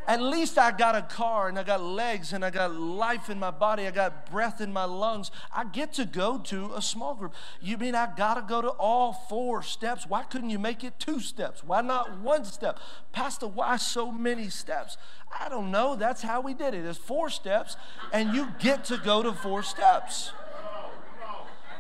At 0.08 0.22
least 0.22 0.60
I 0.60 0.72
got 0.72 0.96
a 0.96 1.02
car 1.02 1.48
and 1.48 1.58
I 1.58 1.64
got 1.64 1.82
legs 1.82 2.32
and 2.32 2.46
I 2.46 2.52
got 2.52 2.76
life 2.76 3.30
in 3.30 3.40
my 3.40 3.50
body. 3.50 3.88
I 3.88 3.92
got 3.92 4.30
breath 4.30 4.62
in 4.62 4.72
my 4.72 4.84
lungs. 4.84 5.32
I 5.54 5.64
get 5.66 5.94
to 5.94 6.06
go 6.06 6.38
to 6.38 6.74
a 6.76 6.82
small 6.82 7.16
group. 7.16 7.34
You 7.60 7.78
mean 7.78 7.96
I 7.96 8.08
got 8.16 8.36
to 8.36 8.42
go 8.42 8.62
to 8.62 8.70
all 8.70 9.14
four 9.14 9.64
steps? 9.64 10.06
Why 10.08 10.22
couldn't 10.24 10.52
you 10.52 10.60
make 10.60 10.84
it 10.84 11.00
two 11.00 11.20
steps? 11.20 11.64
Why 11.64 11.82
not 11.82 12.20
one 12.20 12.46
step? 12.46 12.80
Pastor, 13.14 13.48
why 13.48 13.78
so 13.78 14.12
many 14.12 14.50
steps? 14.50 14.98
I 15.40 15.50
don't 15.50 15.72
know. 15.72 15.96
That's 15.96 16.22
how 16.22 16.40
we 16.40 16.54
did 16.54 16.76
it. 16.76 16.86
It's 16.86 17.00
four 17.00 17.30
steps 17.30 17.76
and 18.14 18.34
you 18.36 18.50
get 18.60 18.86
to 18.86 18.98
go 18.98 19.24
to 19.24 19.34
four 19.34 19.64
steps. 19.64 20.32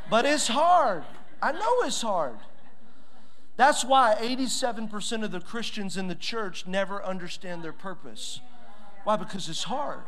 But 0.09 0.25
it's 0.25 0.47
hard. 0.47 1.03
I 1.41 1.51
know 1.51 1.81
it's 1.83 2.01
hard. 2.01 2.37
That's 3.57 3.85
why 3.85 4.15
87% 4.19 5.23
of 5.23 5.31
the 5.31 5.39
Christians 5.39 5.95
in 5.95 6.07
the 6.07 6.15
church 6.15 6.67
never 6.67 7.03
understand 7.03 7.63
their 7.63 7.73
purpose. 7.73 8.41
Why? 9.05 9.15
Because 9.15 9.47
it's 9.47 9.63
hard. 9.63 10.03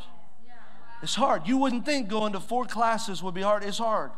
It's 1.01 1.15
hard. 1.15 1.47
You 1.47 1.57
wouldn't 1.57 1.85
think 1.85 2.09
going 2.09 2.33
to 2.33 2.39
four 2.39 2.65
classes 2.65 3.21
would 3.23 3.33
be 3.33 3.43
hard. 3.43 3.63
It's 3.63 3.77
hard. 3.77 4.11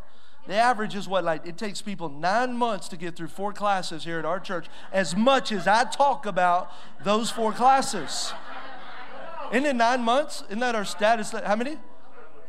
The 0.48 0.56
average 0.56 0.96
is 0.96 1.08
what, 1.08 1.24
like, 1.24 1.46
it 1.46 1.58
takes 1.58 1.82
people 1.82 2.10
nine 2.10 2.56
months 2.56 2.88
to 2.88 2.98
get 2.98 3.15
through 3.15 3.28
four 3.28 3.54
classes 3.54 4.06
here 4.06 4.18
at 4.18 4.26
our 4.26 4.39
church, 4.39 4.68
as 4.92 5.15
much 5.15 5.52
as 5.52 5.68
I 5.68 5.84
talk 5.84 6.26
about 6.26 6.72
those 7.04 7.30
four 7.30 7.52
classes. 7.52 8.34
Isn't 9.52 9.65
it 9.65 9.76
nine 9.76 10.02
months? 10.02 10.44
Isn't 10.48 10.60
that 10.60 10.76
our 10.76 10.86
status? 10.86 11.32
How 11.32 11.56
many? 11.56 11.78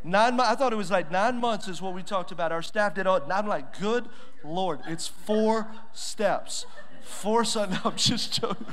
Nine 0.04 0.36
months. 0.36 0.52
I 0.52 0.54
thought 0.54 0.72
it 0.72 0.76
was 0.76 0.90
like 0.90 1.10
nine 1.10 1.38
months 1.38 1.68
is 1.68 1.82
what 1.82 1.92
we 1.92 2.02
talked 2.02 2.30
about. 2.32 2.52
Our 2.52 2.62
staff 2.62 2.94
did 2.94 3.06
all. 3.06 3.16
And 3.16 3.32
I'm 3.32 3.46
like, 3.46 3.78
good 3.78 4.08
Lord, 4.44 4.80
it's 4.86 5.06
four 5.06 5.68
steps. 5.92 6.66
Four 7.02 7.44
son. 7.44 7.70
No, 7.84 7.90
I'm 7.90 7.96
just 7.96 8.40
joking. 8.40 8.66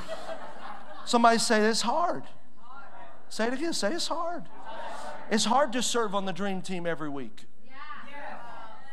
Somebody 1.06 1.38
say 1.40 1.62
it's 1.62 1.82
hard. 1.82 2.24
Say 3.30 3.48
it 3.48 3.54
again. 3.54 3.74
Say 3.74 3.94
it's 3.94 4.08
hard. 4.08 4.44
It's 5.30 5.46
hard 5.46 5.74
to 5.74 5.82
serve 5.82 6.16
on 6.16 6.26
the 6.26 6.34
dream 6.34 6.62
team 6.62 6.86
every 6.86 7.10
week. 7.10 7.46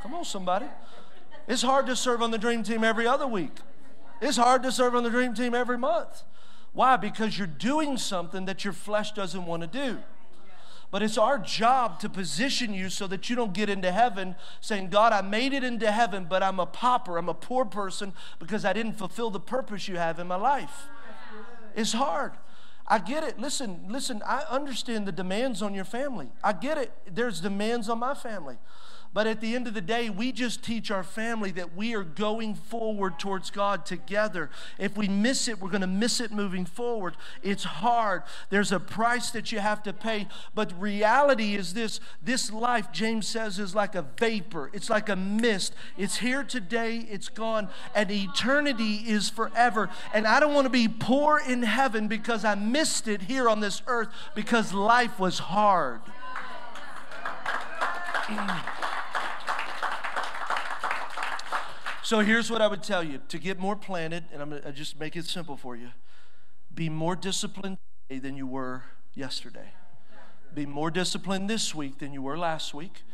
Come 0.02 0.14
on, 0.14 0.24
somebody. 0.24 0.66
It's 1.48 1.62
hard 1.62 1.86
to 1.86 1.96
serve 1.96 2.22
on 2.22 2.30
the 2.30 2.38
dream 2.38 2.62
team 2.62 2.84
every 2.84 3.06
other 3.06 3.26
week. 3.26 3.58
It's 4.20 4.36
hard 4.36 4.62
to 4.62 4.72
serve 4.72 4.94
on 4.94 5.02
the 5.02 5.10
dream 5.10 5.34
team 5.34 5.54
every 5.54 5.78
month. 5.78 6.22
Why? 6.72 6.96
Because 6.96 7.38
you're 7.38 7.46
doing 7.46 7.96
something 7.96 8.46
that 8.46 8.64
your 8.64 8.72
flesh 8.72 9.12
doesn't 9.12 9.46
want 9.46 9.62
to 9.62 9.66
do. 9.66 9.98
But 10.94 11.02
it's 11.02 11.18
our 11.18 11.40
job 11.40 11.98
to 12.02 12.08
position 12.08 12.72
you 12.72 12.88
so 12.88 13.08
that 13.08 13.28
you 13.28 13.34
don't 13.34 13.52
get 13.52 13.68
into 13.68 13.90
heaven 13.90 14.36
saying, 14.60 14.90
God, 14.90 15.12
I 15.12 15.22
made 15.22 15.52
it 15.52 15.64
into 15.64 15.90
heaven, 15.90 16.28
but 16.30 16.40
I'm 16.40 16.60
a 16.60 16.66
pauper, 16.66 17.18
I'm 17.18 17.28
a 17.28 17.34
poor 17.34 17.64
person 17.64 18.12
because 18.38 18.64
I 18.64 18.72
didn't 18.72 18.92
fulfill 18.92 19.30
the 19.30 19.40
purpose 19.40 19.88
you 19.88 19.96
have 19.96 20.20
in 20.20 20.28
my 20.28 20.36
life. 20.36 20.86
It's 21.74 21.94
hard. 21.94 22.34
I 22.86 22.98
get 22.98 23.24
it. 23.24 23.38
Listen, 23.38 23.86
listen, 23.88 24.22
I 24.26 24.44
understand 24.50 25.06
the 25.06 25.12
demands 25.12 25.62
on 25.62 25.74
your 25.74 25.84
family. 25.84 26.28
I 26.42 26.52
get 26.52 26.76
it. 26.76 26.92
There's 27.10 27.40
demands 27.40 27.88
on 27.88 27.98
my 27.98 28.14
family. 28.14 28.56
But 29.14 29.28
at 29.28 29.40
the 29.40 29.54
end 29.54 29.68
of 29.68 29.74
the 29.74 29.80
day, 29.80 30.10
we 30.10 30.32
just 30.32 30.64
teach 30.64 30.90
our 30.90 31.04
family 31.04 31.52
that 31.52 31.76
we 31.76 31.94
are 31.94 32.02
going 32.02 32.56
forward 32.56 33.16
towards 33.20 33.48
God 33.48 33.86
together. 33.86 34.50
If 34.76 34.96
we 34.96 35.06
miss 35.06 35.46
it, 35.46 35.60
we're 35.60 35.70
going 35.70 35.82
to 35.82 35.86
miss 35.86 36.20
it 36.20 36.32
moving 36.32 36.64
forward. 36.64 37.16
It's 37.40 37.62
hard. 37.62 38.24
There's 38.50 38.72
a 38.72 38.80
price 38.80 39.30
that 39.30 39.52
you 39.52 39.60
have 39.60 39.84
to 39.84 39.92
pay. 39.92 40.26
But 40.52 40.72
reality 40.80 41.54
is 41.54 41.74
this 41.74 42.00
this 42.24 42.50
life, 42.50 42.90
James 42.90 43.28
says, 43.28 43.60
is 43.60 43.72
like 43.72 43.94
a 43.94 44.02
vapor, 44.18 44.68
it's 44.72 44.90
like 44.90 45.08
a 45.08 45.14
mist. 45.14 45.76
It's 45.96 46.16
here 46.16 46.42
today, 46.42 47.06
it's 47.08 47.28
gone, 47.28 47.68
and 47.94 48.10
eternity 48.10 49.04
is 49.06 49.30
forever. 49.30 49.90
And 50.12 50.26
I 50.26 50.40
don't 50.40 50.54
want 50.54 50.64
to 50.64 50.70
be 50.70 50.88
poor 50.88 51.40
in 51.46 51.62
heaven 51.62 52.08
because 52.08 52.44
I 52.44 52.56
missed 52.74 53.06
it 53.06 53.22
here 53.22 53.48
on 53.48 53.60
this 53.60 53.82
earth 53.86 54.08
because 54.34 54.74
life 54.74 55.20
was 55.20 55.38
hard. 55.38 56.00
So 62.02 62.18
here's 62.18 62.50
what 62.50 62.60
I 62.60 62.66
would 62.66 62.82
tell 62.82 63.04
you 63.04 63.20
to 63.28 63.38
get 63.38 63.60
more 63.60 63.76
planted, 63.76 64.24
and 64.32 64.42
I'm 64.42 64.50
going 64.50 64.62
to 64.62 64.72
just 64.72 64.98
make 64.98 65.14
it 65.14 65.24
simple 65.24 65.56
for 65.56 65.76
you 65.76 65.90
be 66.74 66.88
more 66.88 67.14
disciplined 67.14 67.78
today 68.08 68.18
than 68.18 68.36
you 68.36 68.48
were 68.48 68.82
yesterday. 69.14 69.68
Be 70.52 70.66
more 70.66 70.90
disciplined 70.90 71.48
this 71.48 71.72
week 71.72 72.00
than 72.00 72.12
you 72.12 72.22
were 72.22 72.36
last 72.36 72.74
week. 72.74 73.04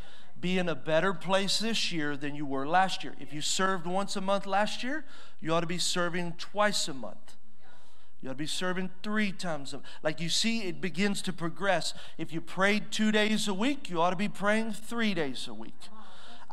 Be 0.40 0.56
in 0.58 0.70
a 0.70 0.74
better 0.74 1.12
place 1.12 1.58
this 1.58 1.92
year 1.92 2.16
than 2.16 2.34
you 2.34 2.46
were 2.46 2.66
last 2.66 3.04
year. 3.04 3.14
If 3.20 3.34
you 3.34 3.42
served 3.42 3.86
once 3.86 4.16
a 4.16 4.22
month 4.22 4.46
last 4.46 4.82
year, 4.82 5.04
you 5.38 5.52
ought 5.52 5.60
to 5.60 5.66
be 5.66 5.76
serving 5.76 6.32
twice 6.38 6.88
a 6.88 6.94
month. 6.94 7.36
You 8.22 8.28
ought 8.28 8.32
to 8.32 8.38
be 8.38 8.46
serving 8.46 8.90
three 9.02 9.32
times. 9.32 9.72
A, 9.72 9.80
like 10.02 10.20
you 10.20 10.28
see, 10.28 10.62
it 10.62 10.80
begins 10.80 11.22
to 11.22 11.32
progress. 11.32 11.94
If 12.18 12.32
you 12.32 12.40
prayed 12.40 12.90
two 12.90 13.10
days 13.12 13.48
a 13.48 13.54
week, 13.54 13.88
you 13.88 14.00
ought 14.00 14.10
to 14.10 14.16
be 14.16 14.28
praying 14.28 14.72
three 14.72 15.14
days 15.14 15.48
a 15.48 15.54
week. 15.54 15.88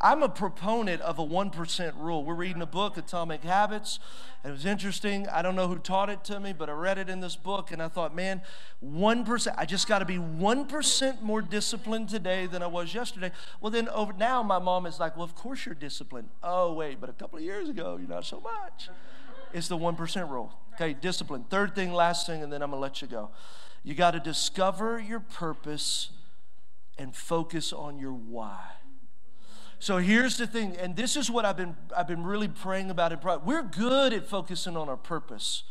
I'm 0.00 0.22
a 0.22 0.28
proponent 0.28 1.02
of 1.02 1.18
a 1.18 1.26
1% 1.26 1.92
rule. 2.00 2.24
We're 2.24 2.34
reading 2.36 2.62
a 2.62 2.66
book, 2.66 2.96
Atomic 2.96 3.42
Habits. 3.42 3.98
It 4.44 4.50
was 4.50 4.64
interesting. 4.64 5.28
I 5.28 5.42
don't 5.42 5.56
know 5.56 5.66
who 5.66 5.76
taught 5.76 6.08
it 6.08 6.22
to 6.24 6.38
me, 6.38 6.52
but 6.52 6.70
I 6.70 6.72
read 6.72 6.98
it 6.98 7.10
in 7.10 7.18
this 7.18 7.34
book 7.34 7.72
and 7.72 7.82
I 7.82 7.88
thought, 7.88 8.14
man, 8.14 8.40
1%, 8.84 9.54
I 9.58 9.66
just 9.66 9.88
got 9.88 9.98
to 9.98 10.04
be 10.04 10.16
1% 10.16 11.22
more 11.22 11.42
disciplined 11.42 12.08
today 12.08 12.46
than 12.46 12.62
I 12.62 12.68
was 12.68 12.94
yesterday. 12.94 13.32
Well, 13.60 13.72
then 13.72 13.88
over 13.88 14.12
now, 14.12 14.40
my 14.44 14.60
mom 14.60 14.86
is 14.86 15.00
like, 15.00 15.16
well, 15.16 15.24
of 15.24 15.34
course 15.34 15.66
you're 15.66 15.74
disciplined. 15.74 16.28
Oh, 16.44 16.72
wait, 16.74 17.00
but 17.00 17.10
a 17.10 17.14
couple 17.14 17.38
of 17.38 17.44
years 17.44 17.68
ago, 17.68 17.96
you're 17.98 18.08
not 18.08 18.24
so 18.24 18.40
much. 18.40 18.90
It's 19.52 19.66
the 19.66 19.76
1% 19.76 20.30
rule. 20.30 20.52
Okay, 20.80 20.92
discipline. 20.92 21.44
Third 21.50 21.74
thing, 21.74 21.92
last 21.92 22.24
thing, 22.24 22.40
and 22.40 22.52
then 22.52 22.62
I'm 22.62 22.70
going 22.70 22.78
to 22.78 22.82
let 22.82 23.02
you 23.02 23.08
go. 23.08 23.30
You 23.82 23.94
got 23.94 24.12
to 24.12 24.20
discover 24.20 25.00
your 25.00 25.18
purpose 25.18 26.10
and 26.96 27.16
focus 27.16 27.72
on 27.72 27.98
your 27.98 28.12
why. 28.12 28.60
So 29.80 29.96
here's 29.98 30.36
the 30.36 30.46
thing, 30.46 30.76
and 30.76 30.94
this 30.94 31.16
is 31.16 31.32
what 31.32 31.44
I've 31.44 31.56
been 31.56 31.76
I've 31.96 32.06
been 32.06 32.22
really 32.22 32.46
praying 32.46 32.90
about 32.90 33.12
in 33.12 33.18
private. 33.18 33.44
We're 33.44 33.62
good 33.62 34.12
at 34.12 34.26
focusing 34.28 34.76
on 34.76 34.88
our 34.88 34.96
purpose. 34.96 35.64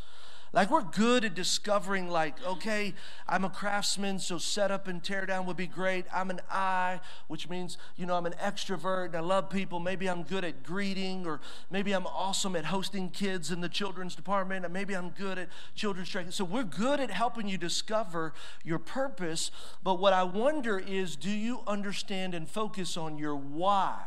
Like 0.57 0.71
we're 0.71 0.81
good 0.81 1.23
at 1.23 1.35
discovering, 1.35 2.09
like, 2.09 2.43
okay, 2.43 2.95
I'm 3.29 3.45
a 3.45 3.49
craftsman, 3.49 4.17
so 4.17 4.39
set 4.39 4.71
up 4.71 4.87
and 4.87 5.03
tear 5.03 5.27
down 5.27 5.45
would 5.45 5.55
be 5.55 5.67
great. 5.67 6.07
I'm 6.11 6.31
an 6.31 6.41
I, 6.49 6.99
which 7.27 7.47
means, 7.47 7.77
you 7.95 8.07
know, 8.07 8.15
I'm 8.15 8.25
an 8.25 8.33
extrovert 8.43 9.05
and 9.05 9.17
I 9.17 9.19
love 9.19 9.51
people. 9.51 9.79
Maybe 9.79 10.09
I'm 10.09 10.23
good 10.23 10.43
at 10.43 10.63
greeting, 10.63 11.27
or 11.27 11.41
maybe 11.69 11.91
I'm 11.91 12.07
awesome 12.07 12.55
at 12.55 12.65
hosting 12.65 13.11
kids 13.11 13.51
in 13.51 13.61
the 13.61 13.69
children's 13.69 14.15
department, 14.15 14.65
and 14.65 14.73
maybe 14.73 14.95
I'm 14.95 15.09
good 15.11 15.37
at 15.37 15.49
children's 15.75 16.09
training. 16.09 16.31
So 16.31 16.43
we're 16.43 16.63
good 16.63 16.99
at 16.99 17.11
helping 17.11 17.47
you 17.47 17.59
discover 17.59 18.33
your 18.63 18.79
purpose. 18.79 19.51
But 19.83 19.99
what 19.99 20.13
I 20.13 20.23
wonder 20.23 20.79
is, 20.79 21.15
do 21.15 21.29
you 21.29 21.59
understand 21.67 22.33
and 22.33 22.49
focus 22.49 22.97
on 22.97 23.19
your 23.19 23.35
why? 23.35 24.01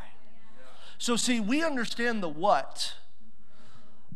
So, 0.99 1.15
see, 1.15 1.39
we 1.39 1.63
understand 1.63 2.25
the 2.25 2.29
what 2.29 2.95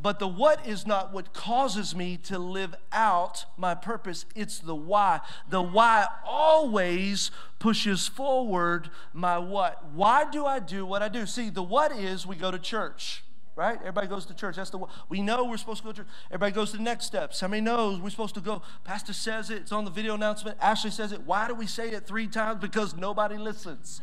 but 0.04 0.18
the 0.18 0.28
what 0.28 0.66
is 0.66 0.86
not 0.86 1.14
what 1.14 1.32
causes 1.32 1.96
me 1.96 2.18
to 2.18 2.38
live 2.38 2.74
out 2.92 3.46
my 3.56 3.74
purpose, 3.74 4.26
it's 4.36 4.58
the 4.58 4.74
why. 4.74 5.22
The 5.48 5.62
why 5.62 6.06
always 6.26 7.30
pushes 7.58 8.06
forward 8.06 8.90
my 9.14 9.38
what. 9.38 9.82
Why 9.94 10.30
do 10.30 10.44
I 10.44 10.58
do 10.58 10.84
what 10.84 11.00
I 11.00 11.08
do? 11.08 11.24
See, 11.24 11.48
the 11.48 11.62
what 11.62 11.90
is 11.90 12.26
we 12.26 12.36
go 12.36 12.50
to 12.50 12.58
church 12.58 13.24
right? 13.56 13.78
Everybody 13.78 14.08
goes 14.08 14.26
to 14.26 14.34
church. 14.34 14.56
That's 14.56 14.70
the 14.70 14.78
what. 14.78 14.90
we 15.08 15.22
know 15.22 15.44
we're 15.44 15.56
supposed 15.56 15.82
to 15.82 15.84
go 15.84 15.92
to 15.92 15.98
church. 15.98 16.08
Everybody 16.26 16.52
goes 16.52 16.72
to 16.72 16.76
the 16.76 16.82
next 16.82 17.06
steps. 17.06 17.38
How 17.38 17.46
many 17.46 17.60
knows 17.60 18.00
we're 18.00 18.10
supposed 18.10 18.34
to 18.34 18.40
go? 18.40 18.62
Pastor 18.82 19.12
says 19.12 19.48
it. 19.48 19.58
It's 19.58 19.70
on 19.72 19.84
the 19.84 19.92
video 19.92 20.14
announcement. 20.14 20.58
Ashley 20.60 20.90
says 20.90 21.12
it. 21.12 21.22
Why 21.22 21.46
do 21.46 21.54
we 21.54 21.68
say 21.68 21.90
it 21.90 22.04
three 22.04 22.26
times? 22.26 22.60
Because 22.60 22.96
nobody 22.96 23.38
listens. 23.38 24.00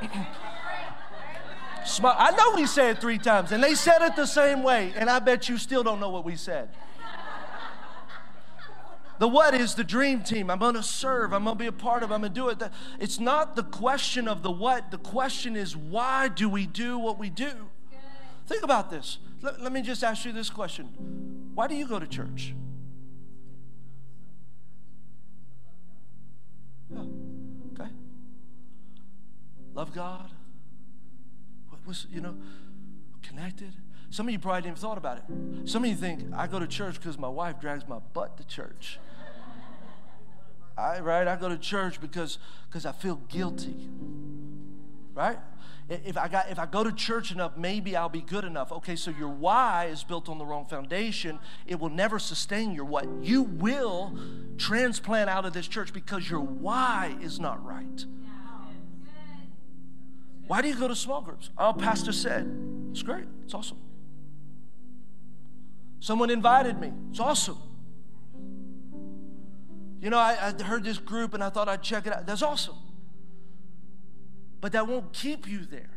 Smart. 1.86 2.16
I 2.18 2.32
know 2.32 2.56
we 2.56 2.66
said 2.66 2.96
it 2.96 3.00
three 3.00 3.18
times, 3.18 3.52
and 3.52 3.62
they 3.62 3.74
said 3.74 4.02
it 4.02 4.16
the 4.16 4.26
same 4.26 4.62
way, 4.62 4.92
and 4.96 5.08
I 5.08 5.20
bet 5.20 5.48
you 5.48 5.56
still 5.56 5.84
don't 5.84 6.00
know 6.00 6.10
what 6.10 6.24
we 6.24 6.34
said. 6.34 6.68
The 9.18 9.28
what 9.28 9.54
is 9.54 9.74
the 9.74 9.84
dream 9.84 10.22
team. 10.22 10.50
I'm 10.50 10.58
going 10.58 10.74
to 10.74 10.82
serve. 10.82 11.32
I'm 11.32 11.44
going 11.44 11.56
to 11.56 11.62
be 11.62 11.68
a 11.68 11.72
part 11.72 12.02
of. 12.02 12.12
I'm 12.12 12.20
going 12.20 12.32
to 12.32 12.40
do 12.40 12.48
it. 12.48 12.62
It's 13.00 13.18
not 13.18 13.56
the 13.56 13.62
question 13.62 14.28
of 14.28 14.42
the 14.42 14.50
what. 14.50 14.90
The 14.90 14.98
question 14.98 15.56
is 15.56 15.74
why 15.74 16.28
do 16.28 16.48
we 16.50 16.66
do 16.66 16.98
what 16.98 17.18
we 17.18 17.30
do? 17.30 17.52
Think 18.46 18.62
about 18.62 18.90
this. 18.90 19.18
Let, 19.40 19.62
let 19.62 19.72
me 19.72 19.80
just 19.80 20.04
ask 20.04 20.24
you 20.26 20.32
this 20.32 20.50
question. 20.50 20.88
Why 21.54 21.66
do 21.66 21.74
you 21.74 21.86
go 21.86 21.98
to 21.98 22.06
church? 22.06 22.54
Oh, 26.94 27.08
okay. 27.72 27.90
Love 29.74 29.94
God 29.94 30.30
was, 31.86 32.06
you 32.10 32.20
know, 32.20 32.34
connected. 33.22 33.72
Some 34.10 34.28
of 34.28 34.32
you 34.32 34.38
probably 34.38 34.62
didn't 34.62 34.78
even 34.78 34.80
thought 34.80 34.98
about 34.98 35.18
it. 35.18 35.68
Some 35.68 35.84
of 35.84 35.90
you 35.90 35.96
think 35.96 36.22
I 36.34 36.46
go 36.46 36.58
to 36.58 36.66
church 36.66 36.94
because 36.94 37.18
my 37.18 37.28
wife 37.28 37.60
drags 37.60 37.86
my 37.88 37.98
butt 38.12 38.36
to 38.38 38.46
church. 38.46 38.98
I 40.78 41.00
right, 41.00 41.26
I 41.26 41.36
go 41.36 41.48
to 41.48 41.58
church 41.58 42.00
because 42.00 42.38
because 42.68 42.86
I 42.86 42.92
feel 42.92 43.16
guilty. 43.28 43.88
Right? 45.14 45.38
If 45.88 46.18
I 46.18 46.28
got 46.28 46.50
if 46.50 46.58
I 46.58 46.66
go 46.66 46.84
to 46.84 46.92
church 46.92 47.30
enough, 47.32 47.56
maybe 47.56 47.96
I'll 47.96 48.08
be 48.08 48.20
good 48.20 48.44
enough. 48.44 48.72
Okay, 48.72 48.96
so 48.96 49.10
your 49.10 49.28
why 49.28 49.86
is 49.86 50.04
built 50.04 50.28
on 50.28 50.38
the 50.38 50.44
wrong 50.44 50.66
foundation. 50.66 51.38
It 51.66 51.80
will 51.80 51.90
never 51.90 52.18
sustain 52.18 52.72
your 52.72 52.84
what. 52.84 53.06
You 53.22 53.42
will 53.42 54.18
transplant 54.58 55.30
out 55.30 55.44
of 55.44 55.52
this 55.52 55.68
church 55.68 55.92
because 55.92 56.28
your 56.28 56.40
why 56.40 57.16
is 57.22 57.40
not 57.40 57.64
right. 57.64 58.04
Why 60.46 60.62
do 60.62 60.68
you 60.68 60.76
go 60.76 60.88
to 60.88 60.96
small 60.96 61.20
groups? 61.20 61.50
Oh, 61.58 61.72
pastor 61.72 62.12
said. 62.12 62.50
It's 62.90 63.02
great. 63.02 63.24
It's 63.44 63.54
awesome. 63.54 63.78
Someone 66.00 66.30
invited 66.30 66.78
me. 66.80 66.92
It's 67.10 67.20
awesome. 67.20 67.58
You 70.00 70.10
know, 70.10 70.18
I, 70.18 70.52
I, 70.58 70.62
heard 70.62 70.84
this 70.84 70.98
group 70.98 71.34
and 71.34 71.42
I 71.42 71.48
thought 71.48 71.68
I'd 71.68 71.82
check 71.82 72.06
it 72.06 72.14
out. 72.14 72.26
That's 72.26 72.42
awesome. 72.42 72.76
But 74.60 74.72
that 74.72 74.86
won't 74.86 75.12
keep 75.12 75.48
you 75.48 75.64
there. 75.64 75.90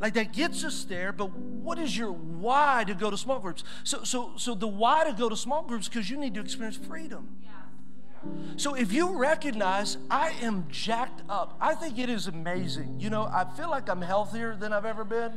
Like 0.00 0.14
that 0.14 0.32
gets 0.32 0.64
us 0.64 0.84
there, 0.84 1.12
but 1.12 1.30
what 1.30 1.78
is 1.78 1.94
your 1.94 2.10
why 2.10 2.84
to 2.86 2.94
go 2.94 3.10
to 3.10 3.18
small 3.18 3.38
groups? 3.38 3.64
So, 3.84 4.02
so, 4.02 4.32
so 4.36 4.54
the 4.54 4.66
why 4.66 5.04
to 5.04 5.12
go 5.12 5.28
to 5.28 5.36
small 5.36 5.62
groups 5.62 5.88
because 5.88 6.08
you 6.08 6.16
need 6.16 6.32
to 6.34 6.40
experience 6.40 6.78
freedom. 6.78 7.36
Yeah. 7.42 7.50
So 8.56 8.74
if 8.74 8.92
you 8.92 9.16
recognize 9.16 9.96
I 10.10 10.30
am 10.42 10.66
jacked 10.70 11.22
up, 11.28 11.56
I 11.60 11.74
think 11.74 11.98
it 11.98 12.10
is 12.10 12.26
amazing. 12.26 13.00
You 13.00 13.10
know, 13.10 13.24
I 13.24 13.44
feel 13.56 13.70
like 13.70 13.88
I'm 13.88 14.02
healthier 14.02 14.56
than 14.56 14.72
I've 14.72 14.84
ever 14.84 15.04
been. 15.04 15.32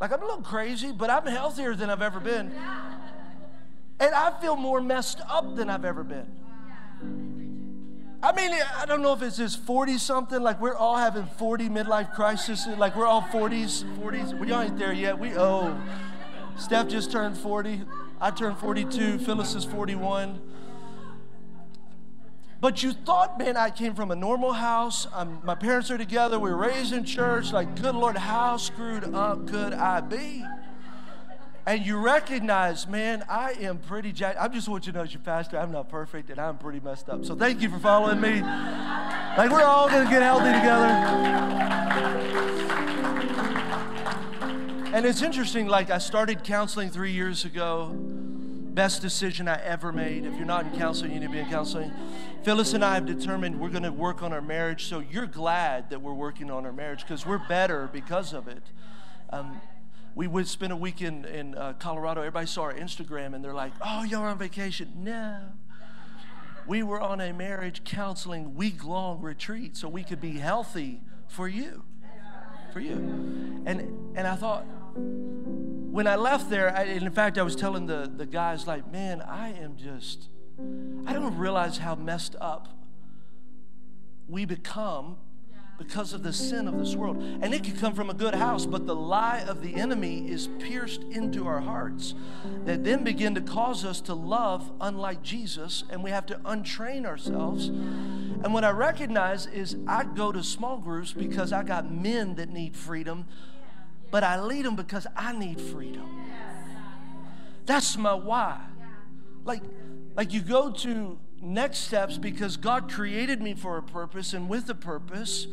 Like 0.00 0.12
I'm 0.12 0.22
a 0.22 0.24
little 0.24 0.42
crazy, 0.42 0.92
but 0.92 1.10
I'm 1.10 1.26
healthier 1.26 1.74
than 1.74 1.90
I've 1.90 2.00
ever 2.00 2.20
been. 2.20 2.52
And 4.00 4.14
I 4.14 4.40
feel 4.40 4.56
more 4.56 4.80
messed 4.80 5.20
up 5.28 5.56
than 5.56 5.68
I've 5.68 5.84
ever 5.84 6.02
been. 6.02 6.26
I 8.22 8.32
mean, 8.32 8.50
I 8.76 8.84
don't 8.84 9.00
know 9.02 9.14
if 9.14 9.22
it's 9.22 9.38
just 9.38 9.60
40 9.60 9.96
something, 9.96 10.42
like 10.42 10.60
we're 10.60 10.76
all 10.76 10.96
having 10.96 11.26
40 11.38 11.68
midlife 11.70 12.14
crises. 12.14 12.66
like 12.66 12.94
we're 12.94 13.06
all 13.06 13.22
40s, 13.22 13.84
40s. 13.98 14.38
We 14.38 14.52
ain't 14.52 14.78
there 14.78 14.92
yet. 14.92 15.18
We, 15.18 15.32
oh, 15.36 15.78
Steph 16.56 16.88
just 16.88 17.10
turned 17.10 17.36
40. 17.38 17.82
I 18.20 18.30
turned 18.30 18.58
42. 18.58 19.18
Phyllis 19.20 19.54
is 19.54 19.64
41. 19.64 20.38
But 22.60 22.82
you 22.82 22.92
thought, 22.92 23.38
man, 23.38 23.56
I 23.56 23.70
came 23.70 23.94
from 23.94 24.10
a 24.10 24.16
normal 24.16 24.52
house. 24.52 25.06
I'm, 25.14 25.40
my 25.44 25.54
parents 25.54 25.90
are 25.90 25.96
together. 25.96 26.38
We 26.38 26.50
were 26.50 26.56
raised 26.56 26.92
in 26.92 27.04
church. 27.04 27.52
Like, 27.52 27.80
good 27.80 27.94
Lord, 27.94 28.18
how 28.18 28.58
screwed 28.58 29.14
up 29.14 29.48
could 29.48 29.72
I 29.72 30.00
be? 30.02 30.44
And 31.66 31.86
you 31.86 31.96
recognize, 31.98 32.86
man, 32.86 33.24
I 33.28 33.52
am 33.60 33.78
pretty 33.78 34.12
jacked. 34.12 34.38
I 34.38 34.48
just 34.48 34.68
want 34.68 34.86
you 34.86 34.92
to 34.92 34.98
know, 34.98 35.04
as 35.04 35.14
your 35.14 35.22
pastor, 35.22 35.58
I'm 35.58 35.72
not 35.72 35.88
perfect 35.88 36.28
and 36.28 36.38
I'm 36.38 36.58
pretty 36.58 36.80
messed 36.80 37.08
up. 37.08 37.24
So 37.24 37.34
thank 37.34 37.62
you 37.62 37.70
for 37.70 37.78
following 37.78 38.20
me. 38.20 38.40
Like, 38.40 39.50
we're 39.50 39.62
all 39.62 39.88
going 39.88 40.04
to 40.04 40.10
get 40.10 40.20
healthy 40.20 40.52
together. 40.52 40.86
And 44.92 45.06
it's 45.06 45.22
interesting, 45.22 45.66
like, 45.66 45.88
I 45.90 45.98
started 45.98 46.44
counseling 46.44 46.90
three 46.90 47.12
years 47.12 47.44
ago. 47.44 47.94
Best 47.94 49.02
decision 49.02 49.46
I 49.46 49.60
ever 49.62 49.92
made. 49.92 50.24
If 50.24 50.34
you're 50.36 50.46
not 50.46 50.66
in 50.66 50.78
counseling, 50.78 51.12
you 51.12 51.20
need 51.20 51.26
to 51.26 51.32
be 51.32 51.38
in 51.38 51.48
counseling. 51.48 51.92
Phyllis 52.42 52.72
and 52.72 52.82
I 52.82 52.94
have 52.94 53.04
determined 53.04 53.60
we're 53.60 53.68
going 53.68 53.82
to 53.82 53.92
work 53.92 54.22
on 54.22 54.32
our 54.32 54.40
marriage. 54.40 54.86
So 54.86 55.00
you're 55.00 55.26
glad 55.26 55.90
that 55.90 56.00
we're 56.00 56.14
working 56.14 56.50
on 56.50 56.64
our 56.64 56.72
marriage 56.72 57.02
because 57.02 57.26
we're 57.26 57.46
better 57.48 57.90
because 57.92 58.32
of 58.32 58.48
it. 58.48 58.62
Um, 59.28 59.60
we 60.14 60.26
would 60.26 60.48
spend 60.48 60.72
a 60.72 60.76
week 60.76 61.02
in, 61.02 61.26
in 61.26 61.54
uh, 61.54 61.74
Colorado. 61.78 62.22
Everybody 62.22 62.46
saw 62.46 62.62
our 62.62 62.74
Instagram 62.74 63.34
and 63.34 63.44
they're 63.44 63.52
like, 63.52 63.72
oh, 63.84 64.04
y'all 64.04 64.22
are 64.22 64.28
on 64.28 64.38
vacation. 64.38 64.90
No. 64.96 65.40
We 66.66 66.82
were 66.82 67.00
on 67.00 67.20
a 67.20 67.32
marriage 67.34 67.84
counseling 67.84 68.54
week 68.54 68.84
long 68.84 69.20
retreat 69.20 69.76
so 69.76 69.88
we 69.88 70.02
could 70.02 70.20
be 70.20 70.38
healthy 70.38 71.02
for 71.28 71.46
you. 71.46 71.84
For 72.72 72.80
you. 72.80 72.94
And, 73.66 74.16
and 74.16 74.26
I 74.26 74.36
thought, 74.36 74.64
when 74.94 76.06
I 76.06 76.16
left 76.16 76.48
there, 76.48 76.74
I, 76.74 76.84
in 76.84 77.10
fact, 77.10 77.36
I 77.36 77.42
was 77.42 77.54
telling 77.54 77.84
the, 77.84 78.10
the 78.14 78.26
guys, 78.26 78.66
like, 78.66 78.90
man, 78.90 79.20
I 79.20 79.52
am 79.52 79.76
just 79.76 80.28
I 81.06 81.12
don't 81.12 81.36
realize 81.36 81.78
how 81.78 81.94
messed 81.94 82.36
up 82.40 82.68
we 84.28 84.44
become 84.44 85.16
because 85.80 86.12
of 86.12 86.22
the 86.22 86.32
sin 86.32 86.68
of 86.68 86.78
this 86.78 86.94
world. 86.94 87.16
And 87.40 87.54
it 87.54 87.64
could 87.64 87.78
come 87.80 87.94
from 87.94 88.10
a 88.10 88.14
good 88.14 88.34
house, 88.34 88.66
but 88.66 88.86
the 88.86 88.94
lie 88.94 89.40
of 89.48 89.62
the 89.62 89.74
enemy 89.76 90.30
is 90.30 90.46
pierced 90.58 91.02
into 91.04 91.46
our 91.46 91.60
hearts 91.60 92.14
that 92.66 92.84
then 92.84 93.02
begin 93.02 93.34
to 93.34 93.40
cause 93.40 93.82
us 93.82 94.02
to 94.02 94.14
love 94.14 94.70
unlike 94.78 95.22
Jesus, 95.22 95.84
and 95.88 96.04
we 96.04 96.10
have 96.10 96.26
to 96.26 96.34
untrain 96.44 97.06
ourselves. 97.06 97.68
And 97.68 98.52
what 98.52 98.62
I 98.62 98.70
recognize 98.70 99.46
is 99.46 99.76
I 99.86 100.04
go 100.04 100.32
to 100.32 100.42
small 100.42 100.76
groups 100.76 101.14
because 101.14 101.50
I 101.50 101.62
got 101.62 101.90
men 101.90 102.34
that 102.34 102.50
need 102.50 102.76
freedom, 102.76 103.24
but 104.10 104.22
I 104.22 104.38
lead 104.38 104.66
them 104.66 104.76
because 104.76 105.06
I 105.16 105.32
need 105.32 105.58
freedom. 105.58 106.26
That's 107.64 107.96
my 107.96 108.12
why. 108.12 108.60
Like, 109.46 109.62
like 110.16 110.32
you 110.32 110.40
go 110.40 110.70
to 110.70 111.18
next 111.40 111.78
steps 111.80 112.18
because 112.18 112.56
God 112.56 112.90
created 112.90 113.40
me 113.40 113.54
for 113.54 113.76
a 113.78 113.82
purpose 113.82 114.32
and 114.34 114.48
with 114.48 114.68
a 114.68 114.74
purpose. 114.74 115.46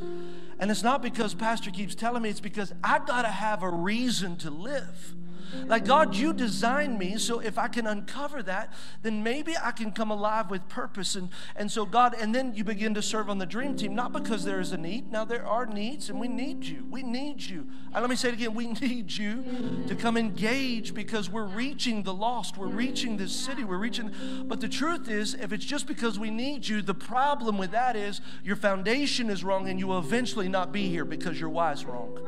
And 0.60 0.70
it's 0.70 0.84
not 0.84 1.01
because 1.01 1.34
Pastor 1.34 1.72
keeps 1.72 1.95
telling 1.95 2.24
me, 2.24 2.30
it's 2.30 2.39
because 2.39 2.74
I 2.84 2.99
got 2.99 3.22
to 3.22 3.30
have 3.30 3.64
a 3.64 3.70
reason 3.70 4.36
to 4.38 4.49
live. 4.49 5.16
Like, 5.65 5.85
God, 5.85 6.15
you 6.15 6.33
designed 6.33 6.97
me, 6.99 7.17
so 7.17 7.39
if 7.39 7.57
I 7.57 7.67
can 7.67 7.87
uncover 7.87 8.43
that, 8.43 8.73
then 9.01 9.23
maybe 9.23 9.55
I 9.61 9.71
can 9.71 9.91
come 9.91 10.11
alive 10.11 10.49
with 10.49 10.67
purpose. 10.69 11.15
And, 11.15 11.29
and 11.55 11.71
so, 11.71 11.85
God, 11.85 12.15
and 12.19 12.33
then 12.33 12.53
you 12.55 12.63
begin 12.63 12.93
to 12.93 13.01
serve 13.01 13.29
on 13.29 13.37
the 13.37 13.45
dream 13.45 13.75
team, 13.75 13.95
not 13.95 14.13
because 14.13 14.43
there 14.43 14.59
is 14.59 14.71
a 14.71 14.77
need. 14.77 15.11
Now, 15.11 15.25
there 15.25 15.45
are 15.45 15.65
needs, 15.65 16.09
and 16.09 16.19
we 16.19 16.27
need 16.27 16.63
you. 16.63 16.85
We 16.89 17.03
need 17.03 17.41
you. 17.41 17.67
And 17.93 18.01
let 18.01 18.09
me 18.09 18.15
say 18.15 18.29
it 18.29 18.33
again 18.35 18.53
we 18.53 18.67
need 18.81 19.11
you 19.11 19.43
to 19.87 19.95
come 19.95 20.17
engage 20.17 20.93
because 20.93 21.29
we're 21.29 21.45
reaching 21.45 22.03
the 22.03 22.13
lost. 22.13 22.57
We're 22.57 22.67
reaching 22.67 23.17
this 23.17 23.31
city. 23.31 23.63
We're 23.63 23.77
reaching. 23.77 24.11
But 24.45 24.61
the 24.61 24.69
truth 24.69 25.09
is, 25.09 25.33
if 25.33 25.53
it's 25.53 25.65
just 25.65 25.87
because 25.87 26.19
we 26.19 26.29
need 26.29 26.67
you, 26.67 26.81
the 26.81 26.93
problem 26.93 27.57
with 27.57 27.71
that 27.71 27.95
is 27.95 28.21
your 28.43 28.55
foundation 28.55 29.29
is 29.29 29.43
wrong, 29.43 29.69
and 29.69 29.79
you 29.79 29.87
will 29.87 29.99
eventually 29.99 30.49
not 30.49 30.71
be 30.71 30.89
here 30.89 31.05
because 31.05 31.39
your 31.39 31.49
why 31.49 31.71
is 31.71 31.85
wrong. 31.85 32.19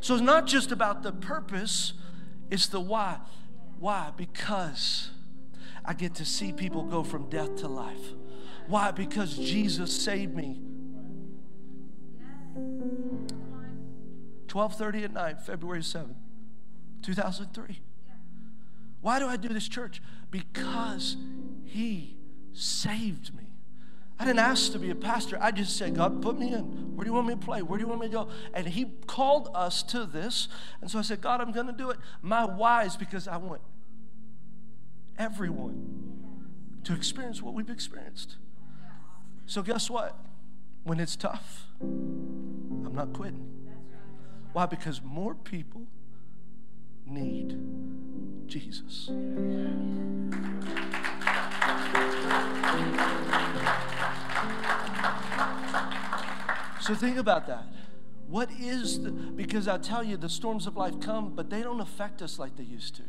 So 0.00 0.14
it's 0.14 0.22
not 0.22 0.46
just 0.46 0.72
about 0.72 1.02
the 1.02 1.12
purpose, 1.12 1.92
it's 2.52 2.66
the 2.66 2.80
why. 2.80 3.18
Why? 3.78 4.12
Because 4.14 5.08
I 5.86 5.94
get 5.94 6.14
to 6.16 6.24
see 6.26 6.52
people 6.52 6.84
go 6.84 7.02
from 7.02 7.30
death 7.30 7.56
to 7.56 7.68
life. 7.68 8.12
Why? 8.68 8.90
Because 8.90 9.38
Jesus 9.38 9.90
saved 10.04 10.34
me. 10.34 10.60
12:30 14.48 15.04
at 15.04 15.12
night, 15.14 15.40
February 15.40 15.82
7, 15.82 16.14
2003. 17.00 17.80
Why 19.00 19.18
do 19.18 19.26
I 19.26 19.38
do 19.38 19.48
this 19.48 19.66
church? 19.66 20.02
Because 20.30 21.16
he 21.64 22.18
saved 22.52 23.34
me. 23.34 23.41
I 24.18 24.24
didn't 24.24 24.40
ask 24.40 24.70
to 24.72 24.78
be 24.78 24.90
a 24.90 24.94
pastor. 24.94 25.36
I 25.40 25.50
just 25.50 25.76
said, 25.76 25.96
God, 25.96 26.22
put 26.22 26.38
me 26.38 26.52
in. 26.52 26.94
Where 26.94 27.04
do 27.04 27.10
you 27.10 27.14
want 27.14 27.26
me 27.26 27.34
to 27.34 27.40
play? 27.40 27.62
Where 27.62 27.78
do 27.78 27.82
you 27.82 27.88
want 27.88 28.00
me 28.00 28.06
to 28.08 28.12
go? 28.12 28.28
And 28.54 28.68
He 28.68 28.86
called 29.06 29.50
us 29.54 29.82
to 29.84 30.06
this. 30.06 30.48
And 30.80 30.90
so 30.90 30.98
I 30.98 31.02
said, 31.02 31.20
God, 31.20 31.40
I'm 31.40 31.52
going 31.52 31.66
to 31.66 31.72
do 31.72 31.90
it. 31.90 31.98
My 32.20 32.44
why 32.44 32.84
is 32.84 32.96
because 32.96 33.26
I 33.26 33.36
want 33.38 33.62
everyone 35.18 36.02
to 36.84 36.94
experience 36.94 37.42
what 37.42 37.54
we've 37.54 37.70
experienced. 37.70 38.36
So, 39.46 39.62
guess 39.62 39.88
what? 39.88 40.18
When 40.84 40.98
it's 40.98 41.16
tough, 41.16 41.66
I'm 41.80 42.94
not 42.94 43.12
quitting. 43.12 43.48
Why? 44.52 44.66
Because 44.66 45.00
more 45.02 45.34
people 45.34 45.86
need 47.06 47.58
Jesus. 48.46 49.10
So 56.92 56.98
think 56.98 57.16
about 57.16 57.46
that. 57.46 57.64
What 58.28 58.50
is 58.60 59.02
the, 59.02 59.12
because 59.12 59.66
I 59.66 59.78
tell 59.78 60.04
you, 60.04 60.18
the 60.18 60.28
storms 60.28 60.66
of 60.66 60.76
life 60.76 61.00
come, 61.00 61.34
but 61.34 61.48
they 61.48 61.62
don't 61.62 61.80
affect 61.80 62.20
us 62.20 62.38
like 62.38 62.56
they 62.56 62.64
used 62.64 62.96
to. 62.96 63.02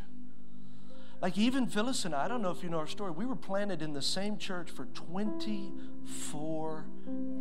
Like 1.22 1.38
even 1.38 1.68
Phyllis 1.68 2.06
and 2.06 2.16
I, 2.16 2.24
I 2.24 2.28
don't 2.30 2.42
know 2.42 2.52
if 2.52 2.64
you 2.64 2.70
know 2.70 2.78
our 2.78 2.88
story, 2.88 3.12
we 3.12 3.26
were 3.26 3.36
planted 3.36 3.82
in 3.82 3.92
the 3.92 4.02
same 4.02 4.38
church 4.38 4.72
for 4.72 4.86
24 4.86 6.86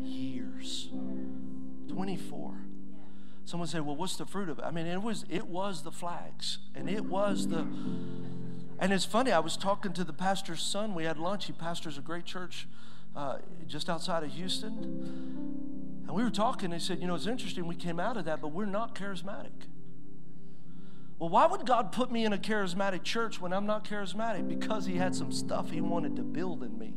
years. 0.02 0.88
24. 1.86 2.54
Someone 3.44 3.68
said, 3.68 3.86
"Well, 3.86 3.94
what's 3.94 4.16
the 4.16 4.26
fruit 4.26 4.48
of 4.48 4.58
it?" 4.58 4.64
I 4.64 4.72
mean, 4.72 4.86
it 4.86 5.02
was 5.02 5.24
it 5.28 5.46
was 5.46 5.82
the 5.82 5.92
flags, 5.92 6.58
and 6.74 6.90
it 6.90 7.04
was 7.04 7.48
the. 7.48 7.66
And 8.80 8.92
it's 8.92 9.04
funny. 9.04 9.30
I 9.30 9.38
was 9.38 9.56
talking 9.56 9.92
to 9.92 10.02
the 10.02 10.12
pastor's 10.12 10.62
son. 10.62 10.94
We 10.94 11.04
had 11.04 11.18
lunch. 11.18 11.46
He 11.46 11.52
pastors 11.52 11.98
a 11.98 12.00
great 12.00 12.24
church 12.24 12.66
uh, 13.14 13.38
just 13.68 13.88
outside 13.88 14.24
of 14.24 14.32
Houston. 14.32 15.61
And 16.12 16.18
we 16.18 16.24
were 16.24 16.30
talking, 16.30 16.68
they 16.68 16.78
said, 16.78 17.00
You 17.00 17.06
know, 17.06 17.14
it's 17.14 17.26
interesting, 17.26 17.66
we 17.66 17.74
came 17.74 17.98
out 17.98 18.18
of 18.18 18.26
that, 18.26 18.42
but 18.42 18.48
we're 18.48 18.66
not 18.66 18.94
charismatic. 18.94 19.64
Well, 21.18 21.30
why 21.30 21.46
would 21.46 21.64
God 21.64 21.90
put 21.90 22.12
me 22.12 22.26
in 22.26 22.34
a 22.34 22.38
charismatic 22.38 23.02
church 23.02 23.40
when 23.40 23.50
I'm 23.50 23.64
not 23.64 23.86
charismatic? 23.86 24.46
Because 24.46 24.84
He 24.84 24.96
had 24.96 25.14
some 25.14 25.32
stuff 25.32 25.70
He 25.70 25.80
wanted 25.80 26.16
to 26.16 26.22
build 26.22 26.62
in 26.64 26.78
me 26.78 26.92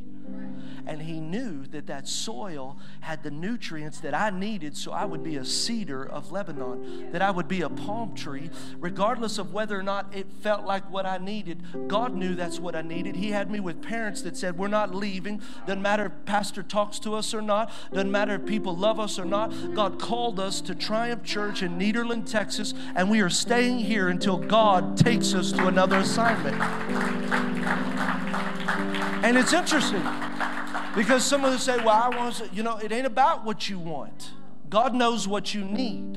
and 0.86 1.02
he 1.02 1.20
knew 1.20 1.66
that 1.66 1.86
that 1.88 2.06
soil 2.06 2.76
had 3.00 3.22
the 3.22 3.30
nutrients 3.30 4.00
that 4.00 4.14
I 4.14 4.30
needed 4.30 4.76
so 4.76 4.92
I 4.92 5.04
would 5.04 5.22
be 5.22 5.36
a 5.36 5.44
cedar 5.44 6.04
of 6.04 6.30
Lebanon, 6.30 7.10
that 7.10 7.22
I 7.22 7.30
would 7.30 7.48
be 7.48 7.62
a 7.62 7.68
palm 7.68 8.14
tree, 8.14 8.50
regardless 8.78 9.38
of 9.38 9.52
whether 9.52 9.78
or 9.78 9.82
not 9.82 10.14
it 10.14 10.26
felt 10.42 10.64
like 10.64 10.88
what 10.90 11.04
I 11.04 11.18
needed. 11.18 11.88
God 11.88 12.14
knew 12.14 12.34
that's 12.34 12.60
what 12.60 12.76
I 12.76 12.82
needed. 12.82 13.16
He 13.16 13.30
had 13.30 13.50
me 13.50 13.58
with 13.58 13.82
parents 13.82 14.22
that 14.22 14.36
said, 14.36 14.56
We're 14.56 14.68
not 14.68 14.94
leaving. 14.94 15.40
Doesn't 15.66 15.82
matter 15.82 16.06
if 16.06 16.12
pastor 16.24 16.62
talks 16.62 16.98
to 17.00 17.14
us 17.14 17.34
or 17.34 17.42
not, 17.42 17.72
doesn't 17.92 18.10
matter 18.10 18.36
if 18.36 18.46
people 18.46 18.76
love 18.76 19.00
us 19.00 19.18
or 19.18 19.24
not. 19.24 19.74
God 19.74 19.98
called 19.98 20.38
us 20.38 20.60
to 20.62 20.74
Triumph 20.74 21.24
Church 21.24 21.62
in 21.62 21.78
Nederland, 21.78 22.30
Texas, 22.30 22.74
and 22.94 23.10
we 23.10 23.20
are 23.20 23.30
staying 23.30 23.80
here 23.80 24.08
until 24.08 24.36
God 24.38 24.96
takes 24.96 25.34
us 25.34 25.50
to 25.52 25.66
another 25.66 25.98
assignment. 25.98 26.60
And 29.24 29.36
it's 29.36 29.52
interesting 29.52 30.02
because 30.94 31.24
some 31.24 31.44
of 31.44 31.52
us 31.52 31.62
say, 31.62 31.76
well, 31.76 31.88
I 31.90 32.08
want 32.16 32.36
to, 32.36 32.48
you 32.52 32.62
know, 32.62 32.78
it 32.78 32.90
ain't 32.92 33.06
about 33.06 33.44
what 33.44 33.68
you 33.68 33.78
want. 33.78 34.30
God 34.68 34.94
knows 34.94 35.28
what 35.28 35.54
you 35.54 35.64
need. 35.64 36.16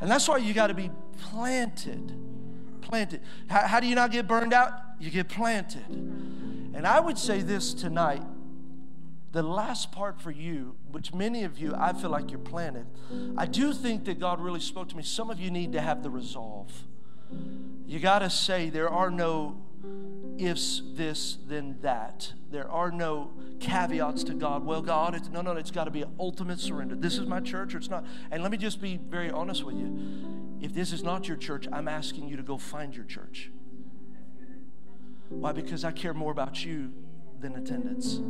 And 0.00 0.10
that's 0.10 0.28
why 0.28 0.38
you 0.38 0.54
got 0.54 0.68
to 0.68 0.74
be 0.74 0.90
planted. 1.30 2.12
Planted. 2.80 3.20
How, 3.48 3.66
how 3.66 3.80
do 3.80 3.86
you 3.86 3.94
not 3.94 4.12
get 4.12 4.28
burned 4.28 4.52
out? 4.52 4.72
You 5.00 5.10
get 5.10 5.28
planted. 5.28 5.88
And 5.88 6.86
I 6.86 7.00
would 7.00 7.18
say 7.18 7.42
this 7.42 7.74
tonight 7.74 8.22
the 9.32 9.42
last 9.42 9.92
part 9.92 10.18
for 10.18 10.30
you, 10.30 10.76
which 10.90 11.12
many 11.12 11.44
of 11.44 11.58
you, 11.58 11.74
I 11.76 11.92
feel 11.92 12.08
like 12.08 12.30
you're 12.30 12.40
planted. 12.40 12.86
I 13.36 13.44
do 13.44 13.74
think 13.74 14.06
that 14.06 14.18
God 14.18 14.40
really 14.40 14.60
spoke 14.60 14.88
to 14.88 14.96
me. 14.96 15.02
Some 15.02 15.28
of 15.28 15.38
you 15.38 15.50
need 15.50 15.72
to 15.72 15.80
have 15.80 16.02
the 16.02 16.08
resolve. 16.08 16.72
You 17.86 17.98
got 17.98 18.20
to 18.20 18.30
say, 18.30 18.70
there 18.70 18.88
are 18.88 19.10
no 19.10 19.58
ifs, 20.38 20.82
this, 20.94 21.38
then 21.46 21.78
that. 21.82 22.32
There 22.50 22.70
are 22.70 22.90
no 22.90 23.32
caveats 23.60 24.24
to 24.24 24.34
God. 24.34 24.64
Well, 24.64 24.82
God, 24.82 25.14
it's, 25.14 25.28
no, 25.28 25.42
no, 25.42 25.52
it's 25.52 25.70
got 25.70 25.84
to 25.84 25.90
be 25.90 26.04
ultimate 26.18 26.60
surrender. 26.60 26.94
This 26.94 27.18
is 27.18 27.26
my 27.26 27.40
church 27.40 27.74
or 27.74 27.78
it's 27.78 27.90
not. 27.90 28.04
And 28.30 28.42
let 28.42 28.50
me 28.52 28.58
just 28.58 28.80
be 28.80 28.96
very 28.96 29.30
honest 29.30 29.64
with 29.64 29.76
you. 29.76 30.58
If 30.60 30.74
this 30.74 30.92
is 30.92 31.02
not 31.02 31.28
your 31.28 31.36
church, 31.36 31.66
I'm 31.72 31.88
asking 31.88 32.28
you 32.28 32.36
to 32.36 32.42
go 32.42 32.58
find 32.58 32.94
your 32.94 33.04
church. 33.04 33.50
Why? 35.28 35.52
Because 35.52 35.84
I 35.84 35.92
care 35.92 36.14
more 36.14 36.32
about 36.32 36.64
you 36.64 36.92
than 37.40 37.54
attendance. 37.56 38.20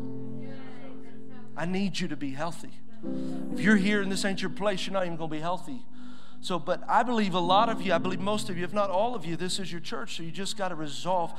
I 1.57 1.67
need 1.67 2.01
you 2.01 2.09
to 2.09 2.17
be 2.17 2.31
healthy. 2.31 2.81
If 3.53 3.61
you're 3.61 3.77
here 3.77 4.03
and 4.03 4.11
this 4.11 4.25
ain't 4.25 4.43
your 4.43 4.51
place, 4.51 4.87
you're 4.87 4.95
not 4.95 5.05
even 5.05 5.17
going 5.17 5.31
to 5.31 5.37
be 5.37 5.41
healthy. 5.41 5.85
So, 6.47 6.61
but 6.61 6.85
I 6.87 7.03
believe 7.03 7.35
a 7.35 7.41
lot 7.41 7.69
of 7.69 7.83
you, 7.83 7.93
I 7.93 7.99
believe 7.99 8.21
most 8.21 8.49
of 8.49 8.57
you, 8.57 8.63
if 8.63 8.73
not 8.73 8.89
all 8.89 9.17
of 9.17 9.27
you, 9.27 9.35
this 9.35 9.59
is 9.59 9.73
your 9.73 9.81
church. 9.81 10.17
So 10.17 10.23
you 10.23 10.31
just 10.31 10.57
got 10.57 10.69
to 10.69 10.77
resolve 10.77 11.33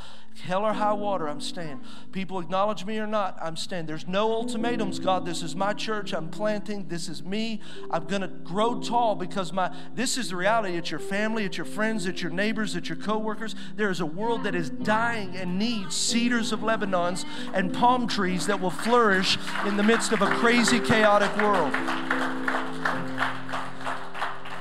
hell 0.44 0.66
or 0.66 0.74
high 0.74 0.92
water, 0.92 1.30
I'm 1.30 1.40
staying. 1.40 1.80
People 2.12 2.42
acknowledge 2.42 2.84
me 2.84 3.00
or 3.00 3.08
not, 3.08 3.38
I'm 3.42 3.56
staying. 3.56 3.86
There's 3.86 4.06
no 4.06 4.34
ultimatums, 4.34 5.00
God. 5.00 5.26
This 5.26 5.44
is 5.44 5.56
my 5.56 5.72
church. 5.72 6.14
I'm 6.14 6.28
planting. 6.28 6.90
This 6.90 7.08
is 7.08 7.24
me. 7.24 7.62
I'm 7.90 8.04
going 8.04 8.22
to 8.22 8.28
grow 8.28 8.82
tall 8.82 9.16
because 9.16 9.54
my 9.54 9.74
this 9.96 10.18
is 10.18 10.32
the 10.32 10.36
reality. 10.36 10.76
It's 10.76 10.92
your 10.92 11.00
family, 11.00 11.46
it's 11.46 11.56
your 11.56 11.66
friends, 11.66 12.06
it's 12.06 12.22
your 12.22 12.32
neighbors, 12.32 12.76
it's 12.76 12.90
your 12.90 12.98
coworkers. 12.98 13.56
There 13.78 13.90
is 13.90 14.02
a 14.02 14.06
world 14.06 14.44
that 14.44 14.56
is 14.56 14.70
dying 14.70 15.38
and 15.38 15.58
needs 15.58 15.96
cedars 15.96 16.52
of 16.52 16.64
Lebanon's 16.64 17.24
and 17.54 17.74
palm 17.74 18.10
trees 18.10 18.46
that 18.48 18.60
will 18.60 18.72
flourish 18.72 19.38
in 19.66 19.78
the 19.78 19.84
midst 19.84 20.12
of 20.12 20.22
a 20.22 20.28
crazy, 20.36 20.82
chaotic 20.82 21.34
world. 21.38 21.74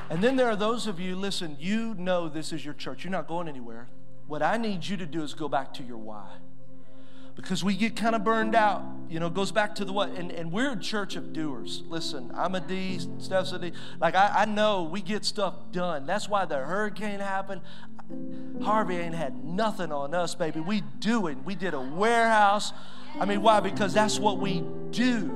And 0.09 0.23
then 0.23 0.37
there 0.37 0.49
are 0.49 0.57
those 0.57 0.87
of 0.87 1.01
you, 1.01 1.17
listen, 1.17 1.57
you 1.59 1.95
know 1.95 2.29
this 2.29 2.53
is 2.53 2.65
your 2.65 2.75
church. 2.75 3.05
You're 3.05 3.11
not 3.11 3.27
going 3.27 3.49
anywhere. 3.49 3.89
What 4.27 4.43
I 4.43 4.57
need 4.57 4.87
you 4.87 4.97
to 4.97 5.07
do 5.07 5.23
is 5.23 5.35
go 5.35 5.49
back 5.49 5.75
to 5.75 5.83
your 5.83 5.99
why. 5.99 6.29
Because 7.35 7.63
we 7.63 7.77
get 7.77 7.97
kind 7.97 8.15
of 8.15 8.25
burned 8.25 8.55
out. 8.55 8.83
You 9.11 9.21
know, 9.21 9.29
goes 9.29 9.53
back 9.53 9.75
to 9.77 9.85
the 9.85 9.93
what. 9.93 10.11
And, 10.11 10.33
and 10.33 10.51
we're 10.51 10.73
a 10.73 10.79
church 10.79 11.17
of 11.17 11.33
doers. 11.33 11.83
Listen, 11.89 12.31
I'm 12.35 12.55
a 12.55 12.61
D, 12.61 12.99
Steph's 13.19 13.53
a 13.53 13.59
D. 13.59 13.73
Like, 14.01 14.15
I, 14.15 14.43
I 14.43 14.45
know 14.47 14.85
we 14.85 15.03
get 15.03 15.25
stuff 15.25 15.55
done. 15.71 16.07
That's 16.07 16.29
why 16.29 16.47
the 16.47 16.57
hurricane 16.57 17.21
happened. 17.21 17.61
Harvey 18.63 18.97
ain't 18.97 19.15
had 19.15 19.45
nothing 19.45 19.93
on 19.93 20.15
us, 20.15 20.35
baby. 20.35 20.61
We 20.61 20.83
do 21.01 21.27
it. 21.27 21.37
We 21.45 21.55
did 21.57 21.75
a 21.75 21.81
warehouse. 21.81 22.73
I 23.21 23.25
mean, 23.25 23.43
why? 23.43 23.61
Because 23.61 23.93
that's 23.93 24.19
what 24.19 24.39
we 24.39 24.65
do. 24.91 25.31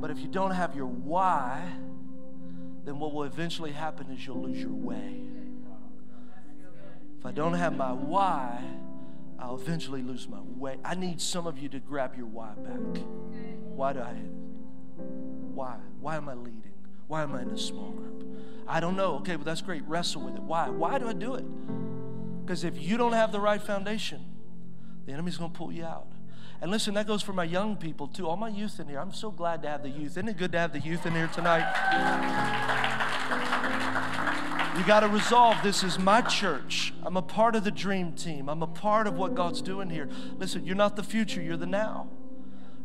But 0.00 0.10
if 0.10 0.18
you 0.18 0.28
don't 0.28 0.50
have 0.50 0.74
your 0.74 0.86
why, 0.86 1.70
then 2.84 2.98
what 2.98 3.12
will 3.12 3.24
eventually 3.24 3.72
happen 3.72 4.10
is 4.10 4.26
you'll 4.26 4.42
lose 4.42 4.60
your 4.60 4.70
way. 4.70 5.22
If 7.18 7.26
I 7.26 7.30
don't 7.30 7.54
have 7.54 7.76
my 7.76 7.92
why, 7.92 8.64
I'll 9.38 9.54
eventually 9.56 10.02
lose 10.02 10.28
my 10.28 10.40
way. 10.40 10.78
I 10.84 10.94
need 10.94 11.20
some 11.20 11.46
of 11.46 11.58
you 11.58 11.68
to 11.70 11.78
grab 11.80 12.16
your 12.16 12.26
why 12.26 12.50
back. 12.56 13.02
Why 13.74 13.92
do 13.92 14.00
I? 14.00 14.14
Why? 15.54 15.76
Why 16.00 16.16
am 16.16 16.28
I 16.28 16.34
leading? 16.34 16.72
Why 17.06 17.22
am 17.22 17.34
I 17.34 17.42
in 17.42 17.50
a 17.50 17.58
small 17.58 17.90
group? 17.90 18.24
I 18.66 18.80
don't 18.80 18.96
know. 18.96 19.16
Okay, 19.16 19.36
well, 19.36 19.44
that's 19.44 19.60
great. 19.60 19.82
Wrestle 19.86 20.22
with 20.22 20.34
it. 20.34 20.42
Why? 20.42 20.68
Why 20.68 20.98
do 20.98 21.08
I 21.08 21.12
do 21.12 21.34
it? 21.34 21.44
Because 22.44 22.64
if 22.64 22.80
you 22.80 22.96
don't 22.96 23.12
have 23.12 23.32
the 23.32 23.40
right 23.40 23.62
foundation, 23.62 24.24
the 25.06 25.12
enemy's 25.12 25.36
going 25.36 25.52
to 25.52 25.56
pull 25.58 25.72
you 25.72 25.84
out. 25.84 26.11
And 26.62 26.70
listen, 26.70 26.94
that 26.94 27.08
goes 27.08 27.22
for 27.22 27.32
my 27.32 27.42
young 27.42 27.76
people 27.76 28.06
too, 28.06 28.28
all 28.28 28.36
my 28.36 28.48
youth 28.48 28.78
in 28.78 28.86
here. 28.86 29.00
I'm 29.00 29.12
so 29.12 29.32
glad 29.32 29.62
to 29.62 29.68
have 29.68 29.82
the 29.82 29.90
youth. 29.90 30.12
Isn't 30.12 30.28
it 30.28 30.36
good 30.36 30.52
to 30.52 30.58
have 30.60 30.72
the 30.72 30.78
youth 30.78 31.04
in 31.04 31.12
here 31.12 31.26
tonight? 31.26 31.66
You 34.78 34.84
got 34.86 35.00
to 35.00 35.08
resolve 35.08 35.56
this 35.64 35.82
is 35.82 35.98
my 35.98 36.20
church. 36.20 36.94
I'm 37.02 37.16
a 37.16 37.22
part 37.22 37.56
of 37.56 37.64
the 37.64 37.72
dream 37.72 38.12
team. 38.12 38.48
I'm 38.48 38.62
a 38.62 38.68
part 38.68 39.08
of 39.08 39.18
what 39.18 39.34
God's 39.34 39.60
doing 39.60 39.90
here. 39.90 40.08
Listen, 40.38 40.64
you're 40.64 40.76
not 40.76 40.94
the 40.94 41.02
future, 41.02 41.42
you're 41.42 41.56
the 41.56 41.66
now. 41.66 42.08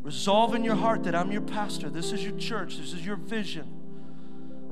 Resolve 0.01 0.55
in 0.55 0.63
your 0.63 0.75
heart 0.75 1.03
that 1.03 1.13
I'm 1.13 1.31
your 1.31 1.41
pastor. 1.41 1.91
This 1.91 2.11
is 2.11 2.23
your 2.23 2.35
church. 2.35 2.77
This 2.77 2.93
is 2.93 3.05
your 3.05 3.15
vision. 3.15 3.86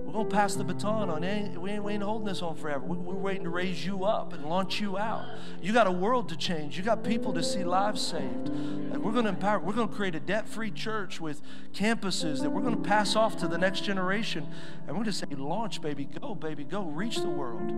We're 0.06 0.14
going 0.14 0.30
to 0.30 0.36
pass 0.36 0.54
the 0.54 0.64
baton 0.64 1.10
on. 1.10 1.22
We 1.22 1.72
ain't, 1.72 1.84
we 1.84 1.94
ain't 1.94 2.04
holding 2.04 2.28
this 2.28 2.44
on 2.44 2.56
forever. 2.56 2.86
We're 2.86 3.16
waiting 3.16 3.44
to 3.46 3.50
raise 3.50 3.84
you 3.84 4.06
up 4.06 4.34
and 4.34 4.46
launch 4.46 4.80
you 4.80 5.00
out. 5.00 5.26
You 5.64 5.74
got 5.74 5.88
a 5.88 5.92
world 5.92 6.30
to 6.30 6.38
change. 6.38 6.78
You 6.78 6.84
got 6.84 7.04
people 7.04 7.34
to 7.34 7.42
see 7.42 7.64
lives 7.64 8.02
saved. 8.02 8.50
And 8.50 9.04
we're 9.04 9.12
going 9.12 9.24
to 9.26 9.32
empower. 9.32 9.60
We're 9.60 9.74
going 9.74 9.90
to 9.90 9.94
create 9.96 10.14
a 10.14 10.20
debt-free 10.20 10.72
church 10.72 11.20
with 11.20 11.42
campuses 11.74 12.42
that 12.44 12.52
we're 12.52 12.62
going 12.62 12.82
to 12.82 12.88
pass 12.88 13.16
off 13.16 13.36
to 13.38 13.48
the 13.48 13.58
next 13.58 13.82
generation. 13.82 14.48
And 14.88 14.90
we're 14.90 15.04
going 15.04 15.06
to 15.06 15.14
say, 15.14 15.26
launch, 15.32 15.82
baby, 15.82 16.06
go, 16.06 16.36
baby, 16.36 16.64
go, 16.64 16.84
reach 16.84 17.18
the 17.18 17.30
world. 17.30 17.74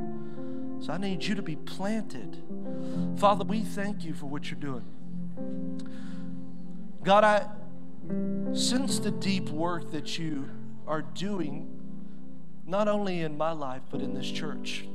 So 0.84 0.92
I 0.92 0.98
need 0.98 1.24
you 1.24 1.34
to 1.34 1.42
be 1.42 1.56
planted. 1.56 2.44
Father, 3.18 3.46
we 3.46 3.62
thank 3.62 4.04
you 4.04 4.14
for 4.14 4.26
what 4.26 4.52
you're 4.52 4.60
doing. 4.60 4.86
God, 7.04 7.24
I 7.24 7.48
sense 8.54 9.00
the 9.00 9.12
deep 9.12 9.50
work 9.50 9.92
that 9.92 10.20
you 10.20 10.50
are 10.86 11.02
doing, 11.02 11.68
not 12.68 12.88
only 12.88 13.22
in 13.22 13.38
my 13.38 13.52
life, 13.52 13.82
but 13.90 14.02
in 14.02 14.14
this 14.14 14.30
church. 14.30 14.86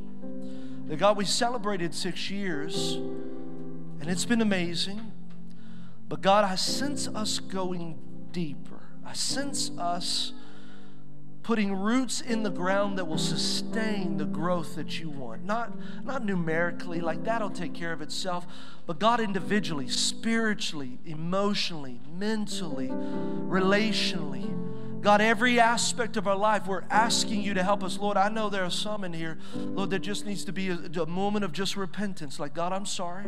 That 0.86 0.98
God, 0.98 1.16
we 1.16 1.24
celebrated 1.24 1.94
six 1.94 2.30
years, 2.30 2.94
and 2.94 4.08
it's 4.08 4.26
been 4.26 4.42
amazing. 4.42 5.12
But 6.08 6.20
God, 6.20 6.44
I 6.44 6.56
sense 6.56 7.08
us 7.08 7.38
going 7.38 7.98
deeper. 8.32 8.80
I 9.04 9.14
sense 9.14 9.70
us 9.78 10.34
putting 11.42 11.74
roots 11.74 12.20
in 12.20 12.42
the 12.42 12.50
ground 12.50 12.98
that 12.98 13.06
will 13.06 13.18
sustain 13.18 14.16
the 14.16 14.24
growth 14.24 14.76
that 14.76 15.00
you 15.00 15.10
want. 15.10 15.44
Not, 15.44 15.72
not 16.04 16.24
numerically, 16.24 17.00
like 17.00 17.24
that'll 17.24 17.50
take 17.50 17.74
care 17.74 17.92
of 17.92 18.00
itself, 18.00 18.46
but 18.86 18.98
God 18.98 19.20
individually, 19.20 19.88
spiritually, 19.88 20.98
emotionally, 21.04 22.00
mentally, 22.16 22.88
relationally. 22.88 24.48
God, 25.02 25.20
every 25.20 25.58
aspect 25.58 26.16
of 26.16 26.28
our 26.28 26.36
life, 26.36 26.68
we're 26.68 26.84
asking 26.88 27.42
you 27.42 27.54
to 27.54 27.62
help 27.64 27.82
us. 27.82 27.98
Lord, 27.98 28.16
I 28.16 28.28
know 28.28 28.48
there 28.48 28.62
are 28.62 28.70
some 28.70 29.02
in 29.02 29.12
here, 29.12 29.36
Lord, 29.54 29.90
there 29.90 29.98
just 29.98 30.24
needs 30.24 30.44
to 30.44 30.52
be 30.52 30.68
a, 30.68 30.76
a, 30.76 31.06
moment 31.06 31.44
of 31.44 31.52
just 31.52 31.76
repentance. 31.76 32.38
Like, 32.38 32.54
God, 32.54 32.72
I'm 32.72 32.86
sorry. 32.86 33.24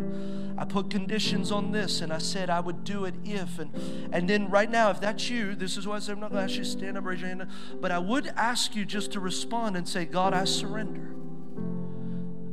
I 0.57 0.65
put 0.65 0.89
conditions 0.89 1.51
on 1.51 1.73
this 1.73 2.01
and 2.01 2.13
I 2.13 2.19
said 2.19 2.49
I 2.49 2.61
would 2.61 2.85
do 2.85 3.07
it 3.07 3.15
if. 3.25 3.59
And, 3.59 3.75
and 4.13 4.31
then 4.31 4.49
right 4.51 4.71
now, 4.71 4.91
if 4.91 5.01
that's 5.01 5.29
you, 5.29 5.57
this 5.57 5.77
is 5.77 5.85
why 5.85 5.97
I 5.97 5.99
said 5.99 6.13
I'm 6.13 6.21
not 6.21 6.31
going 6.31 6.47
to 6.47 6.53
ask 6.53 6.57
you 6.57 6.65
to 6.65 6.71
stand 6.71 6.97
up, 6.97 7.05
raise 7.05 7.21
your 7.21 7.29
hand. 7.29 7.49
But 7.81 7.91
I 7.91 7.99
would 7.99 8.29
ask 8.37 8.77
you 8.77 8.85
just 8.85 9.11
to 9.13 9.21
respond 9.21 9.77
and 9.77 9.89
say, 9.89 10.05
God, 10.05 10.33
I 10.33 10.45
surrender. 10.45 11.11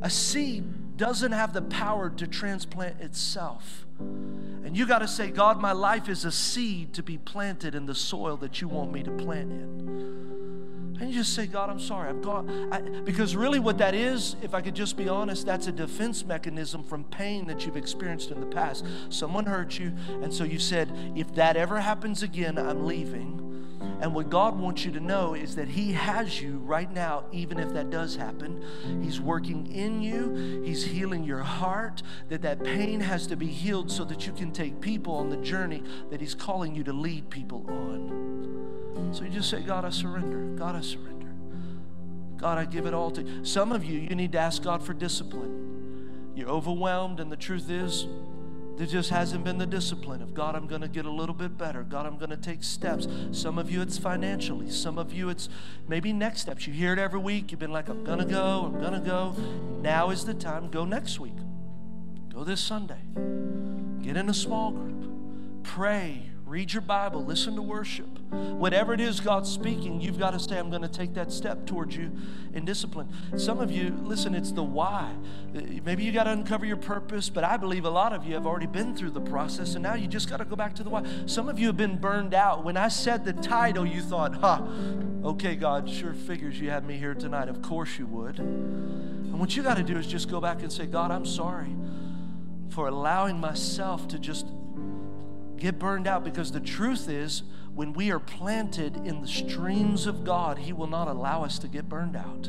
A 0.02 0.10
seed 0.10 0.64
doesn't 0.96 1.32
have 1.32 1.52
the 1.52 1.62
power 1.62 2.10
to 2.10 2.26
transplant 2.26 3.00
itself. 3.00 3.86
And 3.98 4.76
you 4.76 4.86
got 4.86 5.00
to 5.00 5.08
say, 5.08 5.30
God, 5.30 5.60
my 5.60 5.72
life 5.72 6.08
is 6.08 6.24
a 6.24 6.32
seed 6.32 6.92
to 6.94 7.02
be 7.02 7.18
planted 7.18 7.74
in 7.74 7.86
the 7.86 7.94
soil 7.94 8.36
that 8.38 8.60
you 8.60 8.68
want 8.68 8.92
me 8.92 9.02
to 9.02 9.10
plant 9.10 9.50
in. 9.52 10.98
And 11.00 11.10
you 11.10 11.18
just 11.18 11.34
say, 11.34 11.46
God, 11.46 11.68
I'm 11.68 11.80
sorry. 11.80 12.08
I've 12.08 12.22
got, 12.22 12.48
I, 12.70 12.80
because 12.80 13.34
really 13.34 13.58
what 13.58 13.78
that 13.78 13.94
is, 13.94 14.36
if 14.40 14.54
I 14.54 14.60
could 14.60 14.76
just 14.76 14.96
be 14.96 15.08
honest, 15.08 15.44
that's 15.44 15.66
a 15.66 15.72
defense 15.72 16.24
mechanism 16.24 16.84
from 16.84 17.02
pain 17.04 17.46
that 17.48 17.66
you've 17.66 17.76
experienced 17.76 18.30
in 18.30 18.38
the 18.38 18.46
past. 18.46 18.84
Someone 19.08 19.46
hurt 19.46 19.78
you, 19.78 19.92
and 20.22 20.32
so 20.32 20.44
you 20.44 20.60
said, 20.60 20.88
if 21.16 21.34
that 21.34 21.56
ever 21.56 21.80
happens 21.80 22.22
again, 22.22 22.56
I'm 22.56 22.86
leaving. 22.86 23.51
And 24.00 24.14
what 24.14 24.30
God 24.30 24.58
wants 24.58 24.84
you 24.84 24.90
to 24.92 25.00
know 25.00 25.34
is 25.34 25.54
that 25.56 25.68
He 25.68 25.92
has 25.92 26.40
you 26.40 26.58
right 26.58 26.92
now, 26.92 27.24
even 27.30 27.60
if 27.60 27.72
that 27.72 27.90
does 27.90 28.16
happen. 28.16 28.62
He's 29.02 29.20
working 29.20 29.70
in 29.72 30.02
you, 30.02 30.62
He's 30.64 30.84
healing 30.84 31.24
your 31.24 31.42
heart, 31.42 32.02
that 32.28 32.42
that 32.42 32.64
pain 32.64 33.00
has 33.00 33.26
to 33.28 33.36
be 33.36 33.46
healed 33.46 33.90
so 33.90 34.04
that 34.04 34.26
you 34.26 34.32
can 34.32 34.50
take 34.50 34.80
people 34.80 35.14
on 35.14 35.30
the 35.30 35.36
journey 35.36 35.82
that 36.10 36.20
He's 36.20 36.34
calling 36.34 36.74
you 36.74 36.82
to 36.84 36.92
lead 36.92 37.30
people 37.30 37.64
on. 37.68 39.10
So 39.12 39.24
you 39.24 39.30
just 39.30 39.50
say, 39.50 39.60
God, 39.60 39.84
I 39.84 39.90
surrender. 39.90 40.56
God, 40.56 40.74
I 40.74 40.80
surrender. 40.80 41.12
God, 42.36 42.58
I 42.58 42.64
give 42.64 42.86
it 42.86 42.94
all 42.94 43.10
to 43.12 43.22
you. 43.22 43.44
Some 43.44 43.70
of 43.70 43.84
you, 43.84 44.00
you 44.00 44.16
need 44.16 44.32
to 44.32 44.38
ask 44.38 44.62
God 44.62 44.82
for 44.82 44.94
discipline. 44.94 46.32
You're 46.34 46.48
overwhelmed, 46.48 47.20
and 47.20 47.30
the 47.30 47.36
truth 47.36 47.70
is, 47.70 48.06
there 48.82 48.90
just 48.90 49.10
hasn't 49.10 49.44
been 49.44 49.58
the 49.58 49.66
discipline 49.66 50.20
of 50.22 50.34
God, 50.34 50.56
I'm 50.56 50.66
going 50.66 50.80
to 50.80 50.88
get 50.88 51.06
a 51.06 51.10
little 51.10 51.36
bit 51.36 51.56
better. 51.56 51.84
God, 51.84 52.04
I'm 52.04 52.18
going 52.18 52.30
to 52.30 52.36
take 52.36 52.64
steps. 52.64 53.06
Some 53.30 53.56
of 53.56 53.70
you, 53.70 53.80
it's 53.80 53.96
financially. 53.96 54.70
Some 54.70 54.98
of 54.98 55.12
you, 55.12 55.28
it's 55.28 55.48
maybe 55.86 56.12
next 56.12 56.40
steps. 56.40 56.66
You 56.66 56.72
hear 56.72 56.92
it 56.92 56.98
every 56.98 57.20
week. 57.20 57.52
You've 57.52 57.60
been 57.60 57.70
like, 57.70 57.88
I'm 57.88 58.02
going 58.02 58.18
to 58.18 58.24
go, 58.24 58.64
I'm 58.64 58.80
going 58.80 58.94
to 58.94 58.98
go. 58.98 59.36
Now 59.82 60.10
is 60.10 60.24
the 60.24 60.34
time. 60.34 60.68
Go 60.68 60.84
next 60.84 61.20
week. 61.20 61.36
Go 62.34 62.42
this 62.42 62.60
Sunday. 62.60 62.98
Get 64.02 64.16
in 64.16 64.28
a 64.28 64.34
small 64.34 64.72
group. 64.72 65.62
Pray. 65.62 66.31
Read 66.52 66.74
your 66.74 66.82
Bible, 66.82 67.24
listen 67.24 67.56
to 67.56 67.62
worship. 67.62 68.18
Whatever 68.28 68.92
it 68.92 69.00
is 69.00 69.20
God's 69.20 69.50
speaking, 69.50 70.02
you've 70.02 70.18
got 70.18 70.32
to 70.32 70.38
say, 70.38 70.58
I'm 70.58 70.68
going 70.68 70.82
to 70.82 70.88
take 70.88 71.14
that 71.14 71.32
step 71.32 71.64
towards 71.64 71.96
you 71.96 72.12
in 72.52 72.66
discipline. 72.66 73.08
Some 73.38 73.58
of 73.58 73.70
you, 73.70 73.96
listen, 74.02 74.34
it's 74.34 74.52
the 74.52 74.62
why. 74.62 75.14
Uh, 75.56 75.62
maybe 75.82 76.04
you 76.04 76.12
got 76.12 76.24
to 76.24 76.32
uncover 76.32 76.66
your 76.66 76.76
purpose, 76.76 77.30
but 77.30 77.42
I 77.42 77.56
believe 77.56 77.86
a 77.86 77.90
lot 77.90 78.12
of 78.12 78.26
you 78.26 78.34
have 78.34 78.46
already 78.46 78.66
been 78.66 78.94
through 78.94 79.12
the 79.12 79.20
process, 79.22 79.76
and 79.76 79.82
now 79.82 79.94
you 79.94 80.06
just 80.06 80.28
got 80.28 80.40
to 80.40 80.44
go 80.44 80.54
back 80.54 80.74
to 80.74 80.82
the 80.82 80.90
why. 80.90 81.06
Some 81.24 81.48
of 81.48 81.58
you 81.58 81.68
have 81.68 81.78
been 81.78 81.96
burned 81.96 82.34
out. 82.34 82.62
When 82.62 82.76
I 82.76 82.88
said 82.88 83.24
the 83.24 83.32
title, 83.32 83.86
you 83.86 84.02
thought, 84.02 84.34
ha, 84.34 84.62
okay, 85.24 85.56
God, 85.56 85.88
sure 85.88 86.12
figures 86.12 86.60
you 86.60 86.68
had 86.68 86.86
me 86.86 86.98
here 86.98 87.14
tonight. 87.14 87.48
Of 87.48 87.62
course 87.62 87.98
you 87.98 88.06
would. 88.08 88.38
And 88.38 89.40
what 89.40 89.56
you 89.56 89.62
got 89.62 89.78
to 89.78 89.82
do 89.82 89.96
is 89.96 90.06
just 90.06 90.30
go 90.30 90.38
back 90.38 90.60
and 90.60 90.70
say, 90.70 90.84
God, 90.84 91.12
I'm 91.12 91.24
sorry 91.24 91.74
for 92.68 92.88
allowing 92.88 93.40
myself 93.40 94.06
to 94.08 94.18
just 94.18 94.46
get 95.62 95.78
burned 95.78 96.08
out 96.08 96.24
because 96.24 96.50
the 96.50 96.60
truth 96.60 97.08
is, 97.08 97.44
when 97.74 97.92
we 97.92 98.10
are 98.10 98.18
planted 98.18 98.96
in 99.06 99.22
the 99.22 99.28
streams 99.28 100.06
of 100.06 100.24
God, 100.24 100.58
He 100.58 100.72
will 100.72 100.88
not 100.88 101.06
allow 101.06 101.44
us 101.44 101.58
to 101.60 101.68
get 101.68 101.88
burned 101.88 102.16
out. 102.16 102.48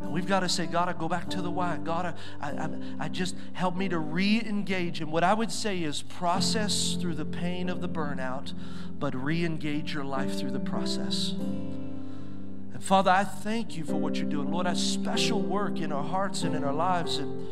And 0.00 0.12
we've 0.12 0.26
got 0.26 0.40
to 0.40 0.48
say, 0.48 0.66
God, 0.66 0.88
I 0.88 0.92
go 0.92 1.08
back 1.08 1.28
to 1.30 1.42
the 1.42 1.50
why. 1.50 1.76
God, 1.78 2.14
I, 2.40 2.46
I, 2.50 2.68
I 3.00 3.08
just 3.08 3.34
help 3.52 3.74
me 3.74 3.88
to 3.88 3.98
re 3.98 4.40
engage. 4.40 5.00
And 5.00 5.10
what 5.10 5.24
I 5.24 5.34
would 5.34 5.50
say 5.50 5.82
is 5.82 6.02
process 6.02 6.96
through 7.00 7.16
the 7.16 7.24
pain 7.24 7.68
of 7.68 7.80
the 7.80 7.88
burnout, 7.88 8.52
but 8.98 9.14
re 9.14 9.44
engage 9.44 9.92
your 9.92 10.04
life 10.04 10.38
through 10.38 10.52
the 10.52 10.60
process. 10.60 11.32
And 11.32 12.82
Father, 12.82 13.10
I 13.10 13.24
thank 13.24 13.76
you 13.76 13.84
for 13.84 13.96
what 13.96 14.16
you're 14.16 14.28
doing. 14.28 14.52
Lord, 14.52 14.66
I 14.66 14.74
special 14.74 15.40
work 15.40 15.80
in 15.80 15.90
our 15.90 16.04
hearts 16.04 16.42
and 16.42 16.54
in 16.54 16.64
our 16.64 16.72
lives. 16.72 17.18
And 17.18 17.46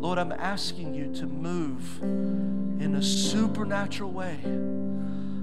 Lord, 0.00 0.18
I'm 0.18 0.32
asking 0.32 0.94
you 0.94 1.12
to 1.16 1.26
move 1.26 2.00
in 2.02 2.94
a 2.94 3.02
supernatural 3.02 4.12
way. 4.12 4.38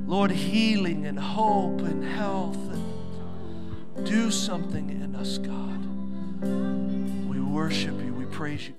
Lord, 0.07 0.31
healing 0.31 1.05
and 1.05 1.19
hope 1.19 1.81
and 1.81 2.03
health. 2.03 2.55
And 2.55 4.05
do 4.05 4.31
something 4.31 4.89
in 4.89 5.15
us, 5.15 5.37
God. 5.37 5.85
We 7.29 7.39
worship 7.41 7.99
you. 8.01 8.13
We 8.13 8.25
praise 8.25 8.67
you. 8.67 8.75